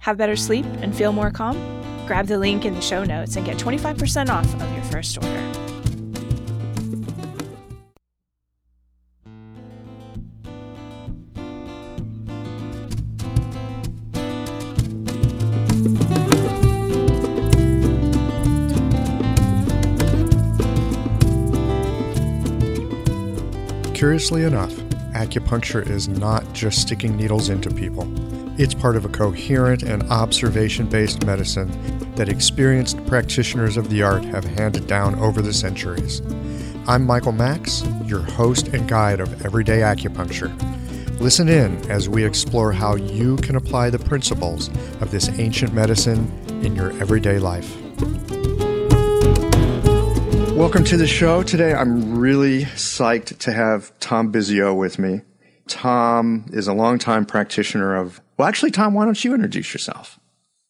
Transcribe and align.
Have 0.00 0.16
better 0.16 0.34
sleep 0.34 0.64
and 0.80 0.96
feel 0.96 1.12
more 1.12 1.30
calm? 1.30 1.56
Grab 2.06 2.26
the 2.26 2.38
link 2.38 2.64
in 2.64 2.74
the 2.74 2.80
show 2.80 3.04
notes 3.04 3.36
and 3.36 3.44
get 3.44 3.58
25% 3.58 4.30
off 4.30 4.52
of 4.60 4.72
your 4.72 4.82
first 4.84 5.18
order. 5.18 5.46
Curiously 23.92 24.44
enough, 24.44 24.72
acupuncture 25.12 25.86
is 25.86 26.08
not 26.08 26.50
just 26.54 26.80
sticking 26.80 27.18
needles 27.18 27.50
into 27.50 27.70
people. 27.70 28.08
It's 28.62 28.74
part 28.74 28.94
of 28.94 29.06
a 29.06 29.08
coherent 29.08 29.82
and 29.84 30.02
observation 30.10 30.86
based 30.86 31.24
medicine 31.24 31.70
that 32.16 32.28
experienced 32.28 33.02
practitioners 33.06 33.78
of 33.78 33.88
the 33.88 34.02
art 34.02 34.22
have 34.26 34.44
handed 34.44 34.86
down 34.86 35.14
over 35.14 35.40
the 35.40 35.54
centuries. 35.54 36.20
I'm 36.86 37.06
Michael 37.06 37.32
Max, 37.32 37.82
your 38.04 38.20
host 38.20 38.68
and 38.68 38.86
guide 38.86 39.18
of 39.20 39.46
Everyday 39.46 39.78
Acupuncture. 39.78 40.52
Listen 41.20 41.48
in 41.48 41.90
as 41.90 42.10
we 42.10 42.22
explore 42.22 42.70
how 42.70 42.96
you 42.96 43.38
can 43.38 43.56
apply 43.56 43.88
the 43.88 43.98
principles 43.98 44.68
of 45.00 45.10
this 45.10 45.30
ancient 45.38 45.72
medicine 45.72 46.30
in 46.62 46.76
your 46.76 46.90
everyday 47.00 47.38
life. 47.38 47.74
Welcome 50.54 50.84
to 50.84 50.98
the 50.98 51.06
show. 51.06 51.42
Today 51.42 51.72
I'm 51.72 52.18
really 52.18 52.64
psyched 52.64 53.38
to 53.38 53.52
have 53.54 53.98
Tom 54.00 54.30
Bisio 54.30 54.76
with 54.76 54.98
me. 54.98 55.22
Tom 55.66 56.46
is 56.52 56.66
a 56.66 56.74
longtime 56.74 57.24
practitioner 57.24 57.94
of, 57.94 58.20
well, 58.40 58.48
actually, 58.48 58.70
Tom, 58.70 58.94
why 58.94 59.04
don't 59.04 59.22
you 59.22 59.34
introduce 59.34 59.74
yourself? 59.74 60.18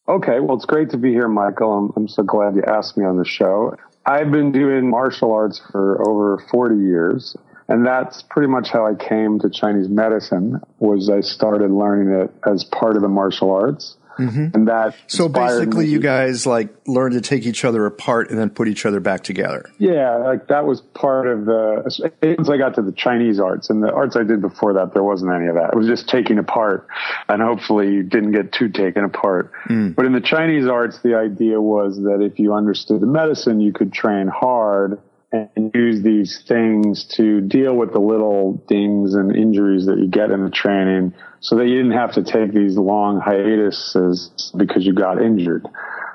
Okay, 0.08 0.40
well, 0.40 0.56
it's 0.56 0.66
great 0.66 0.90
to 0.90 0.96
be 0.96 1.12
here, 1.12 1.28
Michael. 1.28 1.72
I'm, 1.72 1.92
I'm 1.94 2.08
so 2.08 2.24
glad 2.24 2.56
you 2.56 2.64
asked 2.66 2.96
me 2.96 3.04
on 3.04 3.16
the 3.16 3.24
show. 3.24 3.76
I've 4.04 4.32
been 4.32 4.50
doing 4.50 4.90
martial 4.90 5.32
arts 5.32 5.62
for 5.70 6.04
over 6.04 6.44
40 6.50 6.74
years, 6.74 7.36
and 7.68 7.86
that's 7.86 8.24
pretty 8.28 8.48
much 8.48 8.70
how 8.70 8.88
I 8.88 8.96
came 8.96 9.38
to 9.38 9.48
Chinese 9.48 9.88
medicine. 9.88 10.60
Was 10.80 11.08
I 11.08 11.20
started 11.20 11.70
learning 11.70 12.12
it 12.12 12.34
as 12.44 12.64
part 12.64 12.96
of 12.96 13.02
the 13.02 13.08
martial 13.08 13.52
arts, 13.52 13.96
Mm-hmm. 14.18 14.54
And 14.54 14.68
that 14.68 14.94
so 15.06 15.28
basically, 15.28 15.86
me. 15.86 15.92
you 15.92 16.00
guys 16.00 16.46
like 16.46 16.68
learned 16.86 17.14
to 17.14 17.20
take 17.20 17.46
each 17.46 17.64
other 17.64 17.86
apart 17.86 18.30
and 18.30 18.38
then 18.38 18.50
put 18.50 18.68
each 18.68 18.84
other 18.84 19.00
back 19.00 19.22
together. 19.22 19.70
Yeah, 19.78 20.16
like 20.16 20.48
that 20.48 20.66
was 20.66 20.80
part 20.80 21.26
of 21.26 21.44
the. 21.44 22.12
Once 22.22 22.48
I 22.48 22.56
got 22.56 22.74
to 22.74 22.82
the 22.82 22.92
Chinese 22.92 23.40
arts 23.40 23.70
and 23.70 23.82
the 23.82 23.92
arts 23.92 24.16
I 24.16 24.24
did 24.24 24.40
before 24.40 24.74
that, 24.74 24.92
there 24.92 25.04
wasn't 25.04 25.32
any 25.32 25.46
of 25.46 25.54
that. 25.54 25.70
It 25.72 25.76
was 25.76 25.86
just 25.86 26.08
taking 26.08 26.38
apart, 26.38 26.86
and 27.28 27.42
hopefully 27.42 27.92
you 27.92 28.02
didn't 28.02 28.32
get 28.32 28.52
too 28.52 28.68
taken 28.68 29.04
apart. 29.04 29.52
Mm. 29.68 29.94
But 29.94 30.06
in 30.06 30.12
the 30.12 30.20
Chinese 30.20 30.66
arts, 30.66 31.00
the 31.00 31.16
idea 31.16 31.60
was 31.60 31.96
that 31.96 32.20
if 32.22 32.38
you 32.38 32.54
understood 32.54 33.00
the 33.00 33.06
medicine, 33.06 33.60
you 33.60 33.72
could 33.72 33.92
train 33.92 34.28
hard 34.28 34.98
and 35.32 35.70
use 35.74 36.02
these 36.02 36.42
things 36.46 37.04
to 37.16 37.40
deal 37.40 37.74
with 37.74 37.92
the 37.92 38.00
little 38.00 38.54
dings 38.68 39.14
and 39.14 39.34
injuries 39.34 39.86
that 39.86 39.98
you 39.98 40.08
get 40.08 40.30
in 40.30 40.42
the 40.44 40.50
training 40.50 41.14
so 41.40 41.56
that 41.56 41.66
you 41.66 41.76
didn't 41.76 41.92
have 41.92 42.12
to 42.12 42.22
take 42.22 42.52
these 42.52 42.76
long 42.76 43.20
hiatuses 43.20 44.52
because 44.56 44.84
you 44.84 44.92
got 44.92 45.22
injured. 45.22 45.66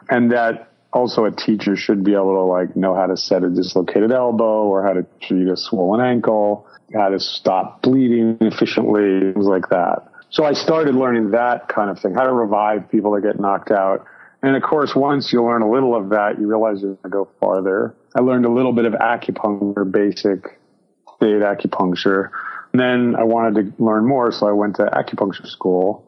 And 0.09 0.31
that 0.31 0.69
also 0.91 1.25
a 1.25 1.31
teacher 1.31 1.75
should 1.75 2.03
be 2.03 2.13
able 2.13 2.35
to 2.35 2.43
like 2.43 2.75
know 2.75 2.93
how 2.93 3.07
to 3.07 3.17
set 3.17 3.43
a 3.43 3.49
dislocated 3.49 4.11
elbow 4.11 4.63
or 4.63 4.83
how 4.83 4.93
to 4.93 5.05
treat 5.21 5.47
a 5.47 5.57
swollen 5.57 6.05
ankle, 6.05 6.67
how 6.93 7.09
to 7.09 7.19
stop 7.19 7.81
bleeding 7.81 8.37
efficiently, 8.41 9.33
things 9.33 9.45
like 9.45 9.69
that. 9.69 10.07
So 10.29 10.43
I 10.43 10.53
started 10.53 10.95
learning 10.95 11.31
that 11.31 11.69
kind 11.69 11.89
of 11.89 11.99
thing, 11.99 12.13
how 12.13 12.25
to 12.25 12.33
revive 12.33 12.89
people 12.91 13.11
that 13.11 13.21
get 13.21 13.39
knocked 13.39 13.71
out. 13.71 14.05
And 14.41 14.55
of 14.55 14.63
course, 14.63 14.93
once 14.95 15.31
you 15.31 15.43
learn 15.43 15.61
a 15.61 15.71
little 15.71 15.95
of 15.95 16.09
that, 16.09 16.39
you 16.39 16.47
realize 16.47 16.81
you're 16.81 16.95
going 16.95 17.03
to 17.03 17.09
go 17.09 17.29
farther. 17.39 17.95
I 18.15 18.21
learned 18.21 18.45
a 18.45 18.49
little 18.49 18.71
bit 18.71 18.85
of 18.85 18.93
acupuncture, 18.93 19.89
basic 19.91 20.57
state 21.17 21.41
acupuncture. 21.41 22.29
And 22.71 22.81
then 22.81 23.15
I 23.19 23.23
wanted 23.23 23.77
to 23.77 23.83
learn 23.83 24.05
more, 24.05 24.31
so 24.31 24.47
I 24.47 24.51
went 24.51 24.77
to 24.77 24.85
acupuncture 24.85 25.47
school. 25.47 26.01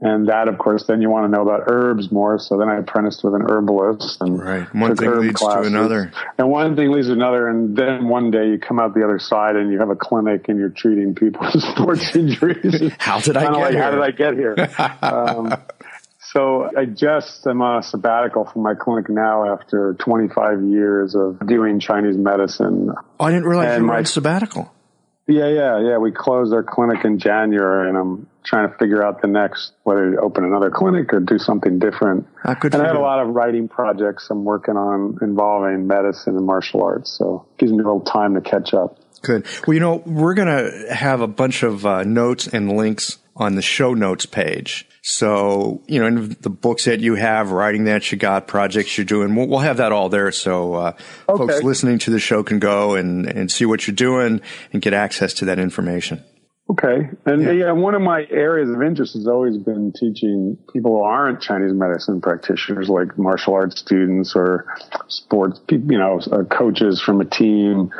And 0.00 0.28
that, 0.28 0.46
of 0.46 0.58
course, 0.58 0.84
then 0.86 1.02
you 1.02 1.10
want 1.10 1.24
to 1.24 1.28
know 1.28 1.42
about 1.42 1.64
herbs 1.66 2.12
more. 2.12 2.38
So 2.38 2.56
then 2.56 2.68
I 2.68 2.78
apprenticed 2.78 3.24
with 3.24 3.34
an 3.34 3.42
herbalist. 3.42 4.20
And 4.20 4.40
right. 4.40 4.72
One 4.72 4.94
thing 4.94 5.10
leads 5.18 5.40
classes. 5.40 5.72
to 5.72 5.76
another. 5.76 6.12
And 6.38 6.48
one 6.50 6.76
thing 6.76 6.92
leads 6.92 7.08
to 7.08 7.14
another. 7.14 7.48
And 7.48 7.76
then 7.76 8.08
one 8.08 8.30
day 8.30 8.48
you 8.48 8.58
come 8.58 8.78
out 8.78 8.94
the 8.94 9.02
other 9.02 9.18
side 9.18 9.56
and 9.56 9.72
you 9.72 9.80
have 9.80 9.90
a 9.90 9.96
clinic 9.96 10.48
and 10.48 10.56
you're 10.56 10.68
treating 10.68 11.16
people 11.16 11.40
with 11.52 11.62
sports 11.64 12.14
injuries. 12.14 12.92
how 12.98 13.18
did 13.18 13.36
I 13.36 13.42
get 13.42 13.52
like, 13.52 13.72
here? 13.72 13.82
How 13.82 13.90
did 13.90 14.00
I 14.00 14.10
get 14.12 14.34
here? 14.34 14.70
um, 15.02 15.62
so 16.32 16.70
I 16.76 16.84
just 16.84 17.46
am 17.46 17.62
on 17.62 17.78
a 17.78 17.82
sabbatical 17.82 18.44
from 18.44 18.62
my 18.62 18.74
clinic 18.74 19.08
now 19.08 19.52
after 19.52 19.94
25 19.94 20.62
years 20.64 21.14
of 21.14 21.46
doing 21.46 21.80
Chinese 21.80 22.16
medicine. 22.16 22.90
Oh, 23.18 23.24
I 23.24 23.30
didn't 23.30 23.46
realize 23.46 23.68
and 23.68 23.82
you 23.82 23.86
were 23.86 23.92
my, 23.92 23.98
on 23.98 24.04
sabbatical. 24.04 24.72
Yeah, 25.28 25.48
yeah, 25.48 25.80
yeah. 25.80 25.98
We 25.98 26.10
closed 26.10 26.54
our 26.54 26.62
clinic 26.62 27.04
in 27.04 27.18
January, 27.18 27.90
and 27.90 27.98
I'm 27.98 28.26
trying 28.44 28.70
to 28.70 28.78
figure 28.78 29.04
out 29.04 29.20
the 29.20 29.28
next 29.28 29.72
whether 29.82 30.12
to 30.12 30.20
open 30.20 30.42
another 30.42 30.70
clinic 30.70 31.12
or 31.12 31.20
do 31.20 31.38
something 31.38 31.78
different. 31.78 32.26
Ah, 32.44 32.54
good 32.54 32.72
and 32.72 32.82
I 32.82 32.86
have 32.86 32.96
a 32.96 33.00
lot 33.00 33.20
of 33.20 33.28
writing 33.34 33.68
projects 33.68 34.28
I'm 34.30 34.44
working 34.44 34.78
on 34.78 35.18
involving 35.20 35.86
medicine 35.86 36.34
and 36.34 36.46
martial 36.46 36.82
arts, 36.82 37.10
so 37.10 37.46
it 37.52 37.58
gives 37.58 37.72
me 37.72 37.78
a 37.78 37.82
little 37.82 38.00
time 38.00 38.34
to 38.36 38.40
catch 38.40 38.72
up. 38.72 38.98
Good. 39.20 39.46
Well, 39.66 39.74
you 39.74 39.80
know, 39.80 40.02
we're 40.06 40.34
going 40.34 40.48
to 40.48 40.94
have 40.94 41.20
a 41.20 41.26
bunch 41.26 41.62
of 41.62 41.84
uh, 41.84 42.04
notes 42.04 42.46
and 42.46 42.74
links 42.74 43.18
on 43.36 43.54
the 43.54 43.62
show 43.62 43.92
notes 43.92 44.24
page. 44.24 44.87
So, 45.10 45.82
you 45.86 46.00
know, 46.00 46.06
in 46.06 46.36
the 46.42 46.50
books 46.50 46.84
that 46.84 47.00
you 47.00 47.14
have, 47.14 47.50
writing 47.50 47.84
that 47.84 48.12
you 48.12 48.18
got, 48.18 48.46
projects 48.46 48.98
you're 48.98 49.06
doing, 49.06 49.34
we'll, 49.34 49.48
we'll 49.48 49.60
have 49.60 49.78
that 49.78 49.90
all 49.90 50.10
there. 50.10 50.30
So, 50.32 50.74
uh, 50.74 50.92
okay. 51.26 51.38
folks 51.38 51.62
listening 51.62 51.98
to 52.00 52.10
the 52.10 52.18
show 52.18 52.42
can 52.42 52.58
go 52.58 52.94
and, 52.94 53.24
and 53.24 53.50
see 53.50 53.64
what 53.64 53.86
you're 53.86 53.96
doing 53.96 54.42
and 54.70 54.82
get 54.82 54.92
access 54.92 55.32
to 55.34 55.46
that 55.46 55.58
information. 55.58 56.22
Okay. 56.70 57.08
And 57.24 57.42
yeah. 57.42 57.52
yeah. 57.52 57.72
one 57.72 57.94
of 57.94 58.02
my 58.02 58.26
areas 58.28 58.68
of 58.68 58.82
interest 58.82 59.14
has 59.14 59.26
always 59.26 59.56
been 59.56 59.94
teaching 59.98 60.58
people 60.74 60.98
who 60.98 61.02
aren't 61.02 61.40
Chinese 61.40 61.72
medicine 61.72 62.20
practitioners, 62.20 62.90
like 62.90 63.16
martial 63.16 63.54
arts 63.54 63.80
students 63.80 64.34
or 64.36 64.66
sports, 65.06 65.58
you 65.70 65.98
know, 65.98 66.20
uh, 66.30 66.44
coaches 66.44 67.00
from 67.00 67.22
a 67.22 67.24
team, 67.24 67.90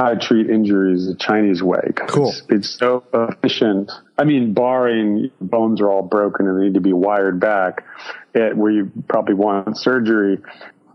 how 0.00 0.14
to 0.14 0.18
treat 0.18 0.50
injuries 0.50 1.06
the 1.06 1.14
Chinese 1.14 1.62
way. 1.62 1.92
Cool. 1.94 2.30
It's, 2.30 2.42
it's 2.48 2.76
so 2.76 3.04
efficient. 3.14 3.92
I 4.18 4.24
mean, 4.24 4.54
barring 4.54 5.30
bones 5.40 5.80
are 5.80 5.90
all 5.90 6.02
broken 6.02 6.48
and 6.48 6.58
they 6.58 6.64
need 6.64 6.74
to 6.74 6.80
be 6.80 6.92
wired 6.92 7.38
back, 7.38 7.84
it, 8.34 8.56
where 8.56 8.70
you 8.70 8.90
probably 9.08 9.34
want 9.34 9.76
surgery, 9.76 10.38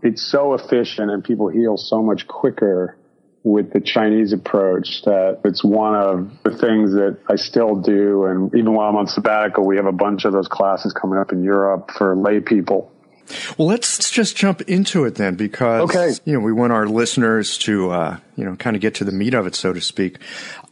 it's 0.02 0.28
so 0.28 0.54
efficient 0.54 1.10
and 1.10 1.22
people 1.22 1.48
heal 1.48 1.76
so 1.76 2.02
much 2.02 2.26
quicker 2.26 2.96
with 3.44 3.72
the 3.72 3.80
Chinese 3.80 4.32
approach 4.32 5.02
that 5.04 5.40
it's 5.44 5.64
one 5.64 5.94
of 5.94 6.30
the 6.44 6.50
things 6.50 6.92
that 6.92 7.18
I 7.28 7.36
still 7.36 7.76
do. 7.76 8.26
And 8.26 8.54
even 8.54 8.74
while 8.74 8.88
I'm 8.88 8.96
on 8.96 9.06
sabbatical, 9.06 9.66
we 9.66 9.76
have 9.76 9.86
a 9.86 9.92
bunch 9.92 10.24
of 10.24 10.32
those 10.32 10.48
classes 10.48 10.92
coming 10.92 11.18
up 11.18 11.32
in 11.32 11.42
Europe 11.42 11.90
for 11.96 12.16
lay 12.16 12.40
people. 12.40 12.92
Well, 13.56 13.68
let's 13.68 14.10
just 14.10 14.36
jump 14.36 14.62
into 14.62 15.04
it 15.04 15.14
then, 15.14 15.36
because 15.36 15.82
okay. 15.90 16.12
you 16.24 16.32
know 16.32 16.40
we 16.40 16.52
want 16.52 16.72
our 16.72 16.86
listeners 16.86 17.56
to 17.58 17.90
uh, 17.90 18.18
you 18.36 18.44
know 18.44 18.56
kind 18.56 18.76
of 18.76 18.82
get 18.82 18.94
to 18.96 19.04
the 19.04 19.12
meat 19.12 19.34
of 19.34 19.46
it, 19.46 19.54
so 19.54 19.72
to 19.72 19.80
speak. 19.80 20.18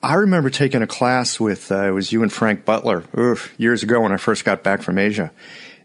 I 0.03 0.15
remember 0.15 0.51
taking 0.51 0.83
a 0.83 0.87
class 0.87 1.39
with 1.39 1.71
uh, 1.71 1.89
it 1.89 1.91
was 1.91 2.13
you 2.13 2.23
and 2.23 2.33
Frank 2.33 2.65
Butler 2.65 3.05
oof, 3.19 3.55
years 3.59 3.83
ago 3.83 4.01
when 4.01 4.13
I 4.13 4.17
first 4.17 4.45
got 4.45 4.63
back 4.63 4.83
from 4.83 4.99
Asia, 4.99 5.31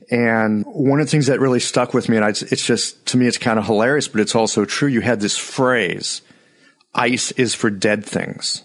And 0.09 0.65
one 0.65 0.99
of 0.99 1.07
the 1.07 1.11
things 1.11 1.27
that 1.27 1.39
really 1.39 1.59
stuck 1.59 1.93
with 1.93 2.09
me, 2.09 2.17
and 2.17 2.25
it's, 2.25 2.41
it's 2.43 2.65
just, 2.65 3.05
to 3.07 3.17
me, 3.17 3.27
it's 3.27 3.37
kind 3.37 3.57
of 3.57 3.65
hilarious, 3.65 4.07
but 4.07 4.21
it's 4.21 4.35
also 4.35 4.65
true. 4.65 4.87
You 4.87 5.01
had 5.01 5.19
this 5.19 5.37
phrase, 5.37 6.21
ice 6.93 7.31
is 7.31 7.55
for 7.55 7.69
dead 7.69 8.05
things. 8.05 8.63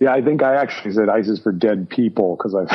Yeah, 0.00 0.14
I 0.14 0.22
think 0.22 0.42
I 0.42 0.54
actually 0.54 0.94
said 0.94 1.10
ice 1.10 1.28
is 1.28 1.40
for 1.40 1.52
dead 1.52 1.90
people 1.90 2.34
because 2.34 2.54
I, 2.54 2.64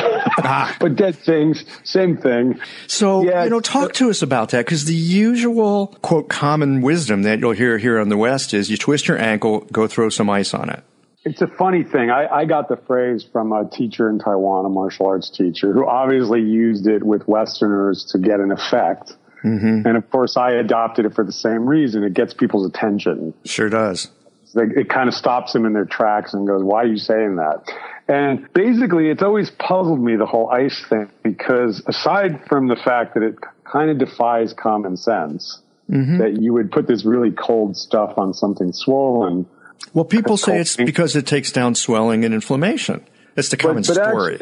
ah. 0.43 0.77
but 0.79 0.95
dead 0.95 1.15
things, 1.15 1.65
same 1.83 2.17
thing. 2.17 2.59
So, 2.85 3.23
yeah, 3.23 3.43
you 3.43 3.49
know, 3.49 3.59
talk 3.59 3.93
to 3.93 4.11
us 4.11 4.21
about 4.21 4.49
that 4.51 4.65
because 4.65 4.85
the 4.85 4.93
usual 4.93 5.87
quote 6.03 6.29
common 6.29 6.81
wisdom 6.81 7.23
that 7.23 7.39
you'll 7.39 7.53
hear 7.53 7.79
here 7.79 7.99
in 7.99 8.09
the 8.09 8.17
West 8.17 8.53
is 8.53 8.69
you 8.69 8.77
twist 8.77 9.07
your 9.07 9.17
ankle, 9.17 9.61
go 9.71 9.87
throw 9.87 10.09
some 10.09 10.29
ice 10.29 10.53
on 10.53 10.69
it. 10.69 10.83
It's 11.23 11.41
a 11.41 11.47
funny 11.47 11.83
thing. 11.83 12.11
I, 12.11 12.27
I 12.27 12.45
got 12.45 12.69
the 12.69 12.77
phrase 12.77 13.25
from 13.31 13.51
a 13.51 13.67
teacher 13.67 14.07
in 14.07 14.19
Taiwan, 14.19 14.67
a 14.67 14.69
martial 14.69 15.07
arts 15.07 15.31
teacher, 15.31 15.73
who 15.73 15.87
obviously 15.87 16.41
used 16.41 16.85
it 16.85 17.01
with 17.03 17.27
Westerners 17.27 18.05
to 18.11 18.19
get 18.19 18.39
an 18.39 18.51
effect. 18.51 19.13
Mm-hmm. 19.43 19.87
And 19.87 19.97
of 19.97 20.07
course, 20.11 20.37
I 20.37 20.51
adopted 20.51 21.07
it 21.07 21.15
for 21.15 21.23
the 21.23 21.31
same 21.31 21.65
reason. 21.65 22.03
It 22.03 22.13
gets 22.13 22.35
people's 22.35 22.67
attention. 22.67 23.33
Sure 23.45 23.69
does 23.69 24.11
it 24.55 24.89
kind 24.89 25.07
of 25.07 25.13
stops 25.13 25.53
them 25.53 25.65
in 25.65 25.73
their 25.73 25.85
tracks 25.85 26.33
and 26.33 26.47
goes, 26.47 26.63
why 26.63 26.83
are 26.83 26.87
you 26.87 26.97
saying 26.97 27.35
that? 27.35 27.63
And 28.07 28.51
basically, 28.53 29.09
it's 29.09 29.23
always 29.23 29.49
puzzled 29.49 29.99
me, 29.99 30.15
the 30.15 30.25
whole 30.25 30.49
ice 30.49 30.83
thing, 30.89 31.09
because 31.23 31.83
aside 31.87 32.45
from 32.47 32.67
the 32.67 32.75
fact 32.75 33.15
that 33.15 33.23
it 33.23 33.35
kind 33.63 33.89
of 33.89 33.97
defies 33.97 34.53
common 34.53 34.95
sense, 34.95 35.59
mm-hmm. 35.89 36.19
that 36.19 36.41
you 36.41 36.53
would 36.53 36.71
put 36.71 36.87
this 36.87 37.05
really 37.05 37.31
cold 37.31 37.75
stuff 37.75 38.17
on 38.17 38.33
something 38.33 38.71
swollen. 38.71 39.45
Well, 39.93 40.05
people 40.05 40.37
say 40.37 40.59
it's 40.59 40.75
because 40.75 41.15
it 41.15 41.27
takes 41.27 41.51
down 41.51 41.75
swelling 41.75 42.23
and 42.23 42.33
inflammation. 42.33 43.05
It's 43.35 43.49
the 43.49 43.57
common 43.57 43.83
but, 43.83 43.95
but 43.95 44.09
story. 44.09 44.39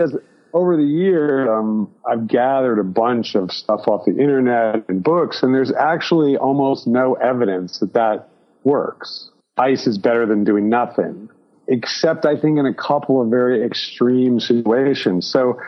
Over 0.54 0.78
the 0.78 0.84
years, 0.84 1.50
um, 1.50 1.92
I've 2.06 2.28
gathered 2.28 2.78
a 2.78 2.84
bunch 2.84 3.34
of 3.34 3.52
stuff 3.52 3.88
off 3.88 4.06
the 4.06 4.12
internet 4.12 4.88
and 4.88 5.02
books, 5.02 5.42
and 5.42 5.52
there's 5.52 5.72
actually 5.72 6.38
almost 6.38 6.86
no 6.86 7.16
evidence 7.16 7.80
that 7.80 7.94
that 7.94 8.30
works 8.64 9.32
ice 9.58 9.88
is 9.88 9.98
better 9.98 10.26
than 10.26 10.44
doing 10.44 10.70
nothing, 10.70 11.30
except 11.68 12.26
I 12.26 12.40
think 12.40 12.60
in 12.60 12.66
a 12.66 12.74
couple 12.74 13.22
of 13.22 13.30
very 13.30 13.64
extreme 13.64 14.40
situations. 14.40 15.32
So, 15.32 15.60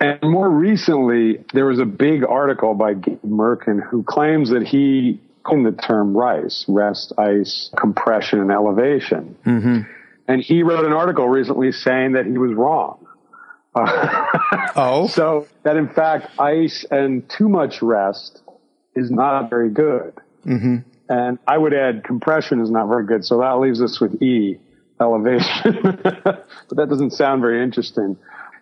and 0.00 0.18
more 0.22 0.48
recently, 0.48 1.44
there 1.52 1.66
was 1.66 1.78
a 1.78 1.84
big 1.84 2.24
article 2.24 2.74
by 2.74 2.94
Gabe 2.94 3.22
Mirkin 3.22 3.80
who 3.80 4.02
claims 4.02 4.50
that 4.50 4.66
he 4.66 5.20
coined 5.44 5.66
the 5.66 5.72
term 5.72 6.16
RICE, 6.16 6.64
rest, 6.68 7.12
ice, 7.18 7.70
compression, 7.76 8.40
and 8.40 8.50
elevation. 8.50 9.36
Mm-hmm. 9.46 9.80
And 10.26 10.42
he 10.42 10.62
wrote 10.62 10.86
an 10.86 10.92
article 10.92 11.28
recently 11.28 11.70
saying 11.70 12.12
that 12.12 12.24
he 12.24 12.38
was 12.38 12.54
wrong. 12.54 13.06
oh. 13.76 15.08
So 15.12 15.46
that 15.64 15.76
in 15.76 15.88
fact, 15.88 16.38
ice 16.38 16.86
and 16.90 17.28
too 17.28 17.48
much 17.48 17.82
rest 17.82 18.40
is 18.94 19.10
not 19.10 19.50
very 19.50 19.70
good. 19.70 20.14
Mm-hmm. 20.46 20.78
And 21.08 21.38
I 21.46 21.58
would 21.58 21.74
add 21.74 22.04
compression 22.04 22.60
is 22.60 22.70
not 22.70 22.88
very 22.88 23.04
good. 23.04 23.24
So 23.24 23.38
that 23.38 23.58
leaves 23.58 23.82
us 23.82 24.00
with 24.00 24.22
E, 24.22 24.58
elevation. 25.00 26.00
but 26.02 26.46
that 26.70 26.88
doesn't 26.88 27.12
sound 27.12 27.42
very 27.42 27.62
interesting. 27.62 28.16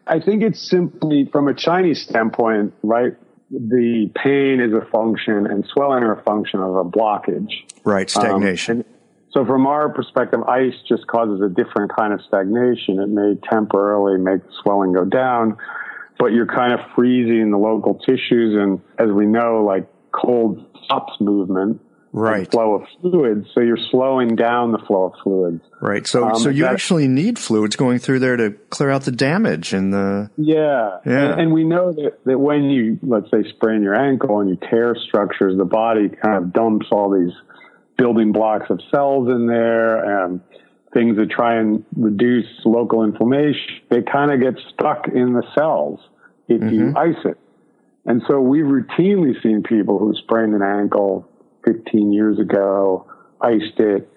I 0.06 0.18
think 0.18 0.42
it's 0.42 0.60
simply 0.60 1.28
from 1.30 1.48
a 1.48 1.54
Chinese 1.54 2.02
standpoint, 2.02 2.74
right? 2.82 3.14
The 3.50 4.10
pain 4.14 4.60
is 4.60 4.72
a 4.72 4.84
function 4.90 5.46
and 5.46 5.64
swelling 5.72 6.02
are 6.02 6.18
a 6.18 6.22
function 6.22 6.60
of 6.60 6.74
a 6.74 6.84
blockage. 6.84 7.50
Right, 7.84 8.10
stagnation. 8.10 8.78
Um, 8.78 8.84
so 9.30 9.46
from 9.46 9.66
our 9.66 9.88
perspective, 9.88 10.42
ice 10.42 10.74
just 10.88 11.06
causes 11.06 11.40
a 11.40 11.48
different 11.48 11.94
kind 11.94 12.12
of 12.12 12.20
stagnation. 12.22 12.98
It 12.98 13.08
may 13.08 13.36
temporarily 13.50 14.18
make 14.18 14.42
the 14.42 14.52
swelling 14.62 14.92
go 14.92 15.04
down, 15.04 15.56
but 16.18 16.32
you're 16.32 16.46
kind 16.46 16.72
of 16.72 16.80
freezing 16.94 17.50
the 17.50 17.58
local 17.58 17.94
tissues. 17.94 18.56
And 18.56 18.80
as 18.98 19.14
we 19.14 19.26
know, 19.26 19.64
like 19.64 19.86
cold 20.12 20.66
stops 20.84 21.14
movement 21.20 21.80
right. 22.12 22.50
flow 22.50 22.74
of 22.74 22.86
fluids. 23.00 23.48
So 23.54 23.60
you're 23.60 23.78
slowing 23.90 24.36
down 24.36 24.72
the 24.72 24.78
flow 24.78 25.04
of 25.06 25.14
fluids. 25.22 25.62
Right. 25.80 26.06
So, 26.06 26.28
um, 26.28 26.38
so 26.38 26.50
you 26.50 26.66
actually 26.66 27.08
need 27.08 27.38
fluids 27.38 27.76
going 27.76 27.98
through 27.98 28.20
there 28.20 28.36
to 28.36 28.50
clear 28.70 28.90
out 28.90 29.02
the 29.02 29.12
damage 29.12 29.72
and 29.72 29.92
the. 29.92 30.30
Yeah. 30.36 30.98
Yeah. 31.04 31.32
And, 31.32 31.40
and, 31.40 31.52
we 31.52 31.64
know 31.64 31.92
that, 31.92 32.18
that 32.24 32.38
when 32.38 32.64
you, 32.64 32.98
let's 33.02 33.30
say, 33.30 33.48
sprain 33.50 33.82
your 33.82 33.94
ankle 33.94 34.40
and 34.40 34.50
you 34.50 34.58
tear 34.70 34.94
structures, 35.08 35.56
the 35.56 35.64
body 35.64 36.08
kind 36.08 36.36
of 36.36 36.52
dumps 36.52 36.86
all 36.90 37.10
these 37.10 37.34
building 37.96 38.32
blocks 38.32 38.70
of 38.70 38.80
cells 38.90 39.28
in 39.28 39.46
there 39.46 40.24
and 40.24 40.40
things 40.92 41.16
that 41.16 41.30
try 41.30 41.58
and 41.58 41.84
reduce 41.96 42.46
local 42.64 43.04
inflammation. 43.04 43.80
They 43.90 44.02
kind 44.02 44.30
of 44.30 44.40
get 44.40 44.62
stuck 44.72 45.08
in 45.08 45.32
the 45.32 45.42
cells 45.56 46.00
if 46.48 46.60
mm-hmm. 46.60 46.74
you 46.74 46.94
ice 46.96 47.24
it. 47.24 47.38
And 48.04 48.22
so 48.26 48.40
we've 48.40 48.64
routinely 48.64 49.40
seen 49.42 49.62
people 49.62 49.98
who 49.98 50.14
sprained 50.14 50.54
an 50.54 50.62
ankle 50.62 51.28
15 51.64 52.12
years 52.12 52.38
ago, 52.38 53.06
iced 53.40 53.78
it. 53.78 54.08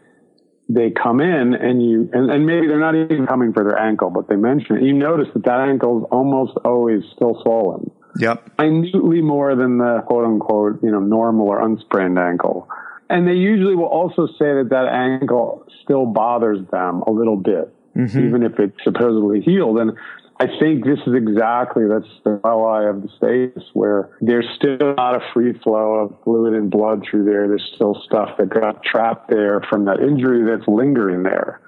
They 0.68 0.92
come 0.92 1.22
in 1.22 1.54
and 1.54 1.82
you, 1.82 2.10
and, 2.12 2.32
and 2.32 2.46
maybe 2.46 2.68
they're 2.68 2.80
not 2.80 2.96
even 2.96 3.28
coming 3.28 3.54
for 3.54 3.64
their 3.64 3.78
ankle, 3.78 4.10
but 4.10 4.28
they 4.28 4.36
mention 4.36 4.78
it. 4.78 4.84
You 4.84 4.94
notice 4.94 5.28
that 5.34 5.46
that 5.46 5.60
ankle 5.60 6.00
is 6.00 6.08
almost 6.12 6.58
always 6.66 7.04
still 7.16 7.40
swollen. 7.44 7.92
Yep. 8.18 8.58
Minutely 8.60 9.22
more 9.22 9.56
than 9.56 9.78
the 9.78 10.02
quote 10.08 10.26
unquote, 10.26 10.82
you 10.82 10.90
know, 10.90 11.00
normal 11.00 11.48
or 11.48 11.62
unsprained 11.62 12.18
ankle. 12.18 12.68
And 13.10 13.28
they 13.28 13.34
usually 13.34 13.76
will 13.76 13.86
also 13.86 14.26
say 14.26 14.56
that 14.56 14.68
that 14.72 14.88
ankle 14.88 15.68
still 15.84 16.06
bothers 16.06 16.66
them 16.72 17.02
a 17.02 17.12
little 17.12 17.36
bit, 17.38 17.72
mm-hmm. 17.96 18.28
even 18.28 18.44
if 18.44 18.60
it's 18.60 18.84
supposedly 18.84 19.42
healed. 19.42 19.78
And 19.78 19.92
I 20.38 20.48
think 20.60 20.84
this 20.84 21.00
is 21.08 21.14
exactly 21.14 21.84
that's 21.88 22.12
the 22.26 22.42
ally 22.44 22.90
of 22.90 23.02
the 23.02 23.10
status 23.16 23.64
where 23.74 24.10
there's 24.20 24.48
still 24.56 24.94
not 24.96 25.16
a 25.16 25.22
free 25.34 25.54
flow 25.64 25.94
of 25.94 26.24
fluid 26.24 26.54
and 26.54 26.70
blood 26.70 27.06
through 27.10 27.24
there. 27.24 27.48
There's 27.48 27.72
still 27.76 28.02
stuff 28.06 28.38
that 28.38 28.50
got 28.50 28.84
trapped 28.84 29.30
there 29.30 29.62
from 29.70 29.86
that 29.86 30.02
injury 30.02 30.44
that's 30.44 30.68
lingering 30.68 31.24
there. 31.24 31.62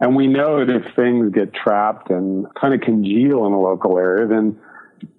And 0.00 0.16
we 0.16 0.26
know 0.26 0.64
that 0.64 0.74
if 0.74 0.94
things 0.94 1.30
get 1.32 1.52
trapped 1.52 2.10
and 2.10 2.46
kind 2.54 2.72
of 2.72 2.80
congeal 2.80 3.46
in 3.46 3.52
a 3.52 3.60
local 3.60 3.98
area, 3.98 4.26
then 4.26 4.58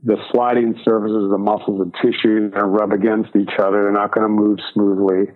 the 0.04 0.18
sliding 0.32 0.80
surfaces 0.84 1.26
of 1.26 1.30
the 1.30 1.38
muscles 1.38 1.82
and 1.82 1.94
tissues 2.02 2.54
are 2.56 2.68
rub 2.68 2.92
against 2.92 3.36
each 3.36 3.52
other. 3.60 3.84
They're 3.84 3.92
not 3.92 4.12
going 4.12 4.26
to 4.26 4.34
move 4.34 4.60
smoothly. 4.74 5.34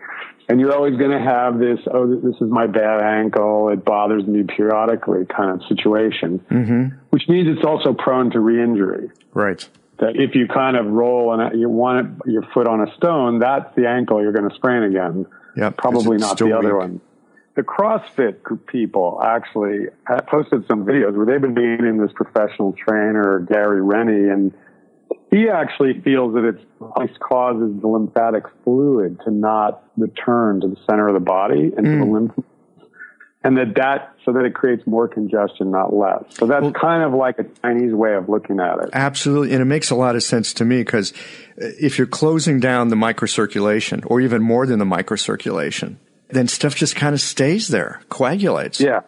And 0.50 0.60
you're 0.60 0.74
always 0.74 0.98
going 0.98 1.12
to 1.12 1.20
have 1.20 1.60
this, 1.60 1.80
oh, 1.94 2.08
this 2.08 2.36
is 2.36 2.50
my 2.50 2.68
bad 2.68 3.02
ankle. 3.02 3.70
It 3.70 3.86
bothers 3.86 4.26
me 4.26 4.44
periodically 4.44 5.26
kind 5.26 5.52
of 5.52 5.68
situation, 5.68 6.40
mm-hmm. 6.50 6.98
which 7.10 7.24
means 7.30 7.48
it's 7.56 7.66
also 7.66 7.94
prone 7.94 8.32
to 8.32 8.40
re-injury. 8.40 9.10
Right. 9.34 9.68
That 10.00 10.16
if 10.16 10.36
you 10.36 10.48
kind 10.48 10.76
of 10.76 10.88
roll 10.88 11.34
and 11.34 11.60
you 11.60 11.70
want 11.70 12.22
your 12.26 12.44
foot 12.54 12.68
on 12.68 12.82
a 12.82 12.94
stone, 12.98 13.40
that's 13.40 13.74
the 13.76 13.88
ankle 13.88 14.22
you're 14.22 14.34
going 14.34 14.50
to 14.50 14.56
sprain 14.56 14.84
again. 14.84 15.26
Yep. 15.56 15.78
Probably 15.78 16.18
not 16.18 16.38
the 16.38 16.58
other 16.58 16.76
one. 16.76 17.02
The 17.56 17.64
CrossFit 17.64 18.66
people 18.68 19.20
actually 19.22 19.88
posted 20.28 20.66
some 20.68 20.86
videos 20.86 21.16
where 21.16 21.26
they've 21.26 21.42
been 21.42 21.54
meeting 21.54 21.98
this 21.98 22.14
professional 22.14 22.74
trainer, 22.74 23.40
Gary 23.40 23.82
Reinl, 23.82 24.32
and 24.34 24.54
he 25.32 25.50
actually 25.50 26.00
feels 26.02 26.34
that 26.36 26.46
it's 26.46 26.64
ice 26.98 27.18
causes 27.20 27.80
the 27.82 27.88
lymphatic 27.88 28.44
fluid 28.64 29.20
to 29.26 29.32
not 29.32 29.84
return 29.98 30.62
to 30.62 30.68
the 30.68 30.78
center 30.90 31.08
of 31.08 31.14
the 31.14 31.20
body 31.20 31.72
and 31.76 31.86
mm. 31.86 32.00
to 32.00 32.06
the 32.06 32.12
lymph 32.12 32.32
and 33.44 33.58
that 33.58 33.74
that 33.76 34.14
so 34.24 34.34
that 34.34 34.46
it 34.46 34.54
creates 34.54 34.86
more 34.86 35.08
congestion 35.08 35.72
not 35.72 35.94
less 35.94 36.24
so 36.30 36.46
that's 36.46 36.64
well, 36.64 36.72
kind 36.72 37.04
of 37.04 37.14
like 37.14 37.40
a 37.40 37.46
chinese 37.62 37.94
way 37.94 38.14
of 38.14 38.30
looking 38.30 38.60
at 38.60 38.78
it 38.80 38.90
absolutely 38.94 39.52
and 39.54 39.62
it 39.62 39.66
makes 39.66 39.90
a 39.90 39.96
lot 39.96 40.16
of 40.16 40.24
sense 40.24 40.54
to 40.54 40.66
me 40.66 40.80
because 40.80 41.14
if 41.58 41.98
you're 41.98 42.08
closing 42.08 42.60
down 42.60 42.90
the 42.90 42.96
microcirculation 42.96 44.04
or 44.06 44.22
even 44.22 44.42
more 44.42 44.66
than 44.68 44.80
the 44.80 44.86
microcirculation 44.86 45.96
then 46.34 46.48
stuff 46.48 46.76
just 46.76 46.96
kind 46.96 47.14
of 47.14 47.22
stays 47.22 47.68
there 47.68 48.02
coagulates 48.10 48.80
yeah 48.80 49.02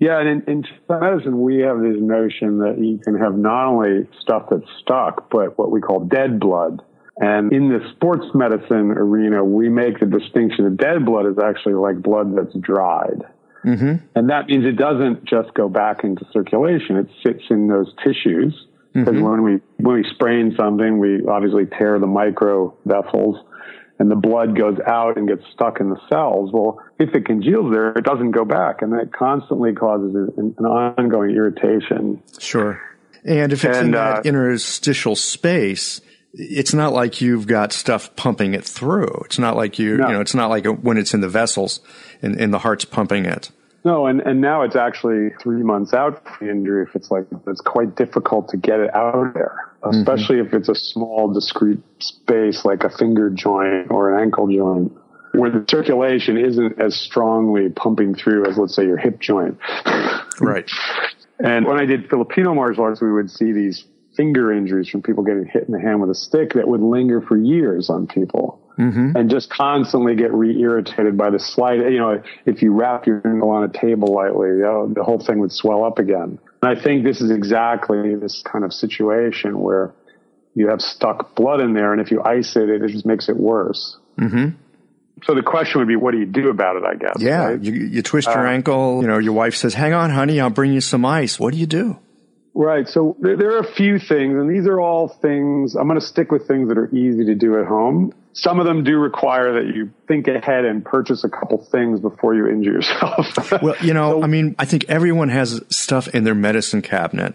yeah, 0.00 0.18
and 0.18 0.42
in, 0.48 0.64
in 0.64 0.64
medicine, 0.88 1.42
we 1.42 1.58
have 1.58 1.78
this 1.78 1.96
notion 2.00 2.58
that 2.60 2.78
you 2.78 2.98
can 3.04 3.18
have 3.18 3.36
not 3.36 3.66
only 3.66 4.08
stuff 4.22 4.46
that's 4.50 4.64
stuck, 4.80 5.28
but 5.28 5.58
what 5.58 5.70
we 5.70 5.82
call 5.82 6.00
dead 6.00 6.40
blood. 6.40 6.80
And 7.18 7.52
in 7.52 7.68
the 7.68 7.80
sports 7.94 8.24
medicine 8.32 8.92
arena, 8.92 9.44
we 9.44 9.68
make 9.68 10.00
the 10.00 10.06
distinction 10.06 10.64
that 10.64 10.78
dead 10.78 11.04
blood 11.04 11.26
is 11.26 11.36
actually 11.38 11.74
like 11.74 12.00
blood 12.00 12.34
that's 12.34 12.56
dried. 12.58 13.24
Mm-hmm. 13.62 13.96
And 14.14 14.30
that 14.30 14.46
means 14.46 14.64
it 14.64 14.78
doesn't 14.78 15.26
just 15.26 15.52
go 15.52 15.68
back 15.68 16.02
into 16.02 16.24
circulation. 16.32 16.96
It 16.96 17.08
sits 17.22 17.44
in 17.50 17.68
those 17.68 17.92
tissues. 18.02 18.54
Because 18.94 19.14
mm-hmm. 19.14 19.22
when 19.22 19.42
we, 19.42 19.60
when 19.76 19.96
we 19.96 20.06
sprain 20.14 20.54
something, 20.56 20.98
we 20.98 21.26
obviously 21.26 21.66
tear 21.66 21.98
the 21.98 22.06
micro 22.06 22.74
vessels 22.86 23.36
and 24.00 24.10
the 24.10 24.16
blood 24.16 24.56
goes 24.56 24.78
out 24.86 25.18
and 25.18 25.28
gets 25.28 25.44
stuck 25.52 25.78
in 25.78 25.90
the 25.90 26.00
cells. 26.08 26.50
Well, 26.52 26.82
if 26.98 27.14
it 27.14 27.26
congeals 27.26 27.70
there, 27.70 27.92
it 27.92 28.02
doesn't 28.02 28.30
go 28.30 28.46
back, 28.46 28.80
and 28.80 28.94
that 28.94 29.12
constantly 29.12 29.74
causes 29.74 30.14
an, 30.38 30.56
ongoing 30.64 31.32
irritation. 31.32 32.22
Sure. 32.38 32.80
And 33.24 33.52
if 33.52 33.62
it's 33.62 33.76
and, 33.76 33.88
in 33.88 33.92
that 33.92 34.16
uh, 34.16 34.22
interstitial 34.24 35.14
space, 35.16 36.00
it's 36.32 36.72
not 36.72 36.94
like 36.94 37.20
you've 37.20 37.46
got 37.46 37.74
stuff 37.74 38.16
pumping 38.16 38.54
it 38.54 38.64
through. 38.64 39.22
It's 39.26 39.38
not 39.38 39.54
like 39.54 39.78
you, 39.78 39.98
no. 39.98 40.06
you 40.06 40.12
know, 40.14 40.20
it's 40.22 40.34
not 40.34 40.48
like 40.48 40.64
when 40.64 40.96
it's 40.96 41.12
in 41.12 41.20
the 41.20 41.28
vessels 41.28 41.80
and, 42.22 42.40
and 42.40 42.54
the 42.54 42.58
heart's 42.58 42.86
pumping 42.86 43.26
it. 43.26 43.50
No, 43.84 44.06
and, 44.06 44.22
and 44.22 44.40
now 44.40 44.62
it's 44.62 44.76
actually 44.76 45.30
three 45.42 45.62
months 45.62 45.92
out 45.92 46.24
from 46.24 46.46
the 46.46 46.52
injury. 46.52 46.86
If 46.88 46.96
it's 46.96 47.10
like, 47.10 47.26
it's 47.46 47.60
quite 47.60 47.96
difficult 47.96 48.48
to 48.48 48.56
get 48.56 48.80
it 48.80 48.94
out 48.94 49.26
of 49.26 49.34
there. 49.34 49.69
Especially 49.82 50.36
mm-hmm. 50.36 50.54
if 50.54 50.54
it's 50.54 50.68
a 50.68 50.74
small, 50.74 51.32
discrete 51.32 51.80
space 52.00 52.64
like 52.64 52.84
a 52.84 52.90
finger 52.90 53.30
joint 53.30 53.90
or 53.90 54.14
an 54.14 54.22
ankle 54.22 54.46
joint 54.46 54.92
where 55.32 55.50
the 55.50 55.64
circulation 55.68 56.36
isn't 56.36 56.80
as 56.80 56.96
strongly 56.96 57.68
pumping 57.68 58.14
through 58.14 58.48
as, 58.48 58.58
let's 58.58 58.74
say, 58.74 58.84
your 58.84 58.96
hip 58.96 59.20
joint. 59.20 59.58
right. 60.40 60.68
And 61.38 61.66
when 61.66 61.78
I 61.78 61.86
did 61.86 62.10
Filipino 62.10 62.54
martial 62.54 62.84
arts, 62.84 63.00
we 63.00 63.12
would 63.12 63.30
see 63.30 63.52
these 63.52 63.84
finger 64.16 64.52
injuries 64.52 64.88
from 64.88 65.02
people 65.02 65.22
getting 65.22 65.46
hit 65.46 65.64
in 65.64 65.72
the 65.72 65.80
hand 65.80 66.00
with 66.00 66.10
a 66.10 66.14
stick 66.14 66.54
that 66.54 66.66
would 66.66 66.80
linger 66.80 67.20
for 67.20 67.36
years 67.36 67.88
on 67.88 68.06
people. 68.06 68.60
Mm-hmm. 68.80 69.14
And 69.14 69.30
just 69.30 69.50
constantly 69.50 70.16
get 70.16 70.32
re-irritated 70.32 71.18
by 71.18 71.28
the 71.28 71.38
slight, 71.38 71.76
you 71.76 71.98
know, 71.98 72.22
if 72.46 72.62
you 72.62 72.72
wrap 72.72 73.06
your 73.06 73.20
ankle 73.26 73.50
on 73.50 73.64
a 73.64 73.68
table 73.68 74.14
lightly, 74.14 74.48
you 74.48 74.62
know, 74.62 74.90
the 74.90 75.04
whole 75.04 75.18
thing 75.18 75.38
would 75.40 75.52
swell 75.52 75.84
up 75.84 75.98
again. 75.98 76.38
And 76.62 76.78
I 76.78 76.80
think 76.80 77.04
this 77.04 77.20
is 77.20 77.30
exactly 77.30 78.14
this 78.14 78.42
kind 78.50 78.64
of 78.64 78.72
situation 78.72 79.60
where 79.60 79.92
you 80.54 80.68
have 80.68 80.80
stuck 80.80 81.34
blood 81.34 81.60
in 81.60 81.74
there, 81.74 81.92
and 81.92 82.00
if 82.00 82.10
you 82.10 82.22
ice 82.22 82.56
it, 82.56 82.70
it 82.70 82.86
just 82.88 83.06
makes 83.06 83.28
it 83.28 83.36
worse. 83.36 83.98
Mm-hmm. 84.18 84.56
So 85.24 85.34
the 85.34 85.42
question 85.42 85.80
would 85.80 85.88
be, 85.88 85.96
what 85.96 86.12
do 86.12 86.18
you 86.18 86.26
do 86.26 86.48
about 86.48 86.76
it? 86.76 86.84
I 86.84 86.94
guess. 86.94 87.16
Yeah, 87.18 87.48
right? 87.48 87.60
you, 87.60 87.72
you, 87.72 88.02
twist 88.02 88.28
your 88.28 88.46
uh, 88.46 88.50
ankle. 88.50 89.02
You 89.02 89.08
know, 89.08 89.18
your 89.18 89.34
wife 89.34 89.54
says, 89.54 89.74
"Hang 89.74 89.92
on, 89.92 90.10
honey, 90.10 90.40
I'll 90.40 90.50
bring 90.50 90.72
you 90.72 90.80
some 90.80 91.04
ice." 91.04 91.38
What 91.38 91.52
do 91.52 91.58
you 91.58 91.66
do? 91.66 91.98
Right. 92.52 92.88
So 92.88 93.16
there, 93.20 93.56
are 93.56 93.60
a 93.60 93.72
few 93.72 93.98
things, 93.98 94.34
and 94.34 94.50
these 94.50 94.66
are 94.66 94.80
all 94.80 95.08
things. 95.08 95.76
I'm 95.76 95.86
going 95.86 96.00
to 96.00 96.06
stick 96.06 96.32
with 96.32 96.48
things 96.48 96.68
that 96.68 96.78
are 96.78 96.92
easy 96.94 97.24
to 97.26 97.34
do 97.34 97.60
at 97.60 97.66
home. 97.66 98.12
Some 98.32 98.58
of 98.58 98.66
them 98.66 98.84
do 98.84 98.96
require 98.98 99.52
that 99.54 99.74
you 99.74 99.90
think 100.08 100.26
ahead 100.28 100.64
and 100.64 100.84
purchase 100.84 101.24
a 101.24 101.28
couple 101.28 101.58
things 101.70 102.00
before 102.00 102.34
you 102.34 102.48
injure 102.48 102.72
yourself. 102.72 103.52
well, 103.62 103.76
you 103.80 103.94
know, 103.94 104.20
so, 104.20 104.22
I 104.22 104.26
mean, 104.26 104.56
I 104.58 104.64
think 104.64 104.84
everyone 104.88 105.28
has 105.28 105.62
stuff 105.68 106.08
in 106.08 106.24
their 106.24 106.34
medicine 106.34 106.82
cabinet 106.82 107.34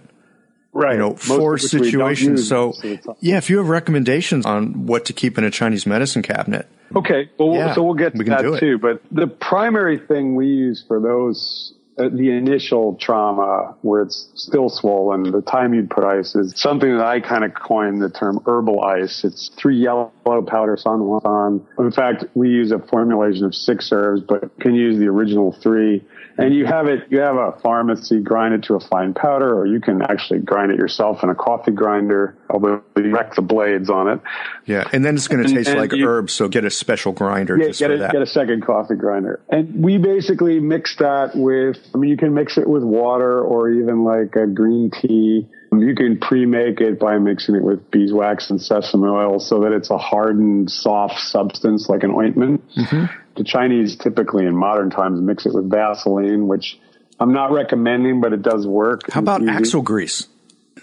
right. 0.76 0.94
you 0.94 1.00
know, 1.00 1.10
Most 1.10 1.28
for 1.28 1.58
situations. 1.58 2.48
So, 2.48 2.74
yeah, 3.20 3.38
if 3.38 3.50
you 3.50 3.58
have 3.58 3.70
recommendations 3.70 4.46
on 4.46 4.86
what 4.86 5.06
to 5.06 5.14
keep 5.14 5.38
in 5.38 5.44
a 5.44 5.50
Chinese 5.50 5.88
medicine 5.88 6.22
cabinet. 6.22 6.68
Okay. 6.96 7.32
Well, 7.40 7.56
yeah, 7.56 7.74
so 7.74 7.84
we'll 7.84 7.96
get 7.96 8.12
to 8.14 8.20
we 8.20 8.26
that 8.26 8.60
too. 8.60 8.78
But 8.78 9.02
the 9.12 9.28
primary 9.28 9.98
thing 9.98 10.36
we 10.36 10.48
use 10.48 10.84
for 10.88 11.00
those 11.00 11.74
Uh, 11.98 12.10
the 12.10 12.30
initial 12.30 12.98
trauma 13.00 13.74
where 13.82 14.02
it's 14.02 14.28
still 14.36 14.68
swollen, 14.68 15.32
the 15.32 15.42
time 15.42 15.74
you'd 15.74 15.90
put 15.90 16.04
ice 16.04 16.36
is 16.36 16.54
something 16.58 16.98
that 16.98 17.06
I 17.06 17.22
kind 17.22 17.46
of 17.46 17.54
coined 17.54 18.02
the 18.02 18.10
term 18.10 18.42
herbal 18.46 18.84
ice. 18.84 19.24
It's 19.24 19.50
three 19.58 19.78
yellow 19.78 20.12
powders 20.25 20.84
on 20.86 21.06
one. 21.06 21.66
In 21.80 21.92
fact, 21.92 22.25
we 22.34 22.50
use 22.50 22.74
a 22.74 22.80
formulation 22.80 23.46
of 23.46 23.56
six 23.56 23.90
herbs, 23.94 24.22
but 24.28 24.60
can 24.60 24.75
use 24.75 25.00
the 25.00 25.06
original 25.06 25.58
three 25.64 26.04
and 26.38 26.54
you 26.54 26.65
have 26.65 26.88
it, 26.88 27.08
you 27.10 27.20
have 27.20 27.36
a 27.36 27.54
pharmacy 27.63 28.20
grind 28.20 28.54
it 28.54 28.63
to 28.63 28.75
a 28.75 28.80
fine 28.80 29.13
powder, 29.13 29.58
or 29.58 29.65
you 29.65 29.80
can 29.80 30.01
actually 30.01 30.39
grind 30.39 30.72
it 30.72 30.77
yourself 30.77 31.24
in 31.24 31.30
a 31.30 31.36
coffee 31.36 31.72
grinder, 31.72 32.36
although 32.50 32.82
you 32.98 33.13
wreck 33.15 33.36
the 33.36 33.42
blades 33.42 33.89
on 33.89 34.10
it. 34.10 34.22
Yeah. 34.65 34.88
And 34.92 35.06
then 35.06 35.15
it's 35.15 35.27
going 35.27 35.46
to 35.46 35.54
taste 35.54 35.70
and, 35.70 35.80
like 35.80 35.94
you, 35.94 36.08
herbs. 36.08 36.34
So 36.34 36.48
get 36.48 36.65
a 36.65 36.70
special 36.70 37.13
grinder 37.13 37.58
yeah, 37.58 37.68
just 37.68 37.80
get 37.80 37.88
for 37.88 37.94
a, 37.94 37.98
that. 38.00 38.12
Get 38.12 38.22
a 38.22 38.27
second 38.27 38.65
coffee 38.65 38.96
grinder. 38.96 39.42
And 39.50 39.84
we 39.84 39.98
basically 39.98 40.60
mix 40.60 40.96
that 40.98 41.36
with, 41.36 41.77
I 41.94 41.98
mean, 41.98 42.10
you 42.10 42.18
can 42.18 42.34
mix 42.34 42.58
it 42.58 42.68
with 42.68 42.84
water 42.84 43.42
or 43.42 43.70
even 43.70 44.04
like 44.04 44.36
a 44.36 44.48
green 44.48 44.92
tea. 44.92 45.48
You 45.82 45.96
can 45.96 46.20
pre-make 46.20 46.82
it 46.82 47.00
by 47.00 47.17
mixing 47.17 47.55
it 47.55 47.63
with 47.63 47.89
beeswax 47.91 48.50
and 48.50 48.62
sesame 48.62 49.08
oil 49.08 49.39
so 49.39 49.62
that 49.62 49.72
it's 49.72 49.89
a 49.89 49.98
hardened, 49.98 50.72
soft 50.72 51.20
substance 51.20 51.89
like 51.89 52.03
an 52.03 52.12
ointment. 52.12 52.67
Mm-hmm 52.75 53.22
the 53.36 53.44
Chinese 53.44 53.96
typically 53.96 54.46
in 54.46 54.55
modern 54.55 54.89
times 54.89 55.22
mix 55.22 55.46
it 55.46 55.53
with 55.53 55.70
Vaseline, 55.70 56.48
which 56.48 56.79
I'm 57.20 57.34
not 57.34 57.51
recommending, 57.51 58.22
but 58.22 58.34
it 58.34 58.41
does 58.41 58.65
work. 58.65 59.12
How 59.12 59.20
about 59.20 59.48
axle 59.48 59.82
grease? 59.82 60.27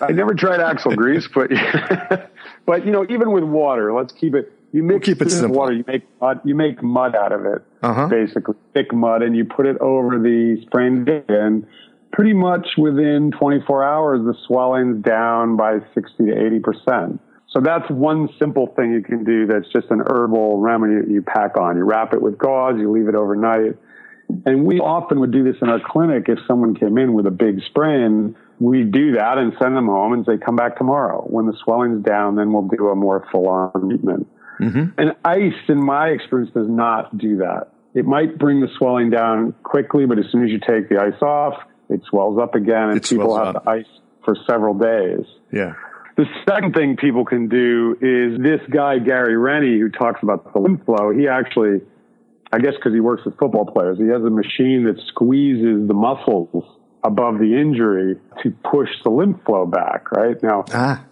I 0.01 0.13
never 0.13 0.35
tried 0.35 0.61
axle 0.61 0.95
grease, 0.97 1.29
but 1.33 1.51
but 2.67 2.85
you 2.87 2.93
know, 2.93 3.05
even 3.09 3.33
with 3.33 3.45
water, 3.45 3.93
let's 3.93 4.13
keep 4.13 4.35
it. 4.35 4.53
You 4.73 4.83
mix 4.83 5.07
we'll 5.07 5.17
keep 5.17 5.27
it 5.27 5.31
simple. 5.31 5.59
water. 5.59 5.73
You 5.73 5.85
make 5.87 6.05
mud. 6.21 6.41
You 6.45 6.55
make 6.55 6.83
mud 6.83 7.15
out 7.15 7.33
of 7.33 7.45
it, 7.45 7.63
uh-huh. 7.83 8.09
basically 8.09 8.55
thick 8.73 8.93
mud, 8.93 9.23
and 9.23 9.37
you 9.37 9.45
put 9.45 9.67
it 9.67 9.79
over 9.79 10.19
the 10.19 10.63
sprained 10.63 11.09
and 11.09 11.67
pretty 12.13 12.33
much 12.33 12.67
within 12.77 13.31
24 13.39 13.85
hours, 13.85 14.21
the 14.25 14.35
swelling's 14.47 15.03
down 15.03 15.57
by 15.57 15.79
60 15.95 16.27
to 16.27 16.47
80 16.47 16.61
percent. 16.61 17.21
So 17.49 17.61
that's 17.61 17.89
one 17.91 18.29
simple 18.39 18.73
thing 18.77 18.93
you 18.93 19.03
can 19.03 19.25
do 19.25 19.47
that's 19.47 19.69
just 19.73 19.91
an 19.91 20.03
herbal 20.07 20.59
remedy 20.59 20.95
that 20.95 21.11
you 21.11 21.21
pack 21.21 21.57
on. 21.59 21.77
You 21.77 21.85
wrap 21.85 22.15
it 22.15 22.23
with 22.23 22.39
gauze, 22.39 22.79
you 22.79 22.91
leave 22.91 23.09
it 23.09 23.15
overnight. 23.15 23.77
And 24.47 24.65
we 24.65 24.79
often 24.79 25.21
would 25.21 25.33
do 25.33 25.45
this 25.45 25.57
in 25.61 25.69
our 25.69 25.81
clinic 25.85 26.25
if 26.29 26.39
someone 26.49 26.75
came 26.75 26.97
in 26.97 27.13
with 27.13 27.27
a 27.27 27.31
big 27.31 27.61
sprain. 27.67 28.35
We 28.59 28.85
do 28.85 29.13
that 29.13 29.37
and 29.37 29.53
send 29.61 29.77
them 29.77 29.87
home 29.87 30.15
and 30.15 30.25
say, 30.25 30.39
come 30.39 30.57
back 30.57 30.79
tomorrow. 30.79 31.27
When 31.29 31.47
the 31.47 31.55
swelling's 31.63 32.03
down, 32.03 32.37
then 32.37 32.53
we'll 32.53 32.69
do 32.69 32.89
a 32.89 32.95
more 32.95 33.27
full 33.31 33.49
on 33.49 33.73
treatment. 33.73 34.27
Mm-hmm. 34.59 34.99
And 34.99 35.17
ice, 35.25 35.61
in 35.69 35.85
my 35.85 36.09
experience, 36.09 36.53
does 36.55 36.69
not 36.69 37.19
do 37.19 37.37
that. 37.39 37.69
It 37.95 38.07
might 38.07 38.39
bring 38.39 38.61
the 38.61 38.69
swelling 38.79 39.11
down 39.11 39.55
quickly, 39.63 40.07
but 40.07 40.19
as 40.19 40.25
soon 40.33 40.45
as 40.45 40.51
you 40.51 40.61
take 40.61 40.89
the 40.89 40.99
ice 40.99 41.21
off, 41.21 41.55
it 41.93 42.03
swells 42.09 42.39
up 42.39 42.55
again 42.55 42.91
and 42.91 42.97
it 42.99 43.09
people 43.09 43.37
have 43.37 43.57
up. 43.57 43.65
the 43.65 43.71
ice 43.71 43.87
for 44.25 44.37
several 44.47 44.75
days. 44.75 45.27
Yeah. 45.53 45.75
The 46.17 46.27
second 46.49 46.75
thing 46.75 46.97
people 46.97 47.25
can 47.25 47.49
do 47.49 47.97
is 48.01 48.41
this 48.41 48.61
guy, 48.71 48.99
Gary 48.99 49.35
Reinl, 49.35 49.79
who 49.79 49.89
talks 49.89 50.23
about 50.23 50.53
the 50.53 50.59
lymph 50.59 50.85
flow, 50.85 51.11
he 51.11 51.27
actually, 51.27 51.81
I 52.53 52.59
guess 52.59 52.75
because 52.77 52.93
he 52.93 53.01
works 53.01 53.25
with 53.25 53.39
football 53.39 53.65
players, 53.65 53.99
he 53.99 54.09
has 54.09 54.23
a 54.23 54.31
machine 54.31 54.85
that 54.85 55.01
squeezes 55.09 55.89
the 55.89 55.95
muscles 55.95 56.65
above 57.03 57.39
the 57.39 57.59
injury 57.59 58.17
to 58.43 58.51
push 58.71 58.91
the 59.05 59.11
lymph 59.11 59.43
flow 59.45 59.67
back, 59.67 60.13
right? 60.13 60.41
Now, 60.43 60.65
ah. 60.73 61.05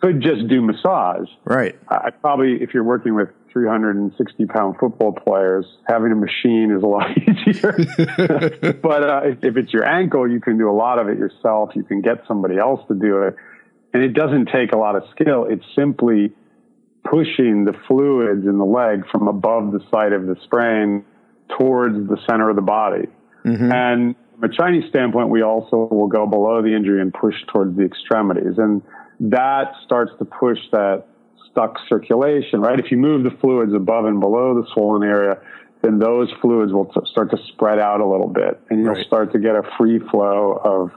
could 0.00 0.20
just 0.20 0.48
do 0.48 0.60
massage. 0.60 1.28
Right. 1.44 1.78
I 1.88 2.10
probably, 2.10 2.60
if 2.60 2.74
you're 2.74 2.84
working 2.84 3.14
with 3.14 3.28
360 3.52 4.46
pound 4.46 4.76
football 4.78 5.12
players, 5.12 5.66
having 5.86 6.12
a 6.12 6.16
machine 6.16 6.70
is 6.76 6.82
a 6.82 6.86
lot 6.86 7.10
easier. 7.46 7.72
but 8.82 9.02
uh, 9.02 9.20
if, 9.24 9.44
if 9.44 9.56
it's 9.56 9.72
your 9.72 9.84
ankle, 9.84 10.30
you 10.30 10.40
can 10.40 10.58
do 10.58 10.70
a 10.70 10.72
lot 10.72 10.98
of 10.98 11.08
it 11.08 11.18
yourself. 11.18 11.70
You 11.74 11.82
can 11.82 12.00
get 12.00 12.24
somebody 12.26 12.58
else 12.58 12.80
to 12.88 12.94
do 12.94 13.22
it. 13.22 13.36
And 13.92 14.02
it 14.02 14.12
doesn't 14.14 14.46
take 14.46 14.72
a 14.72 14.76
lot 14.76 14.96
of 14.96 15.04
skill. 15.10 15.46
It's 15.48 15.64
simply 15.74 16.32
pushing 17.04 17.64
the 17.64 17.72
fluids 17.86 18.46
in 18.46 18.58
the 18.58 18.64
leg 18.64 19.04
from 19.10 19.28
above 19.28 19.72
the 19.72 19.80
site 19.90 20.12
of 20.12 20.26
the 20.26 20.36
sprain 20.44 21.04
towards 21.58 21.96
the 22.08 22.18
center 22.28 22.50
of 22.50 22.56
the 22.56 22.62
body. 22.62 23.08
Mm-hmm. 23.44 23.72
And 23.72 24.16
from 24.34 24.50
a 24.50 24.54
Chinese 24.54 24.84
standpoint, 24.90 25.30
we 25.30 25.42
also 25.42 25.88
will 25.90 26.08
go 26.08 26.26
below 26.26 26.62
the 26.62 26.74
injury 26.74 27.00
and 27.00 27.12
push 27.12 27.34
towards 27.52 27.76
the 27.76 27.84
extremities. 27.84 28.58
And 28.58 28.82
that 29.20 29.72
starts 29.84 30.12
to 30.18 30.24
push 30.24 30.58
that 30.72 31.04
stuck 31.50 31.76
circulation, 31.88 32.60
right? 32.60 32.78
If 32.78 32.90
you 32.90 32.96
move 32.96 33.24
the 33.24 33.36
fluids 33.40 33.72
above 33.74 34.04
and 34.04 34.20
below 34.20 34.54
the 34.60 34.66
swollen 34.72 35.08
area, 35.08 35.38
then 35.82 35.98
those 35.98 36.32
fluids 36.40 36.72
will 36.72 36.86
t- 36.86 37.00
start 37.10 37.30
to 37.30 37.38
spread 37.52 37.78
out 37.78 38.00
a 38.00 38.06
little 38.06 38.28
bit 38.28 38.60
and 38.70 38.80
you'll 38.80 38.94
right. 38.94 39.06
start 39.06 39.32
to 39.32 39.38
get 39.38 39.54
a 39.54 39.62
free 39.76 40.00
flow 40.10 40.60
of 40.64 40.90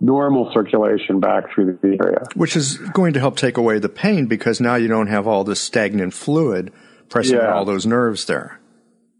normal 0.00 0.50
circulation 0.52 1.20
back 1.20 1.44
through 1.54 1.78
the 1.82 1.98
area. 2.02 2.22
Which 2.34 2.56
is 2.56 2.76
going 2.76 3.14
to 3.14 3.20
help 3.20 3.36
take 3.36 3.56
away 3.56 3.78
the 3.78 3.88
pain 3.88 4.26
because 4.26 4.60
now 4.60 4.74
you 4.74 4.88
don't 4.88 5.06
have 5.06 5.26
all 5.26 5.44
this 5.44 5.60
stagnant 5.60 6.12
fluid 6.12 6.72
pressing 7.08 7.36
yeah. 7.36 7.48
on 7.48 7.52
all 7.52 7.64
those 7.64 7.86
nerves 7.86 8.26
there. 8.26 8.60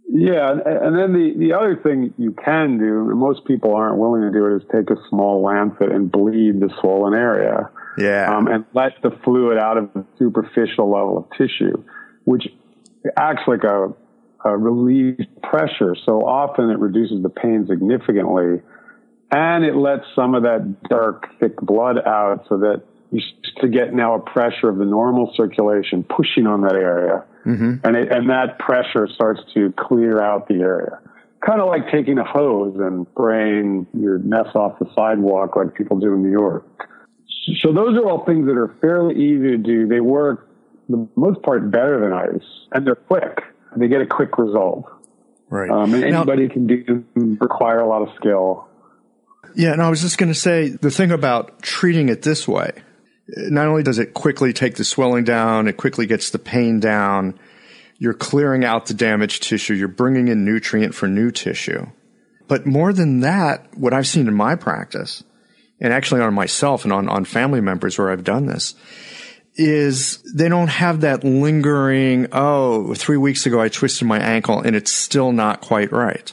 Yeah, 0.08 0.50
and 0.52 0.96
then 0.96 1.12
the, 1.12 1.34
the 1.36 1.52
other 1.52 1.76
thing 1.82 2.14
you 2.16 2.32
can 2.32 2.78
do, 2.78 3.10
and 3.10 3.18
most 3.18 3.44
people 3.44 3.74
aren't 3.74 3.98
willing 3.98 4.22
to 4.22 4.30
do 4.30 4.46
it, 4.46 4.56
is 4.56 4.62
take 4.72 4.88
a 4.88 4.96
small 5.10 5.42
lancet 5.42 5.90
and 5.90 6.10
bleed 6.10 6.60
the 6.60 6.70
swollen 6.80 7.12
area. 7.12 7.68
Yeah. 7.98 8.34
Um, 8.34 8.48
and 8.48 8.64
let 8.74 9.00
the 9.02 9.10
fluid 9.24 9.58
out 9.58 9.78
of 9.78 9.92
the 9.94 10.04
superficial 10.18 10.90
level 10.90 11.18
of 11.18 11.38
tissue, 11.38 11.82
which 12.24 12.46
acts 13.16 13.42
like 13.46 13.64
a, 13.64 13.94
a 14.44 14.56
relief 14.56 15.18
pressure. 15.42 15.96
So 16.04 16.24
often 16.26 16.70
it 16.70 16.78
reduces 16.78 17.22
the 17.22 17.30
pain 17.30 17.66
significantly 17.68 18.60
and 19.30 19.64
it 19.64 19.74
lets 19.74 20.04
some 20.14 20.34
of 20.34 20.44
that 20.44 20.82
dark, 20.88 21.28
thick 21.40 21.56
blood 21.56 21.98
out 22.06 22.46
so 22.48 22.58
that 22.58 22.82
you 23.10 23.20
to 23.58 23.68
get 23.68 23.94
now 23.94 24.14
a 24.14 24.20
pressure 24.20 24.68
of 24.68 24.78
the 24.78 24.84
normal 24.84 25.32
circulation 25.36 26.04
pushing 26.04 26.46
on 26.46 26.62
that 26.62 26.74
area. 26.74 27.24
Mm-hmm. 27.44 27.86
And 27.86 27.96
it, 27.96 28.12
and 28.12 28.30
that 28.30 28.58
pressure 28.58 29.08
starts 29.14 29.40
to 29.54 29.72
clear 29.78 30.20
out 30.20 30.48
the 30.48 30.56
area. 30.56 31.00
Kind 31.46 31.60
of 31.60 31.68
like 31.68 31.90
taking 31.90 32.18
a 32.18 32.24
hose 32.24 32.76
and 32.78 33.06
spraying 33.12 33.86
your 33.94 34.18
mess 34.18 34.48
off 34.54 34.78
the 34.78 34.86
sidewalk 34.94 35.56
like 35.56 35.74
people 35.74 35.98
do 35.98 36.14
in 36.14 36.22
New 36.22 36.30
York. 36.30 36.88
So 37.62 37.72
those 37.72 37.96
are 37.96 38.08
all 38.08 38.24
things 38.24 38.46
that 38.46 38.56
are 38.56 38.74
fairly 38.80 39.14
easy 39.14 39.50
to 39.50 39.58
do. 39.58 39.86
They 39.86 40.00
work 40.00 40.48
the 40.88 41.08
most 41.16 41.42
part 41.42 41.70
better 41.70 42.00
than 42.00 42.12
ice 42.12 42.46
and 42.72 42.86
they're 42.86 42.94
quick. 42.94 43.38
They 43.76 43.88
get 43.88 44.00
a 44.00 44.06
quick 44.06 44.38
result. 44.38 44.86
Right. 45.48 45.70
Um, 45.70 45.94
and 45.94 46.04
anybody 46.04 46.48
now, 46.48 46.52
can 46.52 46.66
do 46.66 47.04
require 47.40 47.80
a 47.80 47.88
lot 47.88 48.02
of 48.02 48.08
skill. 48.16 48.68
Yeah, 49.54 49.72
and 49.72 49.80
I 49.80 49.88
was 49.88 50.00
just 50.00 50.18
going 50.18 50.32
to 50.32 50.38
say 50.38 50.68
the 50.68 50.90
thing 50.90 51.12
about 51.12 51.62
treating 51.62 52.08
it 52.08 52.22
this 52.22 52.48
way, 52.48 52.72
not 53.28 53.66
only 53.66 53.82
does 53.82 53.98
it 53.98 54.12
quickly 54.12 54.52
take 54.52 54.74
the 54.74 54.84
swelling 54.84 55.24
down, 55.24 55.68
it 55.68 55.76
quickly 55.76 56.06
gets 56.06 56.30
the 56.30 56.38
pain 56.38 56.80
down, 56.80 57.38
you're 57.98 58.14
clearing 58.14 58.64
out 58.64 58.86
the 58.86 58.94
damaged 58.94 59.44
tissue, 59.44 59.74
you're 59.74 59.88
bringing 59.88 60.28
in 60.28 60.44
nutrient 60.44 60.94
for 60.94 61.06
new 61.06 61.30
tissue. 61.30 61.86
But 62.48 62.66
more 62.66 62.92
than 62.92 63.20
that, 63.20 63.76
what 63.76 63.92
I've 63.92 64.06
seen 64.06 64.28
in 64.28 64.34
my 64.34 64.54
practice, 64.54 65.24
and 65.80 65.92
actually 65.92 66.20
on 66.20 66.34
myself 66.34 66.84
and 66.84 66.92
on, 66.92 67.08
on 67.08 67.24
family 67.24 67.60
members 67.60 67.98
where 67.98 68.10
I've 68.10 68.24
done 68.24 68.46
this, 68.46 68.74
is 69.56 70.22
they 70.34 70.48
don't 70.48 70.68
have 70.68 71.00
that 71.00 71.24
lingering, 71.24 72.28
oh, 72.32 72.94
three 72.94 73.16
weeks 73.16 73.46
ago 73.46 73.60
I 73.60 73.68
twisted 73.68 74.06
my 74.06 74.18
ankle 74.18 74.60
and 74.60 74.76
it's 74.76 74.92
still 74.92 75.32
not 75.32 75.60
quite 75.60 75.92
right. 75.92 76.30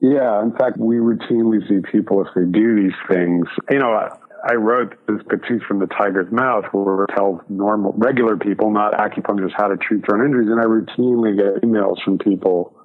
Yeah. 0.00 0.42
In 0.42 0.52
fact, 0.52 0.76
we 0.76 0.96
routinely 0.96 1.66
see 1.68 1.80
people 1.90 2.22
if 2.22 2.28
they 2.34 2.44
do 2.44 2.76
these 2.76 2.96
things. 3.08 3.46
You 3.70 3.78
know, 3.78 4.10
I 4.46 4.54
wrote 4.54 4.94
this 5.08 5.22
Petite 5.28 5.62
from 5.66 5.78
the 5.78 5.86
Tiger's 5.86 6.30
Mouth 6.30 6.66
where 6.72 7.04
it 7.04 7.10
tells 7.16 7.40
normal, 7.48 7.94
regular 7.96 8.36
people, 8.36 8.70
not 8.70 8.92
acupuncturists, 8.92 9.54
how 9.56 9.68
to 9.68 9.76
treat 9.76 10.04
their 10.06 10.24
injuries. 10.24 10.48
And 10.48 10.60
I 10.60 10.64
routinely 10.64 11.36
get 11.36 11.62
emails 11.62 11.96
from 12.04 12.18
people 12.18 12.75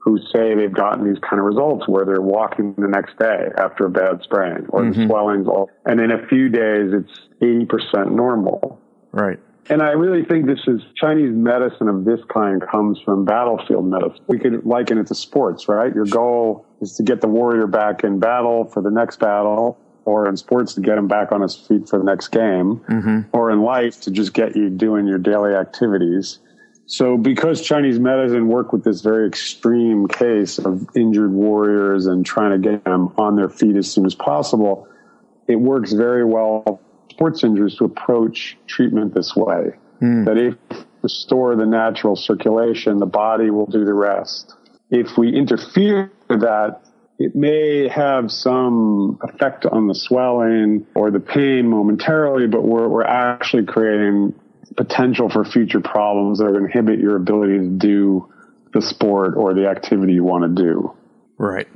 who 0.00 0.18
say 0.32 0.54
they've 0.54 0.72
gotten 0.72 1.04
these 1.04 1.20
kind 1.20 1.38
of 1.38 1.46
results 1.46 1.86
where 1.86 2.04
they're 2.04 2.22
walking 2.22 2.74
the 2.78 2.88
next 2.88 3.18
day 3.18 3.48
after 3.58 3.86
a 3.86 3.90
bad 3.90 4.22
sprain 4.22 4.66
or 4.70 4.82
mm-hmm. 4.82 5.00
the 5.00 5.06
swelling's 5.06 5.46
all, 5.46 5.70
and 5.84 6.00
in 6.00 6.10
a 6.10 6.26
few 6.26 6.48
days 6.48 6.92
it's 6.92 7.20
80% 7.40 8.12
normal. 8.12 8.80
Right. 9.12 9.38
And 9.68 9.82
I 9.82 9.90
really 9.90 10.24
think 10.24 10.46
this 10.46 10.60
is 10.66 10.80
Chinese 10.96 11.32
medicine 11.32 11.88
of 11.88 12.04
this 12.04 12.20
kind 12.32 12.60
comes 12.60 12.98
from 13.04 13.24
battlefield 13.24 13.84
medicine. 13.84 14.24
We 14.26 14.38
could 14.38 14.66
liken 14.66 14.98
it 14.98 15.06
to 15.08 15.14
sports, 15.14 15.68
right? 15.68 15.94
Your 15.94 16.06
goal 16.06 16.66
is 16.80 16.94
to 16.96 17.04
get 17.04 17.20
the 17.20 17.28
warrior 17.28 17.68
back 17.68 18.02
in 18.02 18.18
battle 18.18 18.64
for 18.64 18.82
the 18.82 18.90
next 18.90 19.20
battle, 19.20 19.78
or 20.06 20.26
in 20.28 20.36
sports 20.36 20.74
to 20.74 20.80
get 20.80 20.98
him 20.98 21.06
back 21.06 21.30
on 21.30 21.42
his 21.42 21.54
feet 21.54 21.88
for 21.88 21.98
the 21.98 22.04
next 22.04 22.28
game, 22.28 22.80
mm-hmm. 22.88 23.20
or 23.32 23.50
in 23.50 23.62
life 23.62 24.00
to 24.00 24.10
just 24.10 24.32
get 24.32 24.56
you 24.56 24.70
doing 24.70 25.06
your 25.06 25.18
daily 25.18 25.54
activities. 25.54 26.40
So 26.90 27.16
because 27.16 27.62
Chinese 27.62 28.00
medicine 28.00 28.48
worked 28.48 28.72
with 28.72 28.82
this 28.82 29.00
very 29.00 29.28
extreme 29.28 30.08
case 30.08 30.58
of 30.58 30.88
injured 30.96 31.30
warriors 31.30 32.06
and 32.06 32.26
trying 32.26 32.50
to 32.50 32.58
get 32.58 32.82
them 32.82 33.14
on 33.16 33.36
their 33.36 33.48
feet 33.48 33.76
as 33.76 33.88
soon 33.88 34.06
as 34.06 34.16
possible, 34.16 34.88
it 35.46 35.54
works 35.54 35.92
very 35.92 36.24
well 36.24 36.80
sports 37.08 37.44
injuries 37.44 37.76
to 37.76 37.84
approach 37.84 38.58
treatment 38.66 39.14
this 39.14 39.36
way. 39.36 39.70
Mm. 40.02 40.24
That 40.24 40.36
if 40.36 40.84
restore 41.02 41.54
the 41.54 41.64
natural 41.64 42.16
circulation, 42.16 42.98
the 42.98 43.06
body 43.06 43.50
will 43.50 43.66
do 43.66 43.84
the 43.84 43.94
rest. 43.94 44.56
If 44.90 45.16
we 45.16 45.32
interfere 45.32 46.10
with 46.28 46.40
that, 46.40 46.80
it 47.20 47.36
may 47.36 47.86
have 47.86 48.32
some 48.32 49.20
effect 49.22 49.64
on 49.64 49.86
the 49.86 49.94
swelling 49.94 50.88
or 50.96 51.12
the 51.12 51.20
pain 51.20 51.68
momentarily, 51.68 52.48
but 52.48 52.64
we're, 52.64 52.88
we're 52.88 53.04
actually 53.04 53.64
creating 53.66 54.34
potential 54.76 55.28
for 55.28 55.44
future 55.44 55.80
problems 55.80 56.38
that 56.38 56.44
are 56.44 56.52
going 56.52 56.62
to 56.62 56.66
inhibit 56.66 57.00
your 57.00 57.16
ability 57.16 57.58
to 57.58 57.68
do 57.68 58.32
the 58.72 58.82
sport 58.82 59.34
or 59.36 59.54
the 59.54 59.68
activity 59.68 60.12
you 60.12 60.24
want 60.24 60.56
to 60.56 60.62
do. 60.62 60.94
Right. 61.36 61.68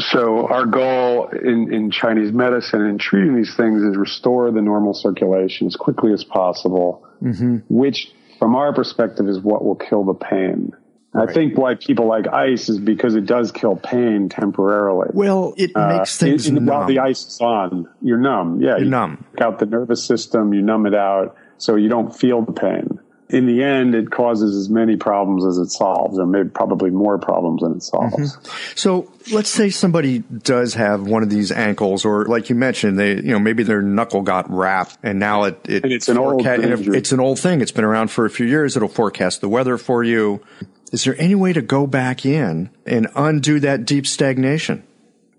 So 0.00 0.46
our 0.48 0.66
goal 0.66 1.28
in, 1.28 1.72
in 1.72 1.90
Chinese 1.90 2.32
medicine 2.32 2.82
in 2.82 2.98
treating 2.98 3.36
these 3.36 3.54
things 3.54 3.82
is 3.82 3.96
restore 3.96 4.50
the 4.50 4.62
normal 4.62 4.94
circulation 4.94 5.66
as 5.66 5.76
quickly 5.76 6.12
as 6.12 6.24
possible, 6.24 7.06
mm-hmm. 7.22 7.58
which 7.68 8.10
from 8.38 8.56
our 8.56 8.72
perspective 8.72 9.28
is 9.28 9.38
what 9.38 9.64
will 9.64 9.76
kill 9.76 10.04
the 10.04 10.14
pain. 10.14 10.72
Right. 11.12 11.28
I 11.28 11.32
think 11.32 11.58
why 11.58 11.74
people 11.74 12.06
like 12.06 12.26
ice 12.26 12.70
is 12.70 12.78
because 12.78 13.14
it 13.14 13.26
does 13.26 13.52
kill 13.52 13.76
pain 13.76 14.30
temporarily. 14.30 15.10
Well, 15.12 15.52
it 15.58 15.72
uh, 15.74 15.98
makes 15.98 16.16
things 16.16 16.46
in, 16.46 16.56
in, 16.56 16.64
While 16.64 16.86
the 16.86 17.00
ice 17.00 17.26
is 17.26 17.38
on, 17.40 17.86
you're 18.00 18.16
numb. 18.16 18.62
Yeah, 18.62 18.70
you're 18.70 18.84
you 18.84 18.90
numb. 18.90 19.26
Out 19.38 19.58
the 19.58 19.66
nervous 19.66 20.02
system, 20.02 20.54
you 20.54 20.62
numb 20.62 20.86
it 20.86 20.94
out, 20.94 21.36
so 21.62 21.76
you 21.76 21.88
don't 21.88 22.14
feel 22.14 22.42
the 22.42 22.52
pain 22.52 22.98
in 23.32 23.46
the 23.46 23.62
end, 23.62 23.94
it 23.94 24.10
causes 24.10 24.54
as 24.54 24.68
many 24.68 24.96
problems 24.96 25.46
as 25.46 25.56
it 25.56 25.70
solves, 25.70 26.18
or 26.18 26.26
maybe 26.26 26.50
probably 26.50 26.90
more 26.90 27.18
problems 27.18 27.62
than 27.62 27.72
it 27.72 27.82
solves. 27.82 28.36
Mm-hmm. 28.36 28.76
So 28.76 29.10
let's 29.32 29.48
say 29.48 29.70
somebody 29.70 30.18
does 30.18 30.74
have 30.74 31.06
one 31.06 31.22
of 31.22 31.30
these 31.30 31.50
ankles, 31.50 32.04
or 32.04 32.26
like 32.26 32.50
you 32.50 32.54
mentioned, 32.54 32.98
they, 32.98 33.14
you 33.16 33.32
know, 33.32 33.38
maybe 33.38 33.62
their 33.62 33.80
knuckle 33.80 34.20
got 34.20 34.50
wrapped 34.50 34.98
and 35.02 35.18
now 35.18 35.44
it, 35.44 35.58
it 35.66 35.82
and 35.82 35.92
it's 35.92 36.10
an 36.10 36.18
old 36.18 36.46
injury. 36.46 36.98
It's 36.98 37.12
an 37.12 37.20
old 37.20 37.38
thing. 37.38 37.62
It's 37.62 37.72
been 37.72 37.84
around 37.84 38.10
for 38.10 38.26
a 38.26 38.30
few 38.30 38.46
years. 38.46 38.76
It'll 38.76 38.88
forecast 38.88 39.40
the 39.40 39.48
weather 39.48 39.78
for 39.78 40.04
you. 40.04 40.44
Is 40.92 41.04
there 41.04 41.18
any 41.18 41.34
way 41.34 41.54
to 41.54 41.62
go 41.62 41.86
back 41.86 42.26
in 42.26 42.68
and 42.84 43.08
undo 43.16 43.60
that 43.60 43.86
deep 43.86 44.06
stagnation? 44.06 44.84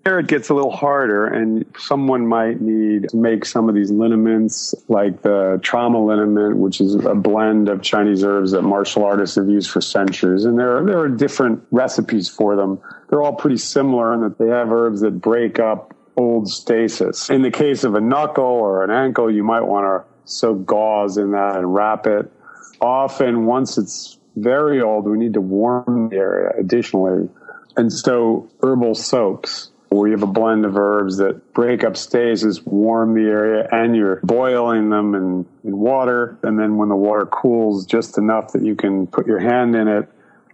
There 0.04 0.18
it 0.18 0.26
gets 0.26 0.50
a 0.50 0.54
little 0.54 0.70
harder, 0.70 1.26
and 1.26 1.64
someone 1.78 2.26
might 2.26 2.60
need 2.60 3.08
to 3.08 3.16
make 3.16 3.46
some 3.46 3.70
of 3.70 3.74
these 3.74 3.90
liniments, 3.90 4.74
like 4.86 5.22
the 5.22 5.58
trauma 5.62 5.98
liniment, 5.98 6.58
which 6.58 6.82
is 6.82 6.94
a 6.94 7.14
blend 7.14 7.70
of 7.70 7.80
Chinese 7.80 8.22
herbs 8.22 8.50
that 8.50 8.60
martial 8.60 9.02
artists 9.02 9.36
have 9.36 9.48
used 9.48 9.70
for 9.70 9.80
centuries. 9.80 10.44
And 10.44 10.58
there 10.58 10.76
are, 10.76 10.84
there 10.84 10.98
are 10.98 11.08
different 11.08 11.62
recipes 11.70 12.28
for 12.28 12.54
them. 12.54 12.82
They're 13.08 13.22
all 13.22 13.32
pretty 13.32 13.56
similar 13.56 14.12
in 14.12 14.20
that 14.20 14.36
they 14.36 14.48
have 14.48 14.70
herbs 14.70 15.00
that 15.00 15.22
break 15.22 15.58
up 15.58 15.94
old 16.18 16.48
stasis. 16.48 17.30
In 17.30 17.40
the 17.40 17.50
case 17.50 17.82
of 17.82 17.94
a 17.94 18.00
knuckle 18.00 18.44
or 18.44 18.84
an 18.84 18.90
ankle, 18.90 19.30
you 19.30 19.42
might 19.42 19.62
want 19.62 19.86
to 19.86 20.30
soak 20.30 20.66
gauze 20.66 21.16
in 21.16 21.32
that 21.32 21.56
and 21.56 21.74
wrap 21.74 22.06
it. 22.06 22.30
Often, 22.78 23.46
once 23.46 23.78
it's 23.78 24.18
very 24.36 24.82
old, 24.82 25.06
we 25.06 25.16
need 25.16 25.32
to 25.32 25.40
warm 25.40 26.10
the 26.10 26.16
area 26.16 26.50
additionally. 26.58 27.30
And 27.76 27.90
so 27.90 28.50
herbal 28.62 28.96
soaps 28.96 29.70
where 29.88 30.08
you 30.08 30.12
have 30.12 30.22
a 30.22 30.32
blend 30.32 30.64
of 30.64 30.76
herbs 30.76 31.18
that 31.18 31.52
break 31.52 31.84
up 31.84 31.96
stasis, 31.96 32.64
warm 32.64 33.14
the 33.14 33.28
area, 33.28 33.68
and 33.70 33.94
you're 33.94 34.20
boiling 34.22 34.90
them 34.90 35.14
in, 35.14 35.46
in 35.62 35.76
water. 35.78 36.36
And 36.42 36.58
then 36.58 36.76
when 36.76 36.88
the 36.88 36.96
water 36.96 37.26
cools 37.26 37.86
just 37.86 38.18
enough 38.18 38.52
that 38.52 38.62
you 38.62 38.74
can 38.74 39.06
put 39.06 39.26
your 39.26 39.38
hand 39.38 39.76
in 39.76 39.88
it, 39.88 40.08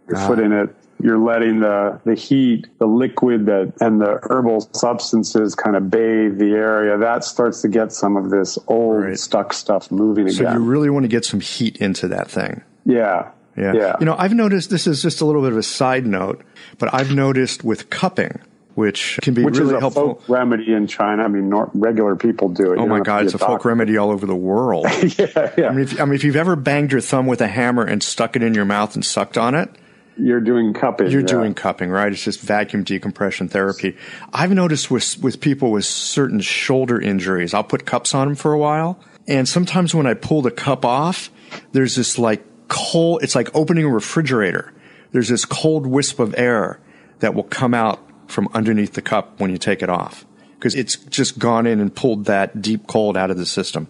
your 0.09 0.19
ah. 0.19 0.27
foot 0.27 0.38
in 0.38 0.53
it, 0.53 0.75
you're 1.03 1.19
letting 1.19 1.61
the, 1.61 2.01
the 2.05 2.14
heat, 2.14 2.66
the 2.79 2.87
liquid 2.87 3.47
that, 3.47 3.73
and 3.81 4.01
the 4.01 4.19
herbal 4.23 4.69
substances 4.73 5.55
kind 5.55 5.77
of 5.77 5.90
bathe 5.90 6.38
the 6.38 6.53
area. 6.53 6.99
That 6.99 7.25
starts 7.25 7.62
to 7.62 7.69
get 7.69 7.93
some 7.93 8.16
of 8.16 8.31
this 8.31 8.59
old 8.66 9.05
right. 9.05 9.19
stuck 9.19 9.53
stuff 9.53 9.90
moving 9.90 10.29
so 10.29 10.43
again. 10.43 10.53
So 10.53 10.59
you 10.59 10.64
really 10.64 10.90
want 10.90 11.05
to 11.05 11.09
get 11.09 11.25
some 11.25 11.40
heat 11.40 11.79
into 11.79 12.09
that 12.09 12.31
thing. 12.31 12.62
Yeah. 12.85 13.31
Yeah. 13.57 13.73
yeah. 13.75 13.97
You 13.99 14.07
know, 14.07 14.16
I've 14.19 14.35
noticed 14.35 14.71
this 14.71 14.87
is 14.87 15.03
just 15.03 15.21
a 15.21 15.25
little 15.25 15.43
bit 15.43 15.53
of 15.53 15.59
a 15.59 15.62
side 15.62 16.07
note, 16.07 16.43
but 16.79 16.93
I've 16.93 17.14
noticed 17.14 17.64
with 17.64 17.90
cupping, 17.90 18.40
which 18.81 19.19
can 19.21 19.35
be 19.35 19.45
which 19.45 19.59
really 19.59 19.73
is 19.73 19.77
a 19.77 19.81
helpful. 19.81 20.14
folk 20.14 20.29
remedy 20.29 20.73
in 20.73 20.87
China. 20.87 21.23
I 21.23 21.29
mean, 21.29 21.51
regular 21.75 22.16
people 22.16 22.49
do 22.49 22.73
it. 22.73 22.79
Oh 22.79 22.87
my 22.87 23.01
God, 23.01 23.27
it's 23.27 23.35
a, 23.35 23.37
a 23.37 23.40
folk 23.40 23.66
remedy 23.66 23.99
all 23.99 24.11
over 24.11 24.25
the 24.25 24.35
world. 24.35 24.87
yeah, 25.19 25.53
yeah. 25.59 25.69
I 25.69 25.73
mean, 25.73 25.81
if, 25.81 26.01
I 26.01 26.07
mean, 26.07 26.14
if 26.14 26.25
you've 26.25 26.35
ever 26.35 26.57
banged 26.57 26.90
your 26.90 27.03
thumb 27.03 27.27
with 27.27 27.43
a 27.43 27.47
hammer 27.47 27.85
and 27.85 28.03
stuck 28.03 28.37
it 28.37 28.43
in 28.43 28.55
your 28.55 28.64
mouth 28.64 28.95
and 28.95 29.05
sucked 29.05 29.37
on 29.37 29.55
it, 29.55 29.69
you're 30.16 30.40
doing 30.40 30.73
cupping. 30.73 31.11
You're 31.11 31.21
yeah. 31.21 31.27
doing 31.27 31.53
cupping, 31.53 31.90
right? 31.90 32.11
It's 32.11 32.25
just 32.25 32.40
vacuum 32.40 32.83
decompression 32.83 33.49
therapy. 33.49 33.99
I've 34.33 34.51
noticed 34.51 34.90
with 34.90 35.23
with 35.23 35.43
people 35.43 35.71
with 35.71 35.85
certain 35.85 36.40
shoulder 36.40 36.99
injuries, 36.99 37.53
I'll 37.53 37.62
put 37.62 37.85
cups 37.85 38.14
on 38.14 38.29
them 38.29 38.35
for 38.35 38.55
a 38.55 38.59
while, 38.59 38.99
and 39.29 39.47
sometimes 39.47 39.95
when 39.95 40.07
I 40.07 40.14
pull 40.14 40.40
the 40.40 40.51
cup 40.51 40.87
off, 40.87 41.31
there's 41.73 41.97
this 41.97 42.19
like 42.19 42.43
cold. 42.69 43.23
It's 43.23 43.35
like 43.35 43.55
opening 43.55 43.85
a 43.85 43.90
refrigerator. 43.90 44.73
There's 45.12 45.29
this 45.29 45.45
cold 45.45 45.87
wisp 45.87 46.19
of 46.19 46.35
air 46.38 46.81
that 47.19 47.35
will 47.35 47.45
come 47.45 47.75
out 47.75 48.01
from 48.31 48.49
underneath 48.55 48.95
the 48.95 49.03
cup 49.03 49.40
when 49.40 49.51
you 49.51 49.59
take 49.59 49.83
it 49.83 49.88
off 49.88 50.25
because 50.61 50.75
it's 50.75 50.97
just 50.97 51.38
gone 51.38 51.66
in 51.66 51.81
and 51.81 51.95
pulled 51.95 52.27
that 52.27 52.61
deep 52.61 52.87
cold 52.87 53.16
out 53.16 53.31
of 53.31 53.38
the 53.38 53.47
system. 53.47 53.88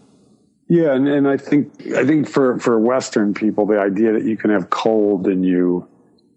Yeah, 0.68 0.94
and, 0.94 1.09
and 1.09 1.26
I 1.26 1.37
think 1.37 1.72
I 1.96 2.07
think 2.07 2.29
for 2.29 2.59
for 2.61 2.79
Western 2.79 3.35
people, 3.35 3.66
the 3.66 3.81
idea 3.81 4.12
that 4.12 4.22
you 4.22 4.37
can 4.37 4.50
have 4.50 4.70
cold 4.70 5.26
in 5.26 5.42
you 5.42 5.88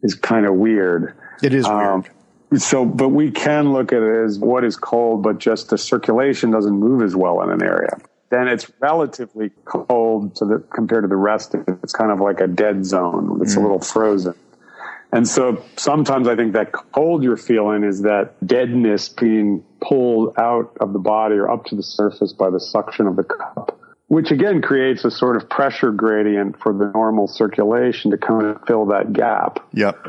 is 0.02 0.16
kind 0.16 0.48
of 0.48 0.56
weird. 0.56 1.16
It 1.44 1.54
is 1.54 1.66
um, 1.66 2.02
weird. 2.02 2.62
So, 2.62 2.84
but 2.84 3.10
we 3.10 3.32
can 3.32 3.74
look 3.74 3.94
at 3.94 4.02
it 4.02 4.26
as 4.26 4.40
what 4.40 4.64
is 4.64 4.76
cold, 4.76 5.22
but 5.22 5.38
just 5.38 5.70
the 5.70 5.78
circulation 5.78 6.50
doesn't 6.50 6.74
move 6.74 7.04
as 7.04 7.16
well 7.16 7.42
in 7.42 7.52
an 7.52 7.64
area. 7.64 8.00
Then 8.30 8.48
it's 8.48 8.72
relatively 8.80 9.52
cold 9.66 10.36
to 10.38 10.46
the 10.46 10.60
compared 10.74 11.04
to 11.04 11.08
the 11.08 11.16
rest 11.16 11.54
of 11.54 11.68
it. 11.68 11.78
It's 11.84 11.94
kind 11.94 12.12
of 12.12 12.20
like 12.20 12.40
a 12.40 12.48
dead 12.48 12.86
zone. 12.86 13.40
It's 13.42 13.54
mm. 13.54 13.58
a 13.58 13.62
little 13.62 13.80
frozen. 13.80 14.34
And 15.14 15.28
so 15.28 15.64
sometimes 15.78 16.28
I 16.28 16.36
think 16.36 16.54
that 16.54 16.72
cold 16.72 17.24
you're 17.24 17.38
feeling 17.38 17.84
is 17.84 18.02
that 18.02 18.34
deadness 18.46 19.10
being 19.10 19.64
pulled 19.80 20.34
out 20.40 20.76
of 20.82 20.92
the 20.92 20.98
body 20.98 21.36
or 21.36 21.52
up 21.52 21.66
to 21.66 21.76
the 21.76 21.84
surface 21.84 22.34
by 22.34 22.50
the 22.50 22.60
suction 22.60 23.06
of 23.06 23.16
the 23.16 23.24
cup, 23.24 23.80
which 24.08 24.32
again 24.32 24.64
creates 24.64 25.06
a 25.06 25.12
sort 25.12 25.36
of 25.36 25.48
pressure 25.48 25.92
gradient 25.92 26.60
for 26.60 26.74
the 26.74 26.92
normal 26.96 27.28
circulation 27.28 28.10
to 28.10 28.18
come 28.18 28.40
and 28.40 28.58
fill 28.66 28.88
that 28.88 29.14
gap. 29.14 29.60
Yep. 29.74 30.08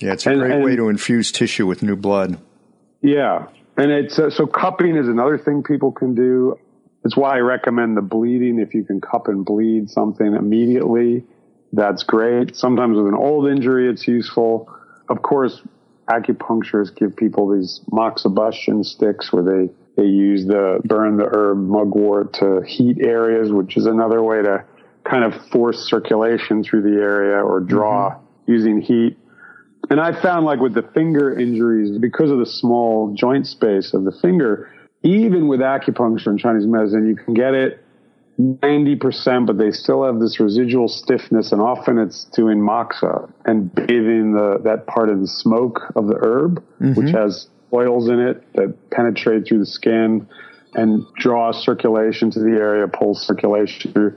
Yeah, 0.00 0.12
it's 0.12 0.24
a 0.24 0.30
and, 0.30 0.38
great 0.38 0.52
and, 0.52 0.62
way 0.62 0.76
to 0.76 0.88
infuse 0.88 1.32
tissue 1.32 1.66
with 1.66 1.82
new 1.82 1.96
blood. 1.96 2.38
Yeah. 3.02 3.48
And 3.76 3.90
it's 3.90 4.20
uh, 4.20 4.30
so 4.30 4.46
cupping 4.46 4.96
is 4.96 5.08
another 5.08 5.36
thing 5.36 5.64
people 5.64 5.90
can 5.90 6.14
do. 6.14 6.60
It's 7.04 7.16
why 7.16 7.38
I 7.38 7.40
recommend 7.40 7.96
the 7.96 8.02
bleeding 8.02 8.60
if 8.60 8.72
you 8.72 8.84
can 8.84 9.00
cup 9.00 9.26
and 9.26 9.44
bleed 9.44 9.90
something 9.90 10.34
immediately 10.34 11.24
that's 11.72 12.02
great. 12.02 12.56
Sometimes 12.56 12.96
with 12.96 13.06
an 13.06 13.14
old 13.14 13.48
injury, 13.48 13.90
it's 13.90 14.06
useful. 14.06 14.72
Of 15.08 15.22
course, 15.22 15.60
acupuncturists 16.08 16.94
give 16.96 17.16
people 17.16 17.54
these 17.54 17.80
moxibustion 17.90 18.84
sticks 18.84 19.32
where 19.32 19.42
they, 19.42 19.72
they 19.96 20.08
use 20.08 20.46
the 20.46 20.80
burn 20.84 21.16
the 21.16 21.28
herb 21.30 21.58
mugwort 21.58 22.34
to 22.34 22.62
heat 22.66 22.98
areas, 23.00 23.52
which 23.52 23.76
is 23.76 23.86
another 23.86 24.22
way 24.22 24.42
to 24.42 24.64
kind 25.04 25.24
of 25.24 25.34
force 25.50 25.78
circulation 25.88 26.62
through 26.62 26.82
the 26.82 27.00
area 27.00 27.42
or 27.42 27.60
draw 27.60 28.10
mm-hmm. 28.10 28.52
using 28.52 28.80
heat. 28.80 29.18
And 29.90 30.00
I 30.00 30.20
found 30.20 30.44
like 30.44 30.60
with 30.60 30.74
the 30.74 30.82
finger 30.82 31.38
injuries, 31.38 31.98
because 31.98 32.30
of 32.30 32.38
the 32.38 32.46
small 32.46 33.14
joint 33.14 33.46
space 33.46 33.94
of 33.94 34.04
the 34.04 34.12
finger, 34.20 34.70
even 35.02 35.48
with 35.48 35.60
acupuncture 35.60 36.26
and 36.26 36.38
Chinese 36.38 36.66
medicine, 36.66 37.06
you 37.06 37.16
can 37.16 37.32
get 37.32 37.54
it 37.54 37.84
90%, 38.38 39.46
but 39.46 39.58
they 39.58 39.72
still 39.72 40.04
have 40.04 40.20
this 40.20 40.38
residual 40.38 40.86
stiffness, 40.86 41.50
and 41.50 41.60
often 41.60 41.98
it's 41.98 42.24
doing 42.24 42.60
moxa 42.60 43.30
and 43.44 43.74
bathing 43.74 44.32
the, 44.32 44.60
that 44.62 44.86
part 44.86 45.08
of 45.08 45.20
the 45.20 45.26
smoke 45.26 45.80
of 45.96 46.06
the 46.06 46.14
herb, 46.14 46.62
mm-hmm. 46.80 46.94
which 46.94 47.10
has 47.12 47.48
oils 47.72 48.08
in 48.08 48.20
it 48.20 48.52
that 48.54 48.90
penetrate 48.90 49.46
through 49.46 49.58
the 49.58 49.66
skin 49.66 50.28
and 50.74 51.04
draw 51.16 51.50
circulation 51.50 52.30
to 52.30 52.38
the 52.38 52.50
area, 52.50 52.86
pull 52.86 53.14
circulation 53.14 53.92
through. 53.92 54.16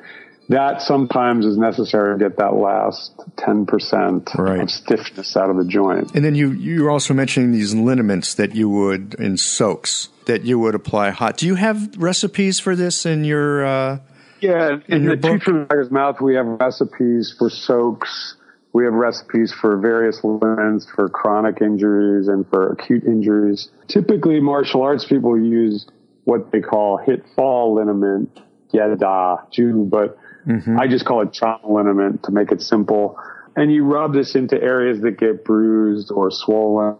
That 0.50 0.82
sometimes 0.82 1.46
is 1.46 1.58
necessary 1.58 2.20
to 2.20 2.30
get 2.30 2.38
that 2.38 2.54
last 2.56 3.18
10% 3.38 4.38
right. 4.38 4.62
of 4.62 4.70
stiffness 4.70 5.38
out 5.38 5.50
of 5.50 5.56
the 5.56 5.66
joint. 5.66 6.14
And 6.14 6.26
then 6.26 6.36
you, 6.36 6.52
you're 6.52 6.92
also 6.92 7.14
mentioning 7.14 7.54
these 7.54 7.74
liniments 7.74 8.34
that 8.36 8.54
you 8.54 8.70
would, 8.70 9.14
in 9.16 9.38
soaks, 9.38 10.10
that 10.26 10.44
you 10.44 10.60
would 10.60 10.76
apply 10.76 11.12
hot. 11.12 11.38
Do 11.38 11.48
you 11.48 11.56
have 11.56 11.96
recipes 11.98 12.60
for 12.60 12.76
this 12.76 13.06
in 13.06 13.24
your, 13.24 13.66
uh, 13.66 14.00
yeah, 14.42 14.78
in, 14.88 14.94
in 14.94 15.06
the 15.06 15.18
book? 15.18 15.42
Tiger's 15.44 15.92
Mouth, 15.92 16.20
we 16.22 16.36
have 16.36 16.46
recipes 16.46 17.34
for 17.38 17.50
soaks. 17.50 18.36
We 18.74 18.86
have 18.86 18.94
recipes 18.94 19.54
for 19.60 19.78
various 19.78 20.24
liniments 20.24 20.88
for 20.96 21.10
chronic 21.10 21.62
injuries 21.62 22.28
and 22.28 22.48
for 22.48 22.72
acute 22.72 23.04
injuries. 23.04 23.70
Typically, 23.88 24.40
martial 24.40 24.82
arts 24.82 25.06
people 25.06 25.38
use 25.38 25.86
what 26.24 26.52
they 26.52 26.62
call 26.62 26.98
hit 26.98 27.26
fall 27.36 27.76
liniment, 27.76 28.30
yeda, 28.74 29.52
ju, 29.52 29.86
but 29.90 30.18
mm-hmm. 30.48 30.80
I 30.80 30.88
just 30.88 31.06
call 31.06 31.22
it 31.22 31.34
trauma 31.34 31.68
liniment 31.68 32.24
to 32.24 32.32
make 32.32 32.52
it 32.52 32.62
simple. 32.62 33.20
And 33.56 33.74
you 33.74 33.84
rub 33.84 34.14
this 34.14 34.36
into 34.36 34.62
areas 34.62 35.02
that 35.02 35.20
get 35.20 35.44
bruised 35.44 36.10
or 36.10 36.32
swollen, 36.32 36.96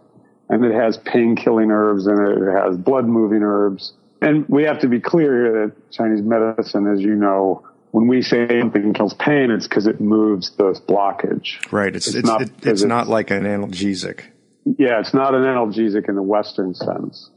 and 0.50 0.64
it 0.66 0.74
has 0.74 0.98
pain 0.98 1.36
killing 1.36 1.70
herbs 1.70 2.06
in 2.06 2.20
it. 2.20 2.36
It 2.36 2.52
has 2.52 2.76
blood 2.76 3.06
moving 3.06 3.42
herbs 3.42 3.94
and 4.22 4.48
we 4.48 4.64
have 4.64 4.80
to 4.80 4.88
be 4.88 5.00
clear 5.00 5.44
here 5.44 5.66
that 5.66 5.90
Chinese 5.90 6.22
medicine, 6.22 6.86
as 6.86 7.00
you 7.00 7.14
know, 7.14 7.66
when 7.90 8.06
we 8.06 8.22
say 8.22 8.60
something 8.60 8.94
kills 8.94 9.14
pain, 9.14 9.50
it's 9.50 9.66
because 9.66 9.86
it 9.86 10.00
moves 10.00 10.50
the 10.56 10.80
blockage. 10.88 11.70
Right. 11.72 11.94
It's 11.94 12.06
it's 12.06 12.16
it's 12.16 12.28
not, 12.28 12.42
it's, 12.42 12.66
it's 12.66 12.82
not 12.84 13.08
like 13.08 13.30
an 13.30 13.44
analgesic. 13.44 14.22
Yeah, 14.64 15.00
it's 15.00 15.12
not 15.12 15.34
an 15.34 15.42
analgesic 15.42 16.08
in 16.08 16.14
the 16.14 16.22
Western 16.22 16.74
sense. 16.74 17.30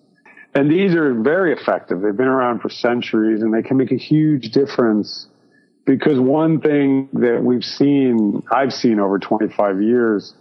And 0.53 0.71
these 0.71 0.95
are 0.95 1.13
very 1.13 1.53
effective. 1.53 2.01
They've 2.01 2.15
been 2.15 2.27
around 2.27 2.61
for 2.61 2.69
centuries 2.69 3.41
and 3.41 3.53
they 3.53 3.67
can 3.67 3.77
make 3.77 3.91
a 3.91 3.97
huge 3.97 4.51
difference 4.51 5.27
because 5.85 6.19
one 6.19 6.61
thing 6.61 7.09
that 7.13 7.43
we've 7.43 7.65
seen, 7.65 8.43
I've 8.49 8.71
seen 8.71 8.99
over 8.99 9.19
25 9.19 9.81
years, 9.81 10.33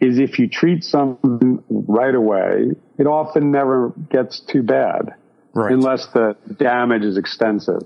is 0.00 0.18
if 0.18 0.38
you 0.38 0.48
treat 0.48 0.84
something 0.84 1.62
right 1.70 2.14
away, 2.14 2.72
it 2.98 3.06
often 3.06 3.50
never 3.50 3.94
gets 4.10 4.40
too 4.40 4.62
bad 4.62 5.14
right. 5.54 5.72
unless 5.72 6.06
the 6.08 6.36
damage 6.56 7.02
is 7.02 7.16
extensive. 7.16 7.82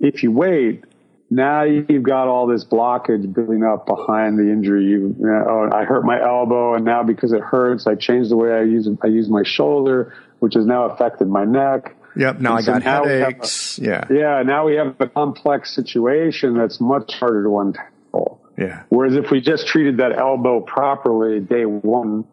If 0.00 0.22
you 0.22 0.32
wait, 0.32 0.84
now 1.30 1.64
you've 1.64 2.02
got 2.02 2.28
all 2.28 2.46
this 2.46 2.64
blockage 2.64 3.32
building 3.34 3.62
up 3.62 3.86
behind 3.86 4.38
the 4.38 4.50
injury. 4.50 4.84
You, 4.84 5.14
you 5.18 5.26
know, 5.26 5.44
oh, 5.48 5.76
I 5.76 5.84
hurt 5.84 6.04
my 6.04 6.20
elbow, 6.20 6.74
and 6.74 6.84
now 6.84 7.02
because 7.02 7.32
it 7.32 7.40
hurts, 7.40 7.86
I 7.86 7.96
changed 7.96 8.30
the 8.30 8.36
way 8.36 8.52
I 8.52 8.62
use 8.62 8.88
I 9.02 9.08
use 9.08 9.28
my 9.28 9.42
shoulder, 9.44 10.14
which 10.38 10.54
has 10.54 10.64
now 10.64 10.84
affected 10.84 11.28
my 11.28 11.44
neck. 11.44 11.96
Yep. 12.16 12.40
Now 12.40 12.56
and 12.56 12.58
I 12.58 12.62
so 12.62 12.72
got 12.72 12.84
now 12.84 13.04
headaches. 13.04 13.78
A, 13.78 13.82
yeah. 13.82 14.04
Yeah. 14.10 14.42
Now 14.42 14.66
we 14.66 14.76
have 14.76 14.96
a 15.00 15.08
complex 15.08 15.74
situation 15.74 16.56
that's 16.56 16.80
much 16.80 17.14
harder 17.14 17.44
to 17.44 17.58
untangle. 17.58 18.40
Yeah. 18.58 18.82
Whereas 18.88 19.14
if 19.14 19.30
we 19.30 19.40
just 19.40 19.68
treated 19.68 19.98
that 19.98 20.18
elbow 20.18 20.60
properly 20.60 21.38
day 21.40 21.64
one, 21.64 22.24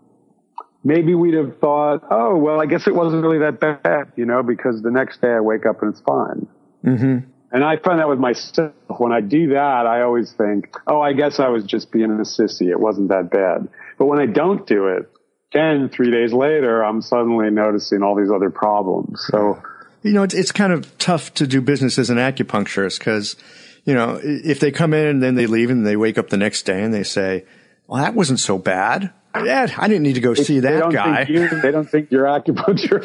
maybe 0.85 1.15
we'd 1.15 1.33
have 1.33 1.57
thought, 1.57 2.03
oh, 2.09 2.37
well, 2.37 2.61
I 2.61 2.67
guess 2.67 2.87
it 2.87 2.95
wasn't 2.95 3.23
really 3.23 3.39
that 3.39 3.59
bad, 3.59 4.13
you 4.15 4.25
know, 4.25 4.43
because 4.43 4.81
the 4.81 4.91
next 4.91 5.19
day 5.19 5.31
I 5.31 5.41
wake 5.41 5.65
up 5.65 5.81
and 5.81 5.91
it's 5.91 6.01
fine. 6.01 6.47
Mm-hmm. 6.85 7.31
And 7.51 7.63
I 7.63 7.77
find 7.77 7.99
that 7.99 8.07
with 8.07 8.19
myself. 8.19 8.73
When 8.97 9.11
I 9.11 9.21
do 9.21 9.49
that, 9.49 9.87
I 9.87 10.03
always 10.03 10.31
think, 10.33 10.75
oh, 10.87 11.01
I 11.01 11.13
guess 11.13 11.39
I 11.39 11.49
was 11.49 11.63
just 11.63 11.91
being 11.91 12.11
a 12.11 12.23
sissy. 12.23 12.69
It 12.69 12.79
wasn't 12.79 13.09
that 13.09 13.31
bad. 13.31 13.67
But 13.97 14.05
when 14.05 14.19
I 14.19 14.27
don't 14.27 14.65
do 14.67 14.87
it, 14.87 15.09
then 15.53 15.89
three 15.89 16.11
days 16.11 16.33
later, 16.33 16.83
I'm 16.83 17.01
suddenly 17.01 17.49
noticing 17.49 18.03
all 18.03 18.15
these 18.15 18.31
other 18.31 18.49
problems. 18.49 19.25
So, 19.29 19.61
you 20.03 20.11
know, 20.11 20.23
it's, 20.23 20.33
it's 20.33 20.51
kind 20.51 20.71
of 20.71 20.97
tough 20.97 21.33
to 21.35 21.47
do 21.47 21.61
business 21.61 21.97
as 21.97 22.09
an 22.09 22.17
acupuncturist 22.17 22.99
because, 22.99 23.37
you 23.85 23.93
know, 23.93 24.19
if 24.21 24.59
they 24.59 24.71
come 24.71 24.93
in 24.93 25.07
and 25.07 25.23
then 25.23 25.35
they 25.35 25.47
leave 25.47 25.69
and 25.69 25.85
they 25.85 25.95
wake 25.95 26.17
up 26.17 26.29
the 26.29 26.37
next 26.37 26.63
day 26.63 26.83
and 26.83 26.93
they 26.93 27.03
say, 27.03 27.45
well, 27.87 28.03
that 28.03 28.13
wasn't 28.13 28.39
so 28.39 28.57
bad. 28.57 29.13
Yeah, 29.43 29.67
I 29.77 29.87
didn't 29.87 30.03
need 30.03 30.15
to 30.15 30.21
go 30.21 30.33
see 30.33 30.61
that 30.61 30.91
guy. 30.91 31.25
You, 31.27 31.61
they 31.61 31.71
don't 31.71 31.89
think 31.89 32.11
you're 32.11 32.25
acupuncture. 32.25 33.03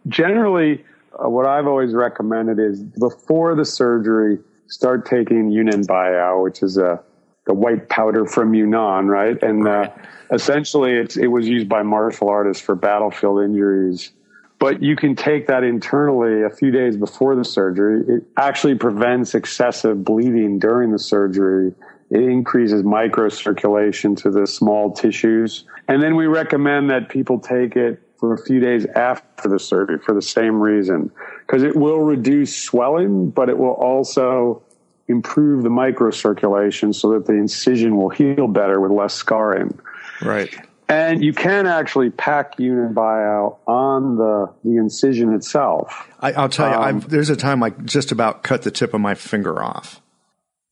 generally, 0.07 0.83
uh, 1.13 1.29
what 1.29 1.45
I've 1.45 1.67
always 1.67 1.93
recommended 1.93 2.59
is 2.59 2.81
before 2.81 3.55
the 3.55 3.65
surgery, 3.65 4.39
start 4.67 5.05
taking 5.05 5.51
Yunnan 5.51 5.85
Baiyao, 5.85 6.43
which 6.43 6.63
is 6.63 6.77
a 6.77 7.01
the 7.45 7.53
white 7.53 7.89
powder 7.89 8.25
from 8.25 8.53
Yunnan, 8.53 9.07
right? 9.07 9.41
And 9.41 9.67
uh, 9.67 9.89
essentially, 10.31 10.93
it 10.93 11.31
was 11.31 11.47
used 11.47 11.67
by 11.67 11.81
martial 11.81 12.29
artists 12.29 12.63
for 12.63 12.75
battlefield 12.75 13.43
injuries. 13.43 14.11
But 14.59 14.83
you 14.83 14.95
can 14.95 15.15
take 15.15 15.47
that 15.47 15.63
internally 15.63 16.43
a 16.43 16.49
few 16.51 16.69
days 16.69 16.95
before 16.95 17.35
the 17.35 17.43
surgery. 17.43 18.03
It 18.07 18.23
actually 18.37 18.75
prevents 18.75 19.33
excessive 19.33 20.05
bleeding 20.05 20.59
during 20.59 20.91
the 20.91 20.99
surgery. 20.99 21.73
It 22.11 22.21
increases 22.21 22.83
microcirculation 22.83 24.15
to 24.17 24.29
the 24.29 24.45
small 24.45 24.91
tissues. 24.91 25.65
And 25.87 26.03
then 26.03 26.15
we 26.15 26.27
recommend 26.27 26.91
that 26.91 27.09
people 27.09 27.39
take 27.39 27.75
it 27.75 27.99
for 28.21 28.33
a 28.33 28.37
few 28.37 28.61
days 28.61 28.85
after 28.85 29.49
the 29.49 29.59
surgery 29.59 29.97
for 29.97 30.13
the 30.13 30.21
same 30.21 30.61
reason, 30.61 31.11
because 31.45 31.63
it 31.63 31.75
will 31.75 31.99
reduce 31.99 32.55
swelling, 32.55 33.31
but 33.31 33.49
it 33.49 33.57
will 33.57 33.73
also 33.73 34.63
improve 35.09 35.63
the 35.63 35.69
microcirculation 35.69 36.95
so 36.95 37.11
that 37.11 37.25
the 37.25 37.33
incision 37.33 37.97
will 37.97 38.09
heal 38.09 38.47
better 38.47 38.79
with 38.79 38.91
less 38.91 39.13
scarring. 39.13 39.77
Right. 40.21 40.55
And 40.87 41.23
you 41.23 41.33
can 41.33 41.67
actually 41.67 42.09
pack 42.09 42.57
Baiyao 42.57 43.57
on 43.65 44.17
the, 44.17 44.53
the 44.63 44.77
incision 44.77 45.33
itself. 45.33 46.07
I, 46.19 46.31
will 46.31 46.49
tell 46.49 46.69
you, 46.69 46.75
um, 46.75 46.99
there's 46.99 47.29
a 47.29 47.35
time 47.35 47.63
I 47.63 47.69
just 47.69 48.11
about 48.11 48.43
cut 48.43 48.61
the 48.61 48.71
tip 48.71 48.93
of 48.93 49.01
my 49.01 49.15
finger 49.15 49.63
off. 49.63 50.01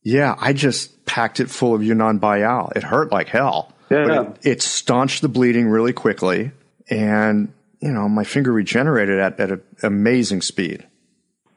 Yeah, 0.02 0.36
I 0.38 0.52
just 0.52 1.04
packed 1.04 1.40
it 1.40 1.50
full 1.50 1.74
of 1.74 1.82
Yunnan 1.82 2.20
Baiyao. 2.20 2.76
It 2.76 2.82
hurt 2.82 3.10
like 3.10 3.28
hell. 3.28 3.72
Yeah. 3.90 4.22
It, 4.22 4.38
it, 4.42 4.62
staunched 4.62 5.20
the 5.20 5.28
bleeding 5.28 5.68
really 5.68 5.92
quickly. 5.92 6.52
And, 6.90 7.52
you 7.80 7.92
know, 7.92 8.08
my 8.08 8.24
finger 8.24 8.52
regenerated 8.52 9.18
at, 9.18 9.38
at 9.38 9.50
an 9.50 9.62
amazing 9.82 10.42
speed. 10.42 10.86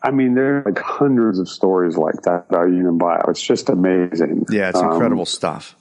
I 0.02 0.12
mean, 0.12 0.36
there 0.36 0.58
are 0.58 0.64
like 0.66 0.80
hundreds 0.80 1.40
of 1.40 1.50
stories 1.50 1.98
like 1.98 2.22
that 2.24 2.46
about 2.50 2.66
Yunnan 2.66 3.00
Baiyao. 3.00 3.30
It's 3.30 3.42
just 3.42 3.70
amazing. 3.70 4.46
Yeah, 4.50 4.70
it's 4.70 4.80
incredible 4.80 5.22
um, 5.22 5.26
stuff. 5.26 5.76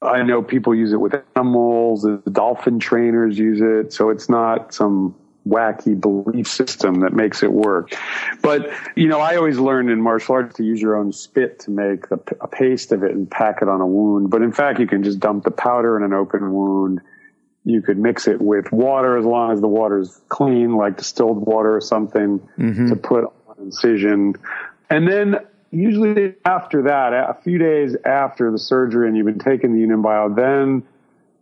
I 0.00 0.22
know 0.22 0.42
people 0.42 0.74
use 0.74 0.92
it 0.92 1.00
with 1.00 1.14
animals. 1.34 2.02
The 2.02 2.22
dolphin 2.30 2.78
trainers 2.78 3.38
use 3.38 3.60
it. 3.60 3.92
So 3.92 4.10
it's 4.10 4.28
not 4.28 4.72
some 4.72 5.16
wacky 5.48 5.98
belief 6.00 6.48
system 6.48 7.00
that 7.00 7.12
makes 7.12 7.42
it 7.42 7.52
work. 7.52 7.92
But, 8.42 8.70
you 8.94 9.08
know, 9.08 9.20
I 9.20 9.36
always 9.36 9.58
learned 9.58 9.90
in 9.90 10.00
martial 10.00 10.34
arts 10.34 10.56
to 10.56 10.64
use 10.64 10.80
your 10.80 10.96
own 10.96 11.12
spit 11.12 11.60
to 11.60 11.70
make 11.70 12.08
the, 12.08 12.20
a 12.40 12.48
paste 12.48 12.92
of 12.92 13.02
it 13.02 13.12
and 13.12 13.30
pack 13.30 13.62
it 13.62 13.68
on 13.68 13.80
a 13.80 13.86
wound. 13.86 14.30
But 14.30 14.42
in 14.42 14.52
fact, 14.52 14.80
you 14.80 14.86
can 14.86 15.02
just 15.02 15.18
dump 15.18 15.44
the 15.44 15.50
powder 15.50 15.96
in 15.96 16.02
an 16.02 16.12
open 16.12 16.52
wound. 16.52 17.00
You 17.66 17.82
could 17.82 17.98
mix 17.98 18.28
it 18.28 18.40
with 18.40 18.70
water 18.70 19.18
as 19.18 19.24
long 19.24 19.50
as 19.50 19.60
the 19.60 19.66
water 19.66 19.98
is 19.98 20.20
clean, 20.28 20.76
like 20.76 20.98
distilled 20.98 21.44
water 21.44 21.76
or 21.76 21.80
something 21.80 22.38
mm-hmm. 22.56 22.88
to 22.88 22.94
put 22.94 23.24
on 23.24 23.56
incision. 23.58 24.36
And 24.88 25.08
then 25.08 25.34
usually 25.72 26.34
after 26.44 26.82
that, 26.82 27.12
a 27.12 27.36
few 27.42 27.58
days 27.58 27.96
after 28.04 28.52
the 28.52 28.58
surgery 28.58 29.08
and 29.08 29.16
you've 29.16 29.26
been 29.26 29.40
taking 29.40 29.74
the 29.74 29.80
Yunnan 29.80 30.00
Baiyao, 30.00 30.36
then 30.36 30.84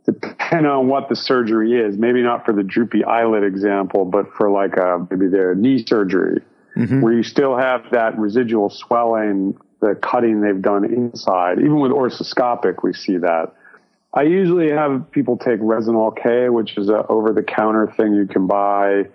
depending 0.06 0.70
on 0.70 0.88
what 0.88 1.10
the 1.10 1.16
surgery 1.16 1.74
is, 1.74 1.98
maybe 1.98 2.22
not 2.22 2.46
for 2.46 2.54
the 2.54 2.62
droopy 2.62 3.04
eyelid 3.04 3.44
example, 3.44 4.06
but 4.06 4.32
for 4.32 4.48
like 4.48 4.78
a, 4.78 5.06
maybe 5.10 5.28
their 5.28 5.54
knee 5.54 5.84
surgery, 5.86 6.40
mm-hmm. 6.74 7.02
where 7.02 7.12
you 7.12 7.22
still 7.22 7.54
have 7.54 7.82
that 7.92 8.18
residual 8.18 8.70
swelling, 8.70 9.58
the 9.80 9.94
cutting 9.94 10.40
they've 10.40 10.62
done 10.62 10.86
inside. 10.86 11.58
Even 11.58 11.80
with 11.80 11.92
arthroscopic, 11.92 12.82
we 12.82 12.94
see 12.94 13.18
that. 13.18 13.52
I 14.14 14.22
usually 14.22 14.70
have 14.70 15.10
people 15.10 15.36
take 15.36 15.60
Resinall 15.60 16.16
K, 16.16 16.48
which 16.48 16.78
is 16.78 16.88
a 16.88 17.06
over 17.08 17.32
the 17.32 17.42
counter 17.42 17.92
thing 17.96 18.14
you 18.14 18.26
can 18.26 18.46
buy 18.46 19.08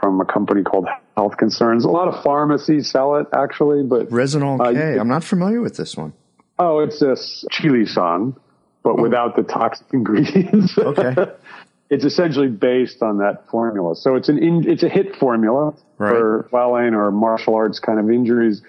from 0.00 0.20
a 0.20 0.24
company 0.24 0.62
called 0.62 0.86
Health 1.16 1.36
Concerns. 1.38 1.84
A 1.84 1.88
lot 1.88 2.08
of 2.08 2.22
pharmacies 2.22 2.90
sell 2.90 3.16
it 3.16 3.26
actually, 3.32 3.82
but 3.82 4.08
Resinall 4.10 4.58
K. 4.72 4.98
Uh, 4.98 5.00
I'm 5.00 5.08
not 5.08 5.24
familiar 5.24 5.60
with 5.60 5.76
this 5.76 5.96
one. 5.96 6.12
Oh, 6.58 6.80
it's 6.80 7.00
this 7.00 7.44
Qi 7.50 7.70
Li 7.70 7.86
San 7.86 8.34
but 8.82 8.98
oh. 8.98 9.02
without 9.02 9.36
the 9.36 9.42
toxic 9.42 9.86
ingredients. 9.92 10.76
Okay. 10.76 11.14
it's 11.90 12.04
essentially 12.04 12.48
based 12.48 13.02
on 13.02 13.18
that 13.18 13.48
formula. 13.50 13.94
So 13.96 14.16
it's 14.16 14.28
an 14.28 14.38
in, 14.38 14.68
it's 14.68 14.82
a 14.82 14.88
hit 14.88 15.16
formula 15.16 15.74
right. 15.98 16.10
for 16.10 16.46
swelling 16.50 16.94
or 16.94 17.10
martial 17.10 17.54
arts 17.54 17.78
kind 17.78 17.98
of 17.98 18.10
injuries. 18.10 18.62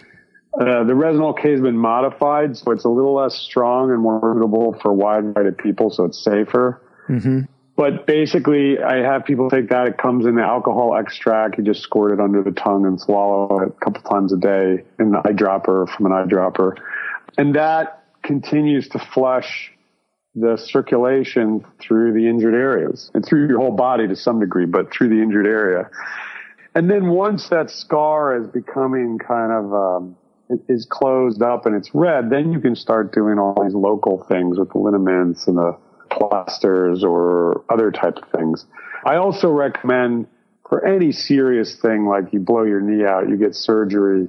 Uh, 0.60 0.84
the 0.84 0.94
Resinall 0.94 1.36
K 1.40 1.52
has 1.52 1.62
been 1.62 1.78
modified, 1.78 2.56
so 2.56 2.72
it's 2.72 2.86
a 2.86 2.90
little 2.90 3.16
less 3.16 3.36
strong 3.36 3.92
and 3.92 4.00
more 4.00 4.20
suitable 4.36 4.78
for 4.82 4.94
wide 4.94 5.34
variety 5.34 5.50
of 5.50 5.58
people, 5.58 5.90
so 5.90 6.06
it's 6.06 6.24
safer. 6.24 6.82
Mm-hmm. 7.10 7.42
But 7.76 8.06
basically, 8.06 8.78
I 8.80 8.98
have 8.98 9.26
people 9.26 9.50
take 9.50 9.70
that. 9.70 9.88
It 9.88 9.98
comes 9.98 10.28
in 10.28 10.36
the 10.36 10.44
alcohol 10.44 10.96
extract. 10.96 11.58
You 11.58 11.64
just 11.64 11.82
squirt 11.82 12.12
it 12.12 12.20
under 12.20 12.44
the 12.44 12.52
tongue 12.52 12.86
and 12.86 13.02
swallow 13.02 13.62
it 13.62 13.70
a 13.70 13.72
couple 13.84 14.02
times 14.04 14.32
a 14.32 14.38
day 14.38 14.84
in 15.00 15.12
the 15.12 15.18
eyedropper 15.18 15.90
from 15.90 16.06
an 16.06 16.12
eyedropper. 16.12 16.78
And 17.36 17.56
that 17.56 18.04
continues 18.22 18.90
to 18.90 19.00
flush 19.00 19.72
the 20.36 20.58
circulation 20.58 21.66
through 21.80 22.14
the 22.14 22.28
injured 22.28 22.54
areas 22.54 23.10
and 23.16 23.26
through 23.26 23.48
your 23.48 23.60
whole 23.60 23.76
body 23.76 24.08
to 24.08 24.16
some 24.16 24.40
degree, 24.40 24.66
but 24.66 24.92
through 24.94 25.10
the 25.10 25.22
injured 25.22 25.48
area. 25.48 25.90
And 26.76 26.90
then 26.90 27.10
once 27.10 27.50
that 27.50 27.72
scar 27.72 28.38
is 28.40 28.48
becoming 28.48 29.18
kind 29.18 29.52
of, 29.52 29.74
um, 29.74 30.16
is 30.68 30.86
closed 30.90 31.42
up 31.42 31.66
and 31.66 31.76
it's 31.76 31.94
red, 31.94 32.30
then 32.30 32.52
you 32.52 32.60
can 32.60 32.76
start 32.76 33.14
doing 33.14 33.40
all 33.40 33.64
these 33.64 33.74
local 33.74 34.26
things 34.28 34.58
with 34.58 34.72
the 34.72 34.78
liniments 34.78 35.48
and 35.48 35.58
the 35.58 35.78
plasters 36.10 37.04
or 37.04 37.64
other 37.70 37.92
type 37.92 38.18
of 38.18 38.30
things. 38.30 38.66
I 39.06 39.16
also 39.16 39.50
recommend 39.50 40.28
for 40.70 40.86
any 40.86 41.12
serious 41.12 41.76
thing 41.76 42.06
like 42.06 42.34
you 42.34 42.40
blow 42.40 42.64
your 42.64 42.82
knee 42.82 43.06
out, 43.06 43.30
you 43.30 43.38
get 43.38 43.56
surgery, 43.56 44.28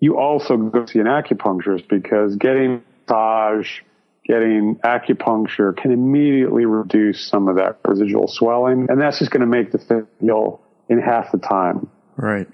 you 0.00 0.18
also 0.18 0.56
go 0.56 0.86
see 0.86 0.98
an 0.98 1.06
acupuncturist 1.06 1.88
because 1.88 2.36
getting 2.36 2.82
massage, 3.08 3.80
getting 4.24 4.76
acupuncture 4.84 5.76
can 5.76 5.90
immediately 5.90 6.66
reduce 6.66 7.26
some 7.26 7.48
of 7.48 7.56
that 7.56 7.78
residual 7.84 8.28
swelling. 8.28 8.86
And 8.88 9.00
that's 9.00 9.18
just 9.18 9.30
going 9.30 9.40
to 9.40 9.46
make 9.46 9.72
the 9.72 9.78
thing 9.78 10.06
heal 10.20 10.60
in 10.88 11.00
half 11.00 11.32
the 11.32 11.38
time. 11.38 11.88
Right. 12.16 12.48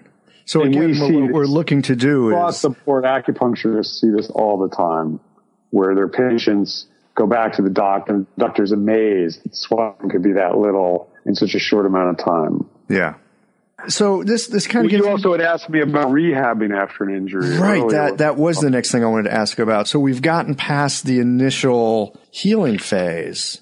So 0.46 0.62
and 0.62 0.74
again, 0.74 0.90
we 0.90 1.22
what 1.22 1.32
we're 1.32 1.46
looking 1.46 1.82
to 1.82 1.96
do 1.96 2.46
is 2.46 2.58
support 2.58 3.04
acupuncturists 3.04 4.00
see 4.00 4.10
this 4.10 4.30
all 4.30 4.58
the 4.58 4.74
time, 4.74 5.20
where 5.70 5.94
their 5.94 6.08
patients 6.08 6.86
go 7.14 7.26
back 7.26 7.54
to 7.54 7.62
the 7.62 7.70
doctor 7.70 8.12
and 8.12 8.26
the 8.36 8.44
doctor's 8.46 8.72
amazed 8.72 9.42
that 9.44 9.56
swelling 9.56 10.10
could 10.10 10.22
be 10.22 10.32
that 10.32 10.56
little 10.56 11.10
in 11.24 11.34
such 11.34 11.54
a 11.54 11.58
short 11.58 11.86
amount 11.86 12.18
of 12.18 12.24
time. 12.24 12.68
Yeah. 12.88 13.14
So 13.88 14.22
this 14.22 14.46
this 14.46 14.66
kind 14.66 14.86
well, 14.86 14.94
of 14.94 15.04
you 15.04 15.10
also 15.10 15.32
had 15.32 15.40
asked 15.40 15.68
me 15.68 15.80
about 15.80 16.08
rehabbing 16.08 16.74
after 16.76 17.04
an 17.04 17.14
injury. 17.14 17.56
Right. 17.56 17.80
Earlier. 17.80 17.90
That 17.90 18.18
that 18.18 18.36
was 18.36 18.60
the 18.60 18.70
next 18.70 18.92
thing 18.92 19.02
I 19.04 19.08
wanted 19.08 19.24
to 19.30 19.34
ask 19.34 19.58
about. 19.58 19.88
So 19.88 19.98
we've 19.98 20.22
gotten 20.22 20.54
past 20.54 21.04
the 21.04 21.20
initial 21.20 22.18
healing 22.30 22.78
phase. 22.78 23.60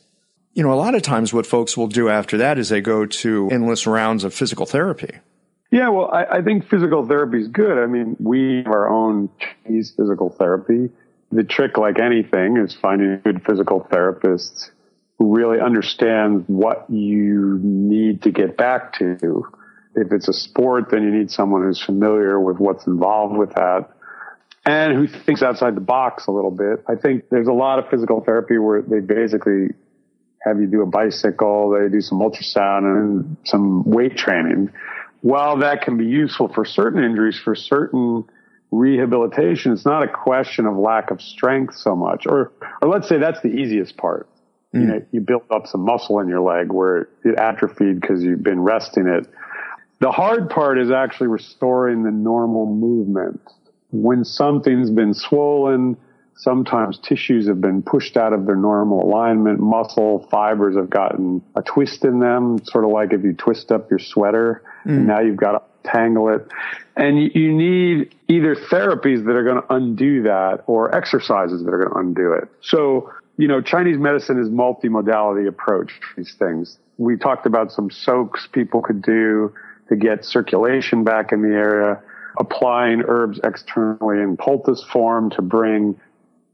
You 0.54 0.62
know, 0.62 0.72
a 0.72 0.76
lot 0.76 0.94
of 0.94 1.02
times 1.02 1.32
what 1.32 1.46
folks 1.46 1.76
will 1.76 1.86
do 1.86 2.08
after 2.08 2.36
that 2.38 2.58
is 2.58 2.68
they 2.68 2.80
go 2.80 3.06
to 3.06 3.48
endless 3.50 3.86
rounds 3.86 4.22
of 4.22 4.34
physical 4.34 4.66
therapy. 4.66 5.18
Yeah, 5.72 5.88
well, 5.88 6.11
I, 6.12 6.24
I 6.24 6.42
think 6.42 6.68
physical 6.68 7.06
therapy 7.06 7.40
is 7.40 7.48
good. 7.48 7.82
I 7.82 7.87
mean, 7.87 8.16
we 8.20 8.58
have 8.58 8.72
our 8.72 8.88
own 8.88 9.30
Chinese 9.40 9.92
physical 9.96 10.28
therapy. 10.28 10.90
The 11.32 11.42
trick, 11.42 11.78
like 11.78 11.98
anything, 11.98 12.58
is 12.58 12.76
finding 12.80 13.20
good 13.24 13.42
physical 13.44 13.80
therapists 13.90 14.70
who 15.18 15.35
really 15.35 15.61
understands 15.61 16.44
what 16.46 16.85
you 16.90 17.58
need 17.62 18.22
to 18.22 18.30
get 18.30 18.56
back 18.56 18.92
to 18.98 19.46
if 19.94 20.12
it's 20.12 20.28
a 20.28 20.32
sport, 20.32 20.90
then 20.90 21.02
you 21.02 21.11
need 21.11 21.30
someone 21.30 21.62
who's 21.62 21.80
familiar 21.80 22.40
with 22.40 22.58
what's 22.58 22.87
involved 22.87 23.37
with 23.37 23.54
that 23.54 23.90
and 24.64 24.94
who 24.94 25.06
thinks 25.06 25.42
outside 25.42 25.74
the 25.74 25.80
box 25.80 26.26
a 26.28 26.30
little 26.30 26.50
bit. 26.50 26.85
I 26.88 26.94
think 26.94 27.28
there's 27.30 27.48
a 27.48 27.52
lot 27.52 27.78
of 27.78 27.88
physical 27.90 28.22
therapy 28.22 28.58
where 28.58 28.80
they 28.80 29.00
basically 29.00 29.68
have 30.44 30.61
you 30.61 30.66
do 30.66 30.82
a 30.82 30.87
bicycle, 30.87 31.70
they 31.70 31.88
do 31.88 32.00
some 32.00 32.20
ultrasound 32.20 32.85
and 32.85 33.37
some 33.44 33.85
weight 33.85 34.16
training. 34.16 34.70
While 35.22 35.58
that 35.58 35.82
can 35.82 35.96
be 35.96 36.06
useful 36.06 36.48
for 36.48 36.64
certain 36.64 37.02
injuries, 37.02 37.38
for 37.42 37.54
certain 37.54 38.24
rehabilitation, 38.70 39.72
it's 39.72 39.85
not 39.85 40.02
a 40.02 40.08
question 40.08 40.66
of 40.66 40.76
lack 40.76 41.11
of 41.11 41.20
strength 41.20 41.74
so 41.74 41.96
much. 41.96 42.26
Or, 42.26 42.52
or 42.80 42.88
let's 42.88 43.08
say 43.08 43.18
that's 43.18 43.40
the 43.40 43.48
easiest 43.48 43.96
part. 43.96 44.28
Mm. 44.74 44.80
You 44.80 44.87
know, 44.87 45.06
you 45.12 45.20
build 45.20 45.44
up 45.50 45.66
some 45.66 45.82
muscle 45.82 46.20
in 46.20 46.28
your 46.28 46.40
leg 46.40 46.72
where 46.72 47.08
it 47.24 47.38
atrophied 47.38 48.00
because 48.00 48.22
you've 48.22 48.42
been 48.42 48.61
resting 48.61 49.06
it 49.06 49.26
the 50.02 50.11
hard 50.11 50.50
part 50.50 50.80
is 50.80 50.90
actually 50.90 51.28
restoring 51.28 52.02
the 52.02 52.11
normal 52.11 52.66
movement. 52.66 53.40
When 53.92 54.24
something's 54.24 54.90
been 54.90 55.14
swollen, 55.14 55.96
sometimes 56.36 56.98
tissues 56.98 57.46
have 57.48 57.60
been 57.60 57.82
pushed 57.82 58.16
out 58.16 58.32
of 58.32 58.46
their 58.46 58.56
normal 58.56 59.04
alignment. 59.04 59.60
Muscle 59.60 60.26
fibers 60.30 60.76
have 60.76 60.90
gotten 60.90 61.42
a 61.54 61.62
twist 61.62 62.04
in 62.04 62.20
them, 62.20 62.58
sort 62.64 62.84
of 62.84 62.90
like 62.90 63.12
if 63.12 63.22
you 63.22 63.32
twist 63.32 63.70
up 63.70 63.90
your 63.90 63.98
sweater 63.98 64.62
mm. 64.84 64.96
and 64.96 65.06
now 65.06 65.20
you've 65.20 65.36
got 65.36 65.52
to 65.52 65.90
tangle 65.90 66.28
it. 66.28 66.46
And 66.96 67.18
you 67.34 67.52
need 67.52 68.14
either 68.28 68.54
therapies 68.54 69.24
that 69.24 69.32
are 69.32 69.44
going 69.44 69.62
to 69.62 69.74
undo 69.74 70.22
that 70.24 70.64
or 70.66 70.94
exercises 70.94 71.64
that 71.64 71.72
are 71.72 71.78
going 71.78 71.92
to 71.92 71.98
undo 71.98 72.32
it. 72.32 72.48
So, 72.60 73.12
you 73.36 73.48
know, 73.48 73.60
Chinese 73.60 73.98
medicine 73.98 74.40
is 74.40 74.48
multimodality 74.48 75.48
approach 75.48 75.88
to 75.88 76.06
these 76.16 76.34
things. 76.34 76.78
We 76.98 77.16
talked 77.16 77.46
about 77.46 77.72
some 77.72 77.90
soaks 77.90 78.46
people 78.52 78.82
could 78.82 79.02
do 79.02 79.54
to 79.88 79.96
get 79.96 80.24
circulation 80.24 81.04
back 81.04 81.32
in 81.32 81.42
the 81.42 81.48
area, 81.48 82.00
applying 82.38 83.02
herbs 83.06 83.40
externally 83.42 84.20
in 84.22 84.36
poultice 84.36 84.84
form 84.92 85.30
to 85.30 85.42
bring 85.42 85.98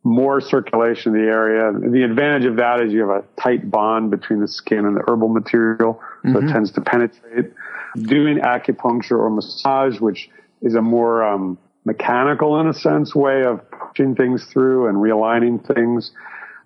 more 0.09 0.40
circulation 0.40 1.14
in 1.14 1.23
the 1.23 1.29
area. 1.29 1.73
The 1.73 2.03
advantage 2.03 2.47
of 2.47 2.57
that 2.57 2.81
is 2.81 2.92
you 2.92 3.01
have 3.01 3.11
a 3.11 3.25
tight 3.40 3.71
bond 3.71 4.11
between 4.11 4.40
the 4.40 4.49
skin 4.49 4.85
and 4.85 4.97
the 4.97 5.03
herbal 5.07 5.29
material, 5.29 6.01
so 6.23 6.29
mm-hmm. 6.29 6.49
it 6.49 6.53
tends 6.53 6.73
to 6.73 6.81
penetrate. 6.81 7.53
Doing 7.97 8.38
acupuncture 8.38 9.18
or 9.18 9.31
massage, 9.31 10.01
which 10.01 10.31
is 10.62 10.75
a 10.75 10.83
more 10.83 11.23
um, 11.23 11.59
mechanical, 11.85 12.59
in 12.61 12.66
a 12.68 12.75
sense, 12.75 13.14
way 13.14 13.44
of 13.44 13.61
pushing 13.71 14.14
things 14.14 14.44
through 14.44 14.88
and 14.88 14.99
realigning 14.99 15.64
things. 15.75 16.12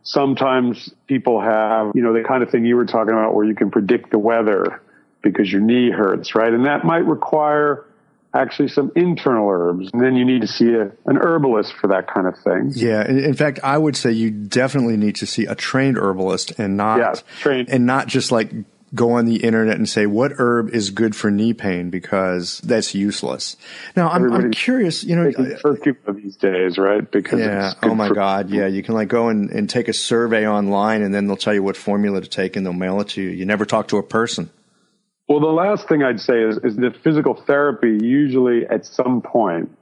Sometimes 0.05 0.93
people 1.07 1.41
have, 1.41 1.93
you 1.95 2.03
know, 2.03 2.13
the 2.13 2.25
kind 2.27 2.43
of 2.43 2.51
thing 2.51 2.65
you 2.65 2.77
were 2.77 2.87
talking 2.87 3.13
about 3.13 3.35
where 3.35 3.45
you 3.45 3.55
can 3.55 3.71
predict 3.71 4.11
the 4.11 4.19
weather 4.19 4.81
because 5.23 5.51
your 5.51 5.61
knee 5.61 5.91
hurts, 5.91 6.35
right? 6.35 6.53
And 6.53 6.67
that 6.67 6.85
might 6.85 7.07
require 7.07 7.85
actually 8.35 8.68
some 8.68 8.90
internal 8.97 9.49
herbs. 9.49 9.90
And 9.92 10.03
then 10.03 10.16
you 10.16 10.25
need 10.25 10.42
to 10.42 10.49
see 10.49 10.75
a, 10.75 10.90
an 11.07 11.16
herbalist 11.16 11.75
for 11.75 11.88
that 11.88 12.12
kind 12.12 12.27
of 12.27 12.38
thing. 12.38 12.73
Yeah. 12.75 13.07
In 13.07 13.35
fact, 13.35 13.61
I 13.62 13.79
would 13.79 13.97
say 13.97 14.12
you 14.12 14.31
definitely 14.31 14.97
need 14.97 15.16
to 15.16 15.27
see 15.27 15.47
a 15.47 15.55
trained 15.55 15.99
herbalist 15.99 16.59
and 16.59 16.77
not, 16.77 17.23
trained. 17.40 17.68
and 17.71 17.87
not 17.87 18.07
just 18.07 18.33
like 18.33 18.53
go 18.95 19.12
on 19.12 19.25
the 19.25 19.37
internet 19.37 19.77
and 19.77 19.88
say 19.88 20.07
what 20.07 20.33
herb 20.38 20.71
is 20.71 20.90
good 20.90 21.16
for 21.16 21.31
knee 21.31 21.55
pain 21.55 21.90
because 21.90 22.59
that's 22.61 22.95
useless. 22.95 23.57
Now 23.97 24.11
I'm, 24.11 24.31
I'm 24.33 24.51
curious, 24.51 25.03
you 25.03 25.16
know, 25.16 25.31
curcumin 25.31 25.97
uh, 26.07 26.12
these 26.12 26.37
days, 26.37 26.79
right? 26.79 27.09
Because 27.11 27.40
yeah, 27.40 27.73
oh 27.83 27.95
my 27.95 28.11
god, 28.11 28.51
yeah, 28.51 28.66
you 28.66 28.83
can 28.83 28.95
like 28.95 29.09
go 29.09 29.29
and, 29.29 29.51
and 29.51 29.68
take 29.68 29.88
a 29.88 29.95
survey 29.95 30.47
online 30.47 31.03
and 31.03 31.14
then 31.14 31.27
they'll 31.27 31.37
tell 31.37 31.55
you 31.55 31.62
what 31.62 31.77
formula 31.77 32.21
to 32.21 32.29
take 32.29 32.57
and 32.57 32.66
they'll 32.66 32.73
mail 32.73 33.01
it 33.01 33.09
to 33.11 33.23
you. 33.23 33.31
You 33.31 33.47
never 33.47 33.64
talk 33.64 33.88
to 33.88 33.99
a 33.99 34.03
person. 34.03 34.51
Well, 35.33 35.40
the 35.40 35.47
last 35.47 35.88
thing 35.88 36.03
I'd 36.03 36.21
say 36.21 36.42
is, 36.42 36.59
is 36.59 36.77
that 36.77 36.95
physical 37.03 37.33
therapy 37.33 37.99
usually 38.05 38.66
at 38.66 38.85
some 38.85 39.23
point 39.23 39.75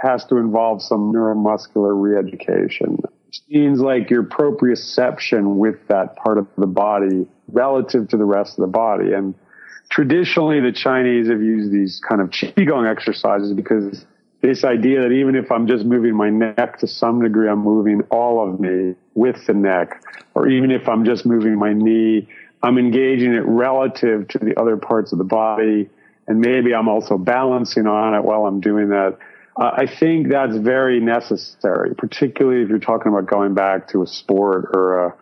has 0.00 0.24
to 0.24 0.36
involve 0.38 0.82
some 0.82 1.12
neuromuscular 1.12 1.94
reeducation. 1.94 3.00
Which 3.26 3.40
means 3.48 3.78
like 3.78 4.10
your 4.10 4.24
proprioception 4.24 5.54
with 5.58 5.76
that 5.86 6.16
part 6.16 6.38
of 6.38 6.48
the 6.58 6.66
body 6.66 7.28
relative 7.52 8.08
to 8.08 8.16
the 8.16 8.24
rest 8.24 8.58
of 8.58 8.62
the 8.62 8.72
body. 8.72 9.12
And 9.12 9.36
traditionally 9.90 10.58
the 10.58 10.72
Chinese 10.72 11.28
have 11.28 11.40
used 11.40 11.70
these 11.70 12.00
kind 12.08 12.20
of 12.20 12.30
qigong 12.30 12.90
exercises 12.90 13.52
because 13.52 14.04
this 14.40 14.64
idea 14.64 15.02
that 15.02 15.12
even 15.12 15.36
if 15.36 15.52
I'm 15.52 15.68
just 15.68 15.84
moving 15.84 16.16
my 16.16 16.30
neck 16.30 16.80
to 16.80 16.88
some 16.88 17.22
degree, 17.22 17.48
I'm 17.48 17.62
moving 17.62 18.02
all 18.10 18.42
of 18.52 18.58
me 18.58 18.96
with 19.14 19.46
the 19.46 19.54
neck, 19.54 20.02
or 20.34 20.48
even 20.48 20.72
if 20.72 20.88
I'm 20.88 21.04
just 21.04 21.24
moving 21.24 21.56
my 21.56 21.74
knee, 21.74 22.26
I'm 22.62 22.78
engaging 22.78 23.34
it 23.34 23.44
relative 23.46 24.28
to 24.28 24.38
the 24.38 24.58
other 24.60 24.76
parts 24.76 25.12
of 25.12 25.18
the 25.18 25.24
body. 25.24 25.88
And 26.26 26.40
maybe 26.40 26.74
I'm 26.74 26.88
also 26.88 27.18
balancing 27.18 27.86
on 27.86 28.14
it 28.14 28.22
while 28.22 28.46
I'm 28.46 28.60
doing 28.60 28.90
that. 28.90 29.18
Uh, 29.56 29.70
I 29.72 29.86
think 29.86 30.28
that's 30.28 30.56
very 30.56 31.00
necessary, 31.00 31.94
particularly 31.94 32.62
if 32.62 32.68
you're 32.68 32.78
talking 32.78 33.10
about 33.10 33.26
going 33.26 33.54
back 33.54 33.88
to 33.88 34.02
a 34.02 34.06
sport 34.06 34.70
or 34.72 35.06
a, 35.06 35.14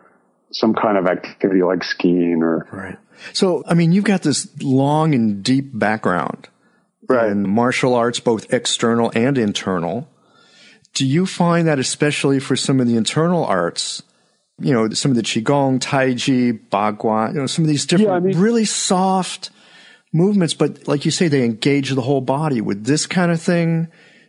some 0.51 0.73
kind 0.73 0.97
of 0.97 1.07
activity 1.07 1.63
like 1.63 1.83
skiing 1.83 2.43
or. 2.43 2.67
Right. 2.71 2.97
So, 3.33 3.63
I 3.65 3.73
mean, 3.73 3.91
you've 3.91 4.03
got 4.03 4.21
this 4.21 4.47
long 4.61 5.15
and 5.15 5.43
deep 5.43 5.71
background 5.73 6.47
right. 7.07 7.31
in 7.31 7.49
martial 7.49 7.95
arts, 7.95 8.19
both 8.19 8.53
external 8.53 9.11
and 9.15 9.37
internal. 9.37 10.07
Do 10.93 11.05
you 11.05 11.25
find 11.25 11.67
that 11.67 11.79
especially 11.79 12.39
for 12.39 12.55
some 12.55 12.79
of 12.79 12.87
the 12.87 12.95
internal 12.95 13.45
arts, 13.45 14.03
you 14.61 14.73
know, 14.73 14.89
some 14.89 15.11
of 15.11 15.17
the 15.17 15.23
Qigong, 15.23 15.79
Tai 15.81 16.13
Chi, 16.13 16.59
Bagua, 16.71 17.33
you 17.33 17.39
know, 17.39 17.47
some 17.47 17.65
of 17.65 17.69
these 17.69 17.85
different, 17.85 18.09
yeah, 18.09 18.15
I 18.15 18.19
mean, 18.19 18.37
really 18.37 18.65
soft 18.65 19.49
movements, 20.11 20.53
but 20.53 20.87
like 20.87 21.05
you 21.05 21.11
say, 21.11 21.27
they 21.27 21.43
engage 21.43 21.91
the 21.91 22.01
whole 22.01 22.21
body. 22.21 22.61
Would 22.61 22.85
this 22.85 23.05
kind 23.05 23.31
of 23.31 23.41
thing 23.41 23.87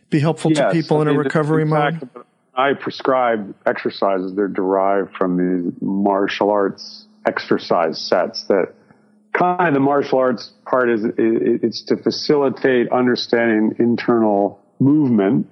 be 0.09 0.19
helpful 0.19 0.51
yes, 0.51 0.59
to 0.59 0.71
people 0.71 0.97
I 0.99 1.01
in 1.03 1.07
a 1.07 1.13
recovery 1.13 1.65
mode? 1.65 2.09
I 2.53 2.73
prescribe 2.73 3.55
exercises. 3.65 4.35
They're 4.35 4.47
derived 4.47 5.15
from 5.15 5.37
these 5.37 5.73
martial 5.81 6.51
arts 6.51 7.05
exercise 7.25 7.99
sets 7.99 8.43
that 8.45 8.73
kind 9.33 9.69
of 9.69 9.73
the 9.73 9.79
martial 9.79 10.19
arts 10.19 10.51
part 10.65 10.89
is 10.89 11.05
it's 11.17 11.83
to 11.83 11.97
facilitate 11.97 12.91
understanding 12.91 13.75
internal 13.79 14.59
movement 14.79 15.49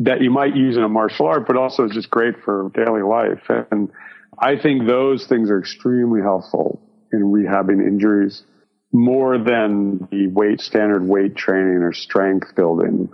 that 0.00 0.20
you 0.20 0.30
might 0.30 0.54
use 0.54 0.76
in 0.76 0.82
a 0.82 0.88
martial 0.88 1.26
art, 1.26 1.46
but 1.46 1.56
also 1.56 1.84
is 1.84 1.90
just 1.92 2.08
great 2.08 2.42
for 2.44 2.70
daily 2.74 3.02
life. 3.02 3.42
And 3.70 3.90
I 4.40 4.56
think 4.56 4.86
those 4.86 5.26
things 5.26 5.50
are 5.50 5.58
extremely 5.58 6.20
helpful 6.20 6.80
in 7.12 7.20
rehabbing 7.20 7.86
injuries 7.86 8.44
more 8.92 9.38
than 9.38 10.08
the 10.10 10.28
weight 10.28 10.60
standard 10.60 11.06
weight 11.06 11.36
training 11.36 11.82
or 11.82 11.92
strength 11.92 12.54
building. 12.54 13.10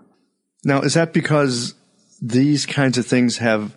Now, 0.64 0.82
is 0.82 0.94
that 0.94 1.12
because 1.12 1.74
these 2.22 2.66
kinds 2.66 2.96
of 2.96 3.06
things 3.06 3.38
have, 3.38 3.76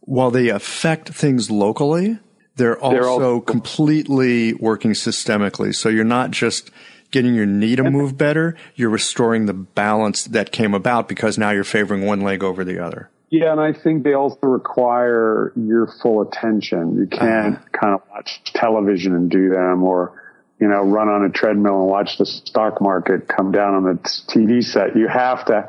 while 0.00 0.30
they 0.30 0.48
affect 0.48 1.10
things 1.10 1.50
locally, 1.50 2.18
they're 2.56 2.78
also, 2.78 2.96
they're 2.96 3.08
also 3.08 3.40
completely 3.40 4.54
working 4.54 4.92
systemically. 4.92 5.74
So 5.74 5.88
you're 5.88 6.04
not 6.04 6.30
just 6.30 6.70
getting 7.10 7.34
your 7.34 7.46
knee 7.46 7.76
to 7.76 7.88
move 7.88 8.18
better, 8.18 8.56
you're 8.74 8.90
restoring 8.90 9.46
the 9.46 9.54
balance 9.54 10.24
that 10.24 10.50
came 10.50 10.74
about 10.74 11.08
because 11.08 11.38
now 11.38 11.50
you're 11.50 11.62
favoring 11.62 12.04
one 12.04 12.20
leg 12.20 12.42
over 12.42 12.64
the 12.64 12.78
other. 12.84 13.10
Yeah, 13.34 13.50
and 13.50 13.60
I 13.60 13.72
think 13.72 14.04
they 14.04 14.12
also 14.12 14.38
require 14.42 15.52
your 15.56 15.88
full 16.00 16.22
attention. 16.22 16.96
You 16.96 17.08
can't 17.08 17.56
uh-huh. 17.56 17.68
kind 17.72 17.94
of 17.94 18.02
watch 18.08 18.40
television 18.44 19.12
and 19.12 19.28
do 19.28 19.50
them 19.50 19.82
or, 19.82 20.22
you 20.60 20.68
know, 20.68 20.82
run 20.82 21.08
on 21.08 21.24
a 21.24 21.30
treadmill 21.30 21.80
and 21.80 21.88
watch 21.88 22.16
the 22.16 22.26
stock 22.26 22.80
market 22.80 23.26
come 23.26 23.50
down 23.50 23.74
on 23.74 23.82
the 23.82 23.98
TV 24.32 24.62
set. 24.62 24.94
You 24.94 25.08
have 25.08 25.46
to 25.46 25.68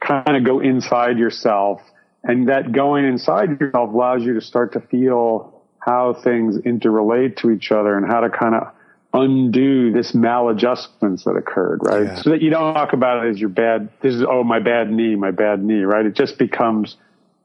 kind 0.00 0.38
of 0.38 0.44
go 0.46 0.60
inside 0.60 1.18
yourself. 1.18 1.82
And 2.24 2.48
that 2.48 2.72
going 2.72 3.04
inside 3.04 3.60
yourself 3.60 3.92
allows 3.92 4.22
you 4.22 4.32
to 4.32 4.40
start 4.40 4.72
to 4.72 4.80
feel 4.80 5.62
how 5.80 6.14
things 6.14 6.56
interrelate 6.56 7.36
to 7.42 7.50
each 7.50 7.72
other 7.72 7.94
and 7.94 8.06
how 8.06 8.20
to 8.20 8.30
kind 8.30 8.54
of 8.54 8.72
undo 9.12 9.92
this 9.92 10.12
maladjustments 10.12 11.24
that 11.24 11.36
occurred, 11.36 11.80
right? 11.82 12.04
Yeah. 12.04 12.22
So 12.22 12.30
that 12.30 12.40
you 12.40 12.50
don't 12.50 12.74
talk 12.74 12.92
about 12.92 13.26
it 13.26 13.30
as 13.30 13.40
your 13.40 13.50
bad, 13.50 13.90
this 14.00 14.14
is, 14.14 14.22
oh, 14.22 14.42
my 14.42 14.58
bad 14.58 14.90
knee, 14.90 15.16
my 15.16 15.30
bad 15.30 15.62
knee, 15.62 15.82
right? 15.82 16.06
It 16.06 16.14
just 16.14 16.38
becomes 16.38 16.96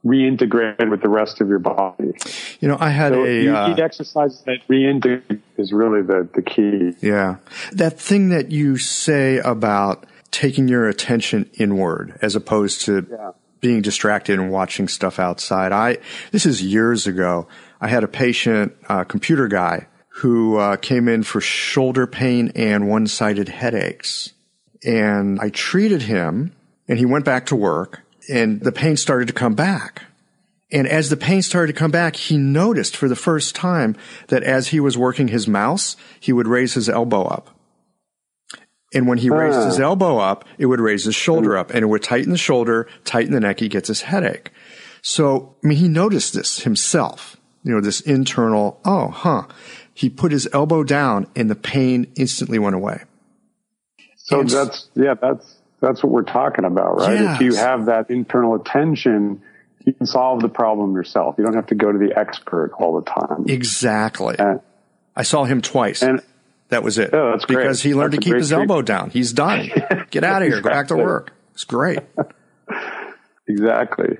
reintegrated 0.05 0.89
with 0.89 1.01
the 1.01 1.09
rest 1.09 1.41
of 1.41 1.49
your 1.49 1.59
body. 1.59 2.13
You 2.61 2.69
know, 2.69 2.77
I 2.79 2.89
had 2.89 3.11
so 3.11 3.25
a, 3.25 3.43
you 3.43 3.55
uh, 3.55 3.67
need 3.67 3.79
exercises 3.79 4.41
that 4.45 4.65
reintegrate 4.69 5.41
is 5.57 5.73
really 5.73 6.01
the, 6.01 6.29
the 6.33 6.41
key. 6.41 6.95
Yeah. 7.05 7.37
That 7.73 7.99
thing 7.99 8.29
that 8.29 8.51
you 8.51 8.77
say 8.77 9.39
about 9.39 10.05
taking 10.31 10.67
your 10.69 10.87
attention 10.87 11.49
inward 11.55 12.17
as 12.21 12.35
opposed 12.35 12.81
to 12.81 13.05
yeah. 13.09 13.31
being 13.59 13.81
distracted 13.81 14.39
and 14.39 14.51
watching 14.51 14.87
stuff 14.87 15.19
outside. 15.19 15.73
I, 15.73 15.97
this 16.31 16.45
is 16.45 16.63
years 16.63 17.07
ago. 17.07 17.47
I 17.81 17.89
had 17.89 18.03
a 18.05 18.07
patient, 18.07 18.73
a 18.87 19.03
computer 19.03 19.49
guy 19.49 19.87
who 20.17 20.57
uh, 20.57 20.77
came 20.77 21.07
in 21.07 21.21
for 21.21 21.39
shoulder 21.39 22.07
pain 22.07 22.51
and 22.55 22.89
one-sided 22.89 23.49
headaches. 23.49 24.33
And 24.83 25.39
I 25.39 25.49
treated 25.49 26.03
him 26.03 26.53
and 26.87 26.97
he 26.97 27.05
went 27.05 27.25
back 27.25 27.45
to 27.47 27.55
work 27.55 28.01
and 28.27 28.59
the 28.61 28.71
pain 28.71 28.97
started 28.97 29.27
to 29.27 29.33
come 29.33 29.53
back. 29.53 30.03
And 30.71 30.87
as 30.87 31.09
the 31.09 31.17
pain 31.17 31.43
started 31.43 31.73
to 31.73 31.79
come 31.79 31.91
back, 31.91 32.15
he 32.15 32.37
noticed 32.37 32.97
for 32.97 33.07
the 33.07 33.15
first 33.15 33.55
time 33.55 33.95
that 34.27 34.43
as 34.43 34.69
he 34.69 34.79
was 34.79 34.97
working 34.97 35.27
his 35.27 35.47
mouse, 35.47 35.95
he 36.19 36.33
would 36.33 36.47
raise 36.47 36.73
his 36.73 36.89
elbow 36.89 37.23
up. 37.23 37.51
And 38.93 39.07
when 39.07 39.19
he 39.19 39.29
raised 39.29 39.65
his 39.65 39.79
ah. 39.79 39.83
elbow 39.83 40.17
up, 40.17 40.45
it 40.57 40.65
would 40.65 40.79
raise 40.79 41.05
his 41.05 41.15
shoulder 41.15 41.55
up 41.55 41.69
and 41.69 41.83
it 41.83 41.87
would 41.87 42.03
tighten 42.03 42.31
the 42.31 42.37
shoulder, 42.37 42.87
tighten 43.05 43.33
the 43.33 43.39
neck. 43.39 43.59
He 43.59 43.69
gets 43.69 43.87
his 43.87 44.01
headache. 44.01 44.49
So, 45.03 45.55
I 45.63 45.67
mean, 45.67 45.77
he 45.77 45.87
noticed 45.87 46.33
this 46.33 46.61
himself, 46.61 47.37
you 47.63 47.73
know, 47.73 47.81
this 47.81 48.01
internal, 48.01 48.81
oh, 48.83 49.09
huh. 49.09 49.43
He 49.97 50.11
put 50.11 50.31
his 50.31 50.47
elbow 50.53 50.83
down 50.83 51.25
and 51.35 51.49
the 51.49 51.55
pain 51.55 52.11
instantly 52.15 52.59
went 52.59 52.75
away. 52.75 53.01
So 54.17 54.41
and 54.41 54.47
that's, 54.47 54.89
yeah, 54.93 55.15
that's, 55.19 55.55
that's 55.81 56.03
what 56.03 56.11
we're 56.11 56.21
talking 56.21 56.65
about, 56.65 56.99
right? 56.99 57.33
If 57.33 57.41
you 57.41 57.55
have 57.55 57.87
that 57.87 58.11
internal 58.11 58.53
attention, 58.53 59.41
you 59.83 59.93
can 59.93 60.05
solve 60.05 60.43
the 60.43 60.49
problem 60.49 60.93
yourself. 60.93 61.33
You 61.39 61.45
don't 61.45 61.55
have 61.55 61.65
to 61.67 61.75
go 61.75 61.91
to 61.91 61.97
the 61.97 62.15
expert 62.15 62.73
all 62.77 63.01
the 63.01 63.09
time. 63.09 63.45
Exactly. 63.47 64.35
And, 64.37 64.59
I 65.15 65.23
saw 65.23 65.45
him 65.45 65.63
twice. 65.63 66.03
And 66.03 66.21
that 66.69 66.83
was 66.83 66.99
it. 66.99 67.11
Oh, 67.11 67.31
that's 67.31 67.45
great. 67.45 67.63
Because 67.63 67.81
he 67.81 67.95
learned 67.95 68.13
that's 68.13 68.23
to 68.23 68.29
keep 68.29 68.37
his 68.37 68.53
elbow 68.53 68.83
down. 68.83 69.09
He's 69.09 69.33
done. 69.33 69.71
Get 70.11 70.23
out 70.23 70.43
of 70.43 70.47
here. 70.47 70.61
Go 70.61 70.69
back 70.69 70.89
to 70.89 70.95
work. 70.95 71.33
It's 71.55 71.63
great. 71.63 72.01
exactly. 73.47 74.19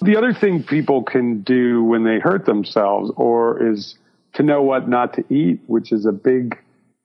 The 0.00 0.16
other 0.16 0.32
thing 0.32 0.62
people 0.62 1.02
can 1.02 1.42
do 1.42 1.84
when 1.84 2.04
they 2.04 2.20
hurt 2.20 2.46
themselves 2.46 3.12
or 3.16 3.70
is 3.70 3.96
to 4.34 4.42
know 4.42 4.62
what 4.62 4.88
not 4.88 5.14
to 5.14 5.24
eat, 5.34 5.60
which 5.66 5.92
is 5.92 6.06
a 6.06 6.12
big. 6.12 6.58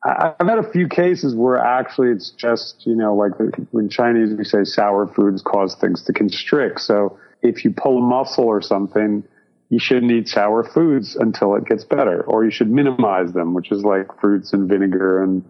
I've 0.03 0.47
had 0.47 0.59
a 0.59 0.71
few 0.71 0.87
cases 0.87 1.35
where 1.35 1.57
actually 1.57 2.09
it's 2.09 2.29
just, 2.29 2.83
you 2.85 2.95
know, 2.95 3.15
like 3.15 3.31
when 3.71 3.89
Chinese 3.89 4.33
we 4.37 4.45
say 4.45 4.63
sour 4.63 5.07
foods 5.07 5.41
cause 5.41 5.75
things 5.75 6.03
to 6.05 6.13
constrict. 6.13 6.79
So 6.79 7.19
if 7.41 7.65
you 7.65 7.71
pull 7.71 7.97
a 7.97 8.01
muscle 8.01 8.45
or 8.45 8.61
something, 8.61 9.23
you 9.69 9.77
shouldn't 9.79 10.11
eat 10.11 10.29
sour 10.29 10.63
foods 10.63 11.15
until 11.15 11.55
it 11.55 11.65
gets 11.65 11.83
better, 11.83 12.21
or 12.21 12.45
you 12.45 12.51
should 12.51 12.71
minimize 12.71 13.33
them, 13.33 13.53
which 13.53 13.71
is 13.71 13.83
like 13.83 14.07
fruits 14.19 14.53
and 14.53 14.69
vinegar 14.69 15.21
and 15.21 15.43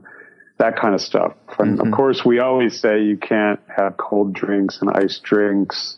that 0.58 0.76
kind 0.76 0.94
of 0.94 1.02
stuff. 1.02 1.34
And 1.60 1.78
mm-hmm. 1.78 1.88
of 1.88 1.94
course, 1.94 2.26
we 2.26 2.40
always 2.40 2.80
say 2.80 3.04
you 3.04 3.18
can't 3.18 3.60
have 3.76 3.98
cold 3.98 4.34
drinks 4.34 4.80
and 4.82 4.90
ice 4.90 5.20
drinks 5.24 5.98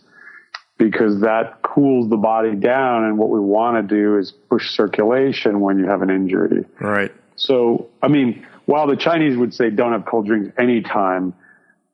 because 0.82 1.22
that 1.22 1.62
cools 1.62 2.10
the 2.10 2.18
body 2.18 2.56
down. 2.56 3.06
And 3.06 3.18
what 3.18 3.30
we 3.30 3.40
want 3.40 3.88
to 3.88 3.96
do 3.96 4.18
is 4.18 4.32
push 4.32 4.72
circulation 4.72 5.60
when 5.60 5.78
you 5.78 5.86
have 5.86 6.02
an 6.02 6.10
injury. 6.10 6.66
Right. 6.80 7.12
So, 7.36 7.90
I 8.02 8.08
mean, 8.08 8.46
while 8.66 8.88
the 8.88 8.96
Chinese 8.96 9.38
would 9.38 9.54
say 9.54 9.70
don't 9.70 9.92
have 9.92 10.06
cold 10.06 10.26
drinks 10.26 10.52
anytime, 10.58 11.34